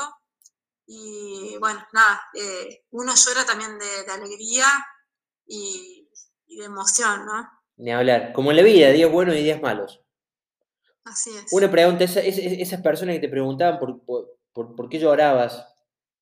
Y 0.86 1.58
bueno, 1.58 1.86
nada, 1.92 2.22
eh, 2.40 2.86
uno 2.92 3.12
llora 3.14 3.44
también 3.44 3.78
de, 3.78 4.10
alegría 4.10 4.66
y, 5.44 6.08
de 6.46 6.64
emoción, 6.64 7.26
¿no? 7.26 7.50
Ni 7.76 7.92
hablar. 7.92 8.32
Como 8.32 8.50
en 8.50 8.56
la 8.56 8.62
vida, 8.62 8.92
días 8.92 9.12
buenos 9.12 9.36
y 9.36 9.42
días 9.42 9.60
malos. 9.60 10.01
Así 11.04 11.30
es. 11.30 11.52
Una 11.52 11.70
pregunta, 11.70 12.04
esas 12.04 12.80
personas 12.80 13.16
que 13.16 13.20
te 13.20 13.28
preguntaban 13.28 13.78
por, 13.78 14.04
por, 14.04 14.76
por, 14.76 14.88
qué 14.88 14.98
llorabas, 14.98 15.66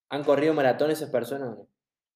¿han 0.08 0.24
corrido 0.24 0.54
maratón 0.54 0.90
esas 0.90 1.10
personas? 1.10 1.56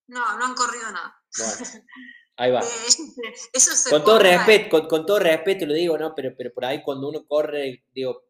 No, 0.06 0.38
no 0.38 0.44
han 0.44 0.54
corrido 0.54 0.90
nada. 0.90 1.14
Bueno, 1.36 1.52
ahí 2.36 2.50
va. 2.50 2.60
Eso 3.52 3.90
con, 3.90 4.04
todo 4.04 4.18
respeto, 4.18 4.88
con, 4.88 5.04
todo 5.04 5.18
respeto 5.18 5.66
lo 5.66 5.74
digo, 5.74 5.98
¿no? 5.98 6.14
Pero, 6.14 6.34
pero 6.36 6.52
por 6.52 6.64
ahí 6.64 6.82
cuando 6.82 7.08
uno 7.08 7.26
corre, 7.26 7.84
digo, 7.92 8.24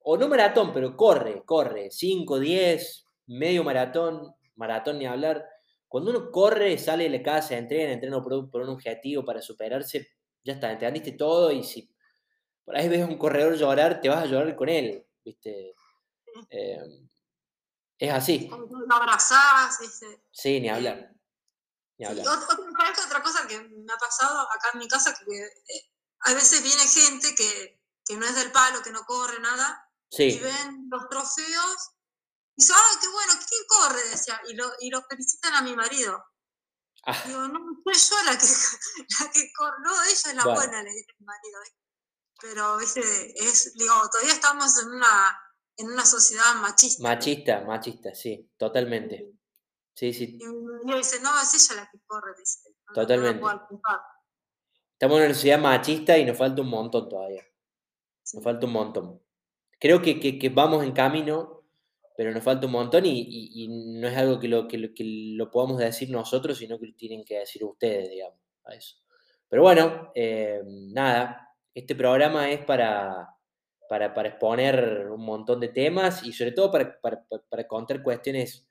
o 0.00 0.16
no 0.16 0.28
maratón, 0.28 0.72
pero 0.72 0.96
corre, 0.96 1.42
corre, 1.44 1.90
5, 1.90 2.38
10, 2.38 3.08
medio 3.26 3.64
maratón, 3.64 4.34
maratón 4.54 4.98
ni 4.98 5.06
hablar. 5.06 5.48
Cuando 5.88 6.10
uno 6.10 6.30
corre, 6.30 6.76
sale 6.78 7.04
de 7.04 7.18
la 7.18 7.22
casa, 7.22 7.56
entrena, 7.56 7.92
entrena 7.92 8.22
por, 8.22 8.50
por 8.50 8.62
un 8.62 8.68
objetivo 8.68 9.24
para 9.24 9.40
superarse, 9.40 10.08
ya 10.44 10.54
está, 10.54 10.70
entendiste 10.72 11.12
todo 11.12 11.50
y 11.50 11.62
si 11.62 11.93
por 12.64 12.76
ahí 12.76 12.88
ves 12.88 13.02
a 13.02 13.06
un 13.06 13.18
corredor 13.18 13.56
llorar, 13.56 14.00
te 14.00 14.08
vas 14.08 14.22
a 14.22 14.26
llorar 14.26 14.56
con 14.56 14.68
él, 14.68 15.06
¿viste? 15.24 15.74
Eh, 16.50 17.08
es 17.98 18.12
así. 18.12 18.48
Lo 18.48 18.94
abrazabas, 18.94 19.78
¿viste? 19.80 20.22
Sí, 20.32 20.60
ni 20.60 20.68
hablar. 20.68 21.12
Ni 21.98 22.06
hablar. 22.06 22.26
otra 22.26 23.22
cosa 23.22 23.46
que 23.46 23.60
me 23.60 23.92
ha 23.92 23.98
pasado 23.98 24.40
acá 24.50 24.70
en 24.72 24.78
mi 24.80 24.88
casa, 24.88 25.14
que 25.14 25.36
eh, 25.36 25.92
a 26.20 26.34
veces 26.34 26.62
viene 26.62 26.82
gente 26.86 27.34
que, 27.34 27.80
que, 28.04 28.16
no 28.16 28.26
es 28.26 28.34
del 28.34 28.50
palo, 28.50 28.82
que 28.82 28.90
no 28.90 29.04
corre 29.04 29.38
nada, 29.40 29.90
y 30.10 30.38
ven 30.38 30.88
los 30.90 31.08
trofeos 31.08 31.94
y 32.56 32.62
dicen, 32.62 32.76
¡ay, 32.78 32.96
qué 33.00 33.08
bueno! 33.08 33.32
¿Quién 33.48 33.62
corre? 33.66 34.08
Decía, 34.10 34.40
y 34.48 34.54
lo, 34.54 34.72
y 34.80 34.90
lo 34.90 35.02
felicitan 35.02 35.54
a 35.54 35.62
mi 35.62 35.74
marido. 35.74 36.24
Ah. 37.04 37.22
Digo, 37.26 37.48
no, 37.48 37.58
soy 37.84 37.94
yo 37.94 38.24
la 38.24 38.38
que, 38.38 38.46
la 39.20 39.30
que 39.30 39.52
corre, 39.52 39.76
no, 39.82 40.02
ella 40.04 40.12
es 40.12 40.34
la 40.34 40.44
buena, 40.44 40.82
le 40.82 40.90
dice 40.90 41.12
mi 41.18 41.26
marido. 41.26 41.60
Pero, 42.40 42.78
viste, 42.78 43.00
es, 43.00 43.74
digo, 43.74 43.94
todavía 44.10 44.32
estamos 44.32 44.82
en 44.82 44.88
una, 44.88 45.38
en 45.76 45.86
una 45.88 46.04
sociedad 46.04 46.54
machista. 46.60 47.02
Machista, 47.02 47.60
machista, 47.62 48.14
sí, 48.14 48.50
totalmente. 48.56 49.32
Sí, 49.94 50.12
sí. 50.12 50.38
Y 50.40 50.96
dice, 50.96 51.20
no, 51.22 51.30
es 51.40 51.70
ella 51.70 51.82
la 51.82 51.90
que 51.90 51.98
corre, 52.06 52.32
dice. 52.38 52.74
totalmente. 52.92 53.44
Estamos 54.92 55.18
en 55.18 55.24
una 55.24 55.34
sociedad 55.34 55.58
machista 55.60 56.18
y 56.18 56.24
nos 56.24 56.36
falta 56.36 56.62
un 56.62 56.68
montón 56.68 57.08
todavía. 57.08 57.44
Nos 58.32 58.42
falta 58.42 58.66
un 58.66 58.72
montón. 58.72 59.22
Creo 59.78 60.02
que, 60.02 60.18
que, 60.18 60.48
vamos 60.48 60.82
en 60.82 60.92
camino, 60.92 61.64
pero 62.16 62.32
nos 62.32 62.42
falta 62.42 62.66
un 62.66 62.72
montón 62.72 63.06
y, 63.06 63.26
y, 63.28 63.68
no 63.68 64.08
es 64.08 64.16
algo 64.16 64.40
que 64.40 64.48
lo, 64.48 64.66
que, 64.66 64.78
lo, 64.78 64.94
que 64.94 65.04
lo 65.36 65.50
podamos 65.50 65.78
decir 65.78 66.10
nosotros, 66.10 66.58
sino 66.58 66.78
que 66.78 66.86
lo 66.86 66.94
tienen 66.94 67.24
que 67.24 67.38
decir 67.38 67.64
ustedes, 67.64 68.08
digamos, 68.08 68.38
a 68.64 68.74
eso. 68.74 68.96
Pero 69.48 69.62
bueno, 69.62 70.10
eh, 70.14 70.62
nada, 70.66 71.53
este 71.74 71.94
programa 71.94 72.50
es 72.50 72.64
para, 72.64 73.36
para, 73.88 74.14
para, 74.14 74.28
exponer 74.28 75.08
un 75.10 75.24
montón 75.24 75.60
de 75.60 75.68
temas 75.68 76.24
y 76.24 76.32
sobre 76.32 76.52
todo 76.52 76.70
para, 76.70 77.00
para, 77.00 77.24
para 77.48 77.66
contar 77.66 78.02
cuestiones 78.02 78.68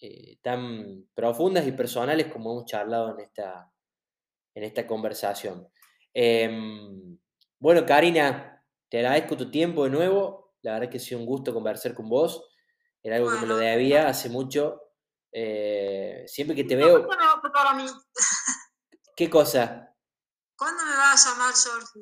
eh, 0.00 0.38
tan 0.42 1.08
profundas 1.12 1.66
y 1.66 1.72
personales 1.72 2.28
como 2.28 2.52
hemos 2.52 2.66
charlado 2.66 3.14
en 3.14 3.20
esta, 3.20 3.68
en 4.54 4.62
esta 4.62 4.86
conversación. 4.86 5.68
Em, 6.14 7.18
bueno, 7.58 7.84
Karina, 7.84 8.64
te 8.88 8.98
agradezco 8.98 9.36
tu 9.36 9.50
tiempo 9.50 9.84
de 9.84 9.90
nuevo. 9.90 10.54
La 10.62 10.74
verdad 10.74 10.88
que 10.88 10.98
ha 10.98 11.00
sido 11.00 11.18
un 11.20 11.26
gusto 11.26 11.52
conversar 11.52 11.94
con 11.94 12.08
vos. 12.08 12.48
Era 13.02 13.16
algo 13.16 13.30
que 13.30 13.40
me 13.40 13.46
lo 13.46 13.56
debía 13.56 14.08
hace 14.08 14.28
mucho. 14.28 14.82
Eh, 15.32 16.22
siempre 16.28 16.54
que 16.54 16.64
te 16.64 16.76
veo. 16.76 17.08
¿Qué 19.16 19.28
cosa? 19.28 19.87
¿Cuándo 20.58 20.84
me 20.84 20.90
va 20.90 21.12
a 21.12 21.16
llamar 21.16 21.54
George? 21.54 22.00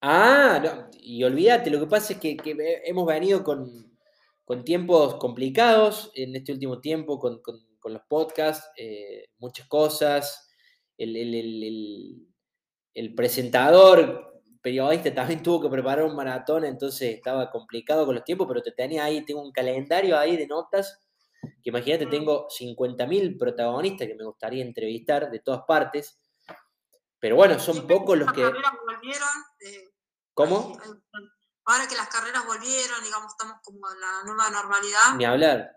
Ah, 0.00 0.60
no, 0.62 0.90
y 1.00 1.22
olvídate, 1.22 1.70
lo 1.70 1.78
que 1.78 1.86
pasa 1.86 2.14
es 2.14 2.18
que, 2.18 2.36
hemos 2.84 3.06
venido 3.06 3.44
con, 3.44 3.94
tiempos 4.64 5.14
complicados 5.14 6.10
en 6.14 6.34
este 6.34 6.52
último 6.52 6.80
tiempo, 6.80 7.20
con, 7.20 7.40
los 7.84 8.02
podcasts, 8.08 8.68
eh, 8.76 9.28
muchas 9.38 9.68
cosas. 9.68 10.50
El, 10.98 12.26
presentador, 13.14 14.42
periodista, 14.60 15.14
también 15.14 15.42
tuvo 15.42 15.62
que 15.62 15.68
preparar 15.68 16.04
un 16.04 16.16
maratón, 16.16 16.64
entonces 16.64 17.14
estaba 17.14 17.50
complicado 17.50 18.06
con 18.06 18.16
los 18.16 18.24
tiempos, 18.24 18.48
pero 18.48 18.60
te 18.60 18.72
tenía 18.72 19.04
ahí, 19.04 19.24
tengo 19.24 19.40
un 19.40 19.52
calendario 19.52 20.18
ahí 20.18 20.36
de 20.36 20.48
notas, 20.48 21.00
que 21.62 21.70
imagínate, 21.70 22.06
tengo 22.06 22.48
50.000 22.48 23.38
protagonistas 23.38 24.08
que 24.08 24.14
me 24.16 24.24
gustaría 24.24 24.64
entrevistar 24.64 25.30
de 25.30 25.38
todas 25.38 25.62
partes. 25.66 26.18
Pero 27.24 27.36
bueno, 27.36 27.58
son 27.58 27.86
pocos 27.86 28.18
los 28.18 28.30
que... 28.34 28.42
Eh, 28.42 29.90
¿Cómo? 30.34 30.78
Ahora 31.64 31.88
que 31.88 31.96
las 31.96 32.08
carreras 32.08 32.44
volvieron, 32.46 33.02
digamos, 33.02 33.32
estamos 33.32 33.62
como 33.62 33.78
en 33.90 33.98
la 33.98 34.24
nueva 34.26 34.50
normalidad. 34.50 35.14
Ni 35.16 35.24
hablar. 35.24 35.74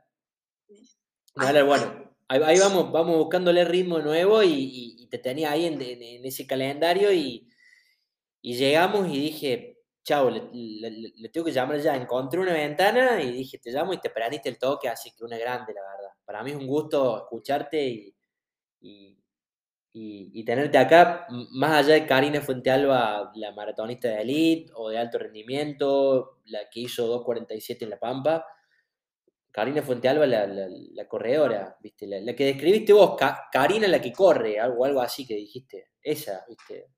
Ni 0.68 1.46
hablar, 1.46 1.64
bueno. 1.64 2.18
Ahí, 2.28 2.60
vamos, 2.60 2.92
vamos 2.92 3.16
buscándole 3.16 3.64
ritmo 3.64 4.00
nuevo 4.00 4.44
y, 4.44 5.08
te 5.10 5.20
tenía 5.20 5.52
ahí 5.52 5.68
en, 5.68 6.26
ese 6.26 6.46
calendario 6.46 7.14
y, 7.14 7.50
llegamos 8.42 9.08
y 9.08 9.18
dije, 9.18 9.80
chao, 10.04 10.30
le, 10.30 11.30
tengo 11.30 11.46
que 11.46 11.54
llamar 11.54 11.80
ya. 11.80 11.96
Encontré 11.96 12.42
una 12.42 12.52
ventana 12.52 13.22
y 13.22 13.32
dije, 13.32 13.58
te 13.58 13.72
llamo 13.72 13.94
y 13.94 14.02
te 14.02 14.10
perdiste 14.10 14.50
el 14.50 14.60
toque, 14.60 14.90
así 14.90 15.16
que 15.16 15.24
una 15.24 15.38
grande, 15.38 15.74
la 15.74 15.82
verdad. 15.82 16.14
Para 16.26 16.44
mí 16.44 16.52
es 16.52 16.58
un 16.58 16.68
gusto 16.68 17.24
escucharte 17.24 17.88
y, 17.88 18.16
y, 18.82 19.17
tenerte 20.46 20.78
acá, 20.78 21.28
más 21.52 21.72
allá 21.72 21.94
de 21.94 22.06
Karina 22.06 22.42
Fuentealba, 22.42 23.32
la 23.36 23.52
maratonista 23.54 24.10
de 24.10 24.22
elite 24.22 24.72
o 24.76 24.90
de 24.90 24.98
alto 24.98 25.18
rendimiento, 25.20 26.40
la 26.46 26.70
que 26.70 26.82
hizo 26.82 27.24
2.47 27.24 27.84
en 27.84 27.90
La 27.90 28.00
Pampa, 28.00 28.46
Karina 29.52 29.82
Fuentealba, 29.82 30.28
la, 30.28 30.46
la, 30.46 31.08
corredora, 31.08 31.78
¿viste? 31.82 32.06
La, 32.06 32.36
que 32.36 32.46
describiste 32.46 32.94
vos, 32.94 33.18
Karina 33.52 33.88
la 33.88 34.00
que 34.00 34.14
corre, 34.14 34.60
algo, 34.60 34.86
algo 34.86 35.02
así 35.02 35.26
que 35.26 35.36
dijiste, 35.36 35.92
esa, 36.02 36.46
¿viste? 36.48 36.92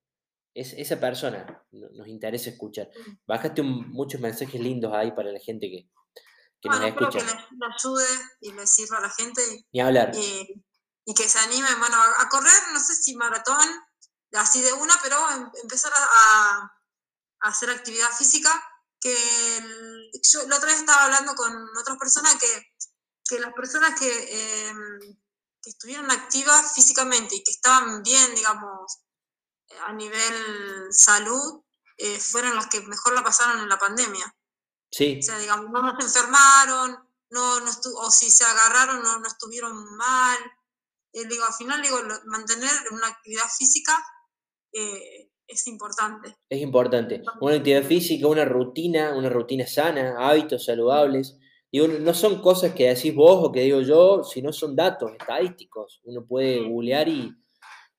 Es, 0.54 0.74
esa 0.74 1.00
persona 1.00 1.64
nos 1.72 2.08
interesa 2.08 2.50
escuchar. 2.50 2.90
Bajaste 3.26 3.62
muchos 3.62 4.20
mensajes 4.20 4.60
lindos 4.60 4.92
ahí 4.94 5.12
para 5.12 5.32
la 5.32 5.40
gente 5.40 5.70
que, 5.70 5.90
que 6.60 6.70
nos 6.70 6.82
escucha. 6.84 7.20
que 7.20 7.26
le, 7.26 7.66
ayude 7.74 8.06
y 8.42 8.52
le 8.52 8.68
sirva 8.68 8.98
a 8.98 9.02
la 9.04 9.10
gente. 9.10 9.42
Ni 9.72 9.80
hablar 9.80 10.12
y 10.14 10.62
que 11.14 11.30
se 11.30 11.40
animen, 11.40 11.80
bueno, 11.80 12.02
a, 12.02 12.30
correr, 12.30 12.62
no 12.74 12.80
sé 12.80 12.96
si 12.96 13.16
maratón, 13.16 13.68
así 14.34 14.62
de 14.62 14.74
una, 14.74 15.00
pero 15.02 15.18
em, 15.32 15.50
empezar 15.64 15.92
a, 15.96 16.76
hacer 17.42 17.70
actividad 17.70 18.10
física, 18.12 18.52
que 19.00 19.16
yo 20.24 20.46
la 20.48 20.58
otra 20.58 20.68
vez 20.68 20.80
estaba 20.80 21.06
hablando 21.06 21.34
con 21.36 21.52
otras 21.78 21.98
personas 21.98 22.36
que, 22.36 22.74
que 23.24 23.40
las 23.40 23.54
personas 23.54 23.98
que, 23.98 24.68
em, 24.68 25.00
que, 25.62 25.70
estuvieron 25.70 26.12
activas 26.12 26.74
físicamente 26.74 27.36
y 27.36 27.44
que 27.44 27.52
estaban 27.52 28.04
bien, 28.04 28.36
digamos, 28.36 29.00
a 29.86 29.94
nivel 29.94 30.88
salud, 30.92 31.64
eh, 31.98 32.20
fueron 32.20 32.56
las 32.56 32.68
que 32.68 32.82
mejor 32.82 33.14
la 33.14 33.24
pasaron 33.24 33.60
en 33.60 33.70
la 33.70 33.80
pandemia. 33.80 34.36
Sí. 34.92 35.20
O 35.20 35.24
sea, 35.24 35.38
digamos, 35.38 35.70
no 35.70 35.96
se 36.00 36.06
enfermaron, 36.06 36.98
no, 37.30 37.60
no 37.60 37.72
o 37.96 38.12
si 38.12 38.32
se 38.32 38.44
agarraron, 38.44 39.02
no, 39.02 39.20
no 39.20 39.28
estuvieron 39.28 39.96
mal. 39.96 40.38
Eh, 41.14 41.26
digo, 41.28 41.44
al 41.46 41.54
final 41.54 41.82
digo, 41.82 41.98
mantener 42.26 42.70
una 42.92 43.08
actividad 43.08 43.46
física 43.58 43.94
eh, 44.74 45.30
es 45.48 45.68
importante. 45.68 46.36
Es 46.48 46.62
importante. 46.62 47.24
Una 47.42 47.56
actividad 47.56 47.84
física, 47.84 48.28
una 48.28 48.46
rutina, 48.46 49.16
una 49.16 49.30
rutina 49.30 49.66
sana, 49.66 50.16
hábitos 50.20 50.66
saludables. 50.66 51.40
Digo, 51.72 51.88
no 51.88 52.14
son 52.14 52.42
cosas 52.42 52.74
que 52.74 52.90
decís 52.90 53.16
vos 53.16 53.40
o 53.44 53.52
que 53.52 53.62
digo 53.62 53.82
yo, 53.82 54.24
sino 54.24 54.54
son 54.54 54.76
datos 54.76 55.12
estadísticos. 55.20 56.02
Uno 56.04 56.26
puede 56.28 56.68
googlear 56.68 57.08
y, 57.10 57.32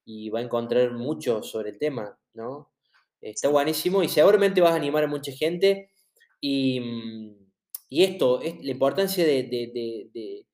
y 0.05 0.29
va 0.29 0.39
a 0.39 0.43
encontrar 0.43 0.93
mucho 0.93 1.43
sobre 1.43 1.71
el 1.71 1.79
tema, 1.79 2.17
¿no? 2.33 2.71
Está 3.19 3.49
buenísimo 3.49 4.01
y 4.01 4.09
seguramente 4.09 4.61
vas 4.61 4.71
a 4.71 4.77
animar 4.77 5.03
a 5.03 5.07
mucha 5.07 5.31
gente. 5.33 5.91
Y, 6.39 6.79
mm, 6.79 7.51
y 7.89 8.03
esto, 8.03 8.41
es 8.41 8.63
la 8.63 8.71
importancia 8.71 9.25
de, 9.25 9.43
de, 9.43 10.45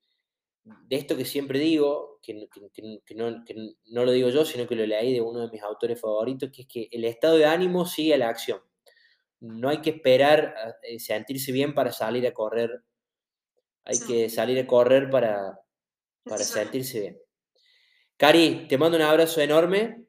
de 0.88 0.96
esto 0.96 1.16
que 1.16 1.26
siempre 1.26 1.60
digo, 1.60 2.17
que, 2.28 3.16
no, 3.16 4.06
lo 4.06 4.12
digo 4.12 4.30
yo, 4.30 4.44
sino 4.44 4.68
que 4.68 4.76
lo 4.76 4.86
leí 4.86 5.14
de 5.14 5.22
uno 5.22 5.42
de 5.42 5.52
mis 5.52 5.62
autores 5.62 6.00
favoritos, 6.00 6.50
que 6.52 6.64
es 6.64 6.68
que 6.68 6.90
el 6.92 7.06
estado 7.06 7.38
de 7.38 7.46
ánimo 7.46 7.86
sigue 7.86 8.14
a 8.14 8.18
la 8.18 8.30
acción. 8.30 8.62
No 9.40 9.70
hay 9.70 9.82
que 9.82 9.92
esperar 9.92 10.56
a 10.58 10.76
eh, 10.84 11.00
sentirse 11.00 11.52
bien 11.52 11.74
para 11.74 11.92
salir 11.92 12.26
a 12.28 12.34
correr. 12.34 12.84
Hay 13.86 14.00
que 14.00 14.30
salir 14.30 14.60
a 14.60 14.68
correr 14.68 15.10
para, 15.10 15.58
para 16.24 16.44
sentirse 16.44 17.00
bien. 17.00 17.22
Cari, 18.18 18.68
te 18.68 18.78
mando 18.78 18.98
un 18.98 19.04
abrazo 19.04 19.40
enorme. 19.40 20.04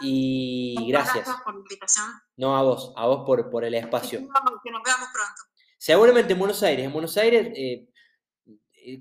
Y 0.00 0.76
gracias. 0.86 1.24
Gracias 1.24 1.42
por 1.42 1.54
la 1.54 1.60
invitación. 1.60 2.06
No, 2.36 2.56
a 2.56 2.62
vos, 2.62 2.92
a 2.94 3.06
vos 3.08 3.24
por, 3.26 3.50
por 3.50 3.64
el 3.64 3.74
espacio. 3.74 4.20
Que 4.20 4.70
nos 4.70 4.82
veamos 4.84 5.08
pronto. 5.12 5.42
Seguramente 5.76 6.34
en 6.34 6.38
Buenos 6.38 6.62
Aires. 6.62 6.84
En 6.84 6.92
Buenos 6.92 7.16
Aires, 7.16 7.50
eh, 7.56 7.88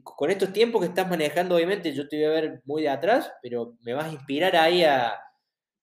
con 0.04 0.32
estos 0.32 0.54
tiempos 0.54 0.82
que 0.82 0.88
estás 0.88 1.10
manejando, 1.10 1.56
obviamente, 1.56 1.94
yo 1.94 2.08
te 2.08 2.18
voy 2.18 2.26
a 2.26 2.42
ver 2.42 2.62
muy 2.66 2.82
de 2.82 2.90
atrás, 2.90 3.32
pero 3.42 3.78
me 3.82 3.94
vas 3.94 4.06
a 4.06 4.14
inspirar 4.14 4.56
ahí 4.56 4.84
a, 4.84 5.14